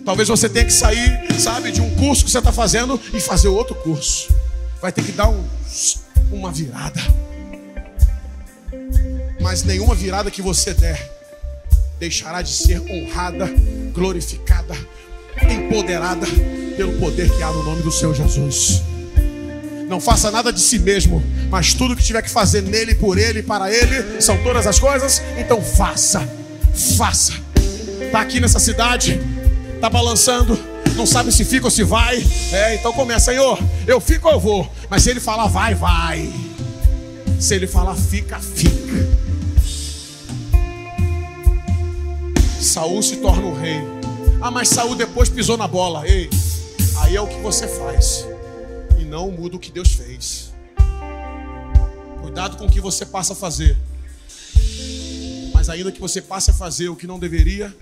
Talvez 0.05 0.29
você 0.29 0.49
tenha 0.49 0.65
que 0.65 0.73
sair, 0.73 1.27
sabe, 1.39 1.73
de 1.73 1.81
um 1.81 1.91
curso 1.97 2.25
que 2.25 2.31
você 2.31 2.39
está 2.39 2.53
fazendo 2.53 3.01
e 3.13 3.21
fazer 3.21 3.49
outro 3.49 3.75
curso. 3.75 4.33
Vai 4.81 4.93
ter 4.93 5.03
que 5.03 5.13
dar 5.13 5.29
um, 5.29 5.45
uma 6.31 6.53
virada. 6.53 7.01
Mas 9.43 9.65
nenhuma 9.65 9.95
virada 9.95 10.31
que 10.31 10.41
você 10.41 10.73
der 10.73 11.11
deixará 11.99 12.43
de 12.43 12.51
ser 12.51 12.81
honrada, 12.81 13.53
glorificada, 13.93 14.75
empoderada 15.49 16.27
pelo 16.77 16.93
poder 16.99 17.31
que 17.31 17.43
há 17.43 17.51
no 17.51 17.63
nome 17.63 17.83
do 17.83 17.93
Senhor 17.93 18.15
Jesus. 18.15 18.83
Não 19.89 20.01
faça 20.01 20.31
nada 20.31 20.53
de 20.53 20.61
si 20.61 20.79
mesmo, 20.79 21.23
mas 21.51 21.75
tudo 21.75 21.95
que 21.95 22.03
tiver 22.03 22.23
que 22.23 22.31
fazer 22.31 22.63
nele, 22.63 22.95
por 22.95 23.19
ele, 23.19 23.43
para 23.43 23.71
ele, 23.71 24.21
são 24.23 24.43
todas 24.43 24.67
as 24.67 24.79
coisas. 24.79 25.21
Então 25.39 25.61
faça, 25.63 26.27
faça. 26.97 27.35
Está 28.01 28.21
aqui 28.21 28.41
nessa 28.41 28.59
cidade, 28.59 29.21
está 29.75 29.91
balançando, 29.91 30.59
não 30.97 31.07
sabe 31.07 31.31
se 31.31 31.45
fica 31.45 31.67
ou 31.67 31.71
se 31.71 31.83
vai. 31.83 32.25
É, 32.53 32.75
então 32.75 32.93
começa, 32.93 33.33
Senhor, 33.33 33.59
eu 33.87 34.01
fico 34.01 34.29
ou 34.29 34.35
eu 34.35 34.41
vou. 34.41 34.73
Mas 34.89 35.03
se 35.03 35.11
ele 35.11 35.21
falar 35.21 35.47
vai, 35.47 35.75
vai. 35.75 36.33
Se 37.39 37.55
ele 37.55 37.67
falar 37.67 37.95
fica, 37.95 38.39
fica. 38.39 39.32
Saul 42.63 43.03
se 43.03 43.17
torna 43.17 43.45
o 43.45 43.55
rei. 43.55 43.81
Ah, 44.41 44.51
mas 44.51 44.69
Saul 44.69 44.95
depois 44.95 45.29
pisou 45.29 45.57
na 45.57 45.67
bola. 45.67 46.07
Ei, 46.07 46.31
aí 46.99 47.17
é 47.17 47.21
o 47.21 47.27
que 47.27 47.41
você 47.41 47.67
faz. 47.67 48.27
E 48.99 49.05
não 49.05 49.31
muda 49.31 49.57
o 49.57 49.59
que 49.59 49.71
Deus 49.71 49.93
fez. 49.93 50.53
Cuidado 52.21 52.57
com 52.57 52.67
o 52.67 52.71
que 52.71 52.81
você 52.81 53.05
passa 53.05 53.33
a 53.33 53.37
fazer. 53.37 53.77
Mas 55.53 55.69
ainda 55.69 55.93
que 55.93 56.01
você 56.01 56.23
passe 56.23 56.51
a 56.51 56.55
fazer 56.55 56.89
o 56.89 56.97
que 56.97 57.07
não 57.07 57.19
deveria, 57.19 57.75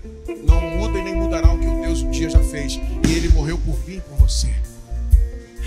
não 0.45 0.61
muda 0.61 0.97
e 0.97 1.03
nem 1.03 1.15
mudará 1.15 1.51
o 1.53 1.59
que 1.59 1.67
o 1.67 1.81
Deus 1.81 2.01
um 2.01 2.11
dia 2.11 2.29
já 2.29 2.43
fez. 2.43 2.73
E 2.73 3.11
Ele 3.11 3.29
morreu 3.29 3.57
por 3.59 3.77
mim 3.87 3.97
e 3.97 4.01
por 4.01 4.17
você. 4.17 4.53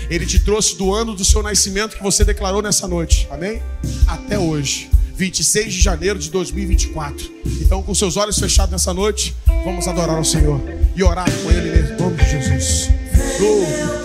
Ele 0.09 0.25
te 0.25 0.39
trouxe 0.39 0.77
do 0.77 0.93
ano 0.93 1.15
do 1.15 1.25
seu 1.25 1.41
nascimento 1.41 1.97
que 1.97 2.03
você 2.03 2.23
declarou 2.23 2.61
nessa 2.61 2.87
noite. 2.87 3.27
Amém? 3.31 3.61
Até 4.07 4.37
hoje. 4.37 4.89
26 5.15 5.73
de 5.73 5.81
janeiro 5.81 6.19
de 6.19 6.29
2024. 6.29 7.31
Então, 7.61 7.81
com 7.81 7.95
seus 7.95 8.17
olhos 8.17 8.37
fechados 8.37 8.71
nessa 8.71 8.93
noite, 8.93 9.35
vamos 9.63 9.87
adorar 9.87 10.17
ao 10.17 10.25
Senhor 10.25 10.61
e 10.95 11.03
orar 11.03 11.29
com 11.41 11.51
Ele 11.51 11.79
em 11.79 11.97
nome 11.99 12.17
de 12.17 12.29
Jesus. 12.29 12.89
Oh. 13.41 14.04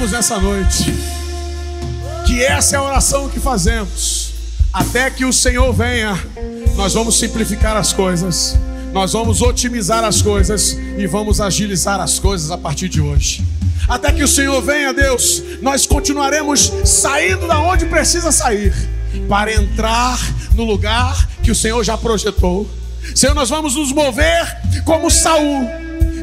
Declaramos 0.00 0.12
nessa 0.12 0.38
noite 0.38 0.94
que 2.26 2.42
essa 2.42 2.76
é 2.76 2.78
a 2.78 2.82
oração 2.82 3.28
que 3.28 3.38
fazemos. 3.38 4.32
Até 4.72 5.10
que 5.10 5.24
o 5.24 5.32
Senhor 5.32 5.72
venha, 5.72 6.18
nós 6.74 6.94
vamos 6.94 7.18
simplificar 7.18 7.76
as 7.76 7.92
coisas, 7.92 8.56
nós 8.92 9.12
vamos 9.12 9.42
otimizar 9.42 10.02
as 10.04 10.22
coisas 10.22 10.76
e 10.96 11.06
vamos 11.06 11.40
agilizar 11.40 12.00
as 12.00 12.18
coisas 12.18 12.50
a 12.50 12.56
partir 12.56 12.88
de 12.88 13.00
hoje. 13.00 13.44
Até 13.88 14.12
que 14.12 14.22
o 14.22 14.28
Senhor 14.28 14.62
venha, 14.62 14.94
Deus, 14.94 15.42
nós 15.60 15.86
continuaremos 15.86 16.72
saindo 16.84 17.46
da 17.46 17.60
onde 17.60 17.86
precisa 17.86 18.32
sair 18.32 18.72
para 19.28 19.52
entrar 19.52 20.18
no 20.54 20.64
lugar 20.64 21.28
que 21.42 21.50
o 21.50 21.54
Senhor 21.54 21.82
já 21.84 21.98
projetou. 21.98 22.68
Senhor, 23.14 23.34
nós 23.34 23.50
vamos 23.50 23.74
nos 23.74 23.92
mover 23.92 24.56
como 24.84 25.10
Saul, 25.10 25.66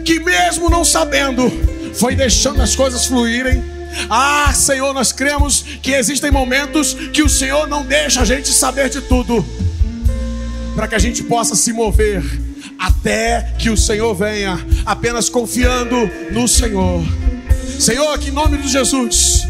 que 0.06 0.20
mesmo 0.20 0.70
não 0.70 0.86
sabendo, 0.86 1.52
foi 2.00 2.16
deixando 2.16 2.62
as 2.62 2.76
coisas 2.76 3.06
fluírem. 3.06 3.64
Ah, 4.10 4.54
Senhor, 4.54 4.94
nós 4.94 5.12
cremos 5.12 5.64
que 5.82 5.92
existem 5.92 6.32
momentos 6.32 6.94
que 7.14 7.24
o 7.24 7.30
Senhor 7.30 7.68
não 7.68 7.84
deixa 7.84 8.22
a 8.22 8.26
gente 8.26 8.50
saber 8.50 8.90
de 8.90 9.02
tudo, 9.02 9.46
para 10.76 10.88
que 10.88 10.96
a 10.96 11.00
gente 11.00 11.24
possa 11.24 11.56
se 11.56 11.74
mover 11.74 12.24
até 12.78 13.54
que 13.58 13.70
o 13.70 13.78
Senhor 13.78 14.14
venha, 14.14 14.60
apenas 14.86 15.30
confiando 15.30 15.96
no 16.32 16.48
Senhor. 16.48 17.04
Senhor, 17.80 18.18
que 18.20 18.30
em 18.30 18.34
nome 18.34 18.58
de 18.58 18.68
Jesus, 18.68 19.48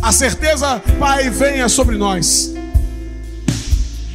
a 0.00 0.12
certeza, 0.12 0.82
Pai, 0.98 1.30
venha 1.30 1.68
sobre 1.68 1.96
nós 1.96 2.52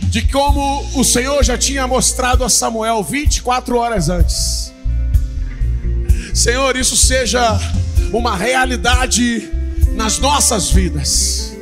de 0.10 0.22
como 0.30 0.84
o 0.96 1.04
Senhor 1.04 1.44
já 1.44 1.58
tinha 1.58 1.86
mostrado 1.86 2.44
a 2.44 2.50
Samuel 2.50 3.04
24 3.04 3.78
horas 3.78 4.10
antes. 4.10 4.74
Senhor, 6.38 6.78
isso 6.78 6.96
seja 6.96 7.60
uma 8.14 8.38
realidade 8.38 9.50
nas 9.94 10.20
nossas 10.20 10.70
vidas, 10.70 11.58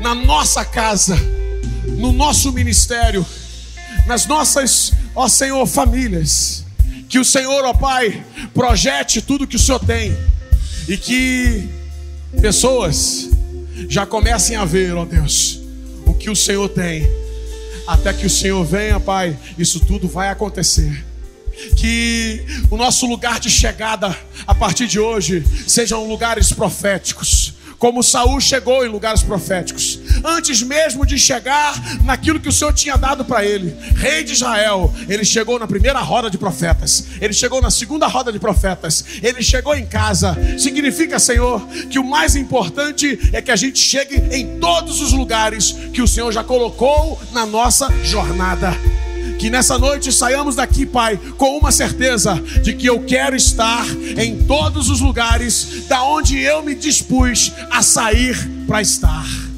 na 0.00 0.12
nossa 0.12 0.64
casa, 0.64 1.16
no 1.86 2.10
nosso 2.10 2.50
ministério, 2.50 3.24
nas 4.04 4.26
nossas, 4.26 4.92
ó 5.14 5.28
Senhor, 5.28 5.64
famílias. 5.68 6.64
Que 7.08 7.20
o 7.20 7.24
Senhor, 7.24 7.64
ó 7.64 7.72
Pai, 7.72 8.26
projete 8.52 9.22
tudo 9.22 9.46
que 9.46 9.54
o 9.54 9.58
Senhor 9.58 9.78
tem 9.78 10.12
e 10.88 10.96
que 10.96 11.68
pessoas 12.40 13.30
já 13.88 14.04
comecem 14.04 14.56
a 14.56 14.64
ver, 14.64 14.96
ó 14.96 15.04
Deus, 15.04 15.60
o 16.04 16.12
que 16.12 16.28
o 16.28 16.34
Senhor 16.34 16.68
tem 16.68 17.08
até 17.86 18.12
que 18.12 18.26
o 18.26 18.30
Senhor 18.30 18.64
venha, 18.64 18.98
Pai, 18.98 19.38
isso 19.56 19.78
tudo 19.78 20.08
vai 20.08 20.28
acontecer. 20.28 21.11
Que 21.76 22.44
o 22.70 22.76
nosso 22.76 23.06
lugar 23.06 23.38
de 23.40 23.50
chegada 23.50 24.16
a 24.46 24.54
partir 24.54 24.86
de 24.86 24.98
hoje 24.98 25.44
sejam 25.66 26.06
lugares 26.06 26.52
proféticos, 26.52 27.54
como 27.82 28.00
Saul 28.00 28.40
chegou 28.40 28.86
em 28.86 28.88
lugares 28.88 29.24
proféticos, 29.24 29.98
antes 30.24 30.62
mesmo 30.62 31.04
de 31.04 31.18
chegar 31.18 31.74
naquilo 32.04 32.38
que 32.38 32.48
o 32.48 32.52
Senhor 32.52 32.72
tinha 32.72 32.96
dado 32.96 33.24
para 33.24 33.44
ele, 33.44 33.76
rei 33.96 34.22
de 34.22 34.34
Israel, 34.34 34.94
ele 35.08 35.24
chegou 35.24 35.58
na 35.58 35.66
primeira 35.66 35.98
roda 35.98 36.30
de 36.30 36.38
profetas, 36.38 37.06
ele 37.20 37.32
chegou 37.32 37.60
na 37.60 37.72
segunda 37.72 38.06
roda 38.06 38.30
de 38.30 38.38
profetas, 38.38 39.04
ele 39.20 39.42
chegou 39.42 39.74
em 39.74 39.84
casa. 39.84 40.38
Significa, 40.56 41.18
Senhor, 41.18 41.60
que 41.90 41.98
o 41.98 42.04
mais 42.04 42.36
importante 42.36 43.18
é 43.32 43.42
que 43.42 43.50
a 43.50 43.56
gente 43.56 43.80
chegue 43.80 44.14
em 44.30 44.60
todos 44.60 45.00
os 45.00 45.12
lugares 45.12 45.72
que 45.92 46.02
o 46.02 46.06
Senhor 46.06 46.30
já 46.30 46.44
colocou 46.44 47.20
na 47.32 47.44
nossa 47.44 47.92
jornada. 48.04 48.78
Que 49.38 49.50
nessa 49.50 49.78
noite 49.78 50.12
saiamos 50.12 50.56
daqui, 50.56 50.86
Pai, 50.86 51.18
com 51.36 51.58
uma 51.58 51.72
certeza 51.72 52.34
de 52.62 52.74
que 52.74 52.86
eu 52.86 53.00
quero 53.00 53.36
estar 53.36 53.84
em 54.16 54.44
todos 54.44 54.88
os 54.88 55.00
lugares 55.00 55.86
da 55.88 56.02
onde 56.04 56.40
eu 56.40 56.62
me 56.62 56.74
dispus 56.74 57.52
a 57.70 57.82
sair 57.82 58.36
para 58.66 58.80
estar 58.80 59.51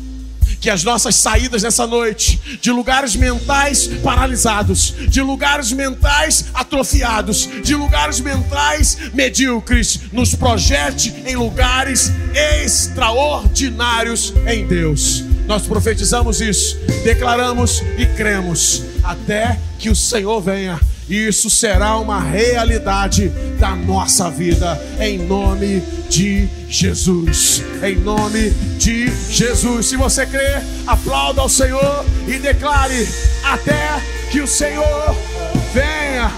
que 0.64 0.70
as 0.70 0.82
nossas 0.82 1.16
saídas 1.16 1.62
nessa 1.62 1.86
noite, 1.86 2.40
de 2.58 2.70
lugares 2.70 3.14
mentais 3.14 3.86
paralisados, 4.02 4.94
de 5.10 5.20
lugares 5.20 5.70
mentais 5.72 6.46
atrofiados, 6.54 7.46
de 7.62 7.74
lugares 7.74 8.18
mentais 8.18 8.96
medíocres, 9.12 10.00
nos 10.10 10.34
projete 10.34 11.14
em 11.26 11.36
lugares 11.36 12.10
extraordinários 12.62 14.32
em 14.46 14.66
Deus. 14.66 15.22
Nós 15.46 15.66
profetizamos 15.66 16.40
isso, 16.40 16.78
declaramos 17.04 17.82
e 17.98 18.06
cremos 18.16 18.84
até 19.02 19.60
que 19.78 19.90
o 19.90 19.94
Senhor 19.94 20.40
venha 20.40 20.80
e 21.08 21.26
isso 21.26 21.50
será 21.50 21.96
uma 21.98 22.20
realidade 22.20 23.28
da 23.58 23.76
nossa 23.76 24.30
vida, 24.30 24.80
em 24.98 25.18
nome 25.18 25.82
de 26.08 26.48
Jesus. 26.68 27.62
Em 27.82 27.96
nome 27.96 28.50
de 28.78 29.10
Jesus. 29.30 29.86
Se 29.86 29.96
você 29.96 30.26
crê, 30.26 30.62
aplauda 30.86 31.40
ao 31.40 31.48
Senhor 31.48 32.04
e 32.26 32.38
declare: 32.38 33.08
até 33.44 34.00
que 34.30 34.40
o 34.40 34.46
Senhor 34.46 35.14
venha. 35.72 36.32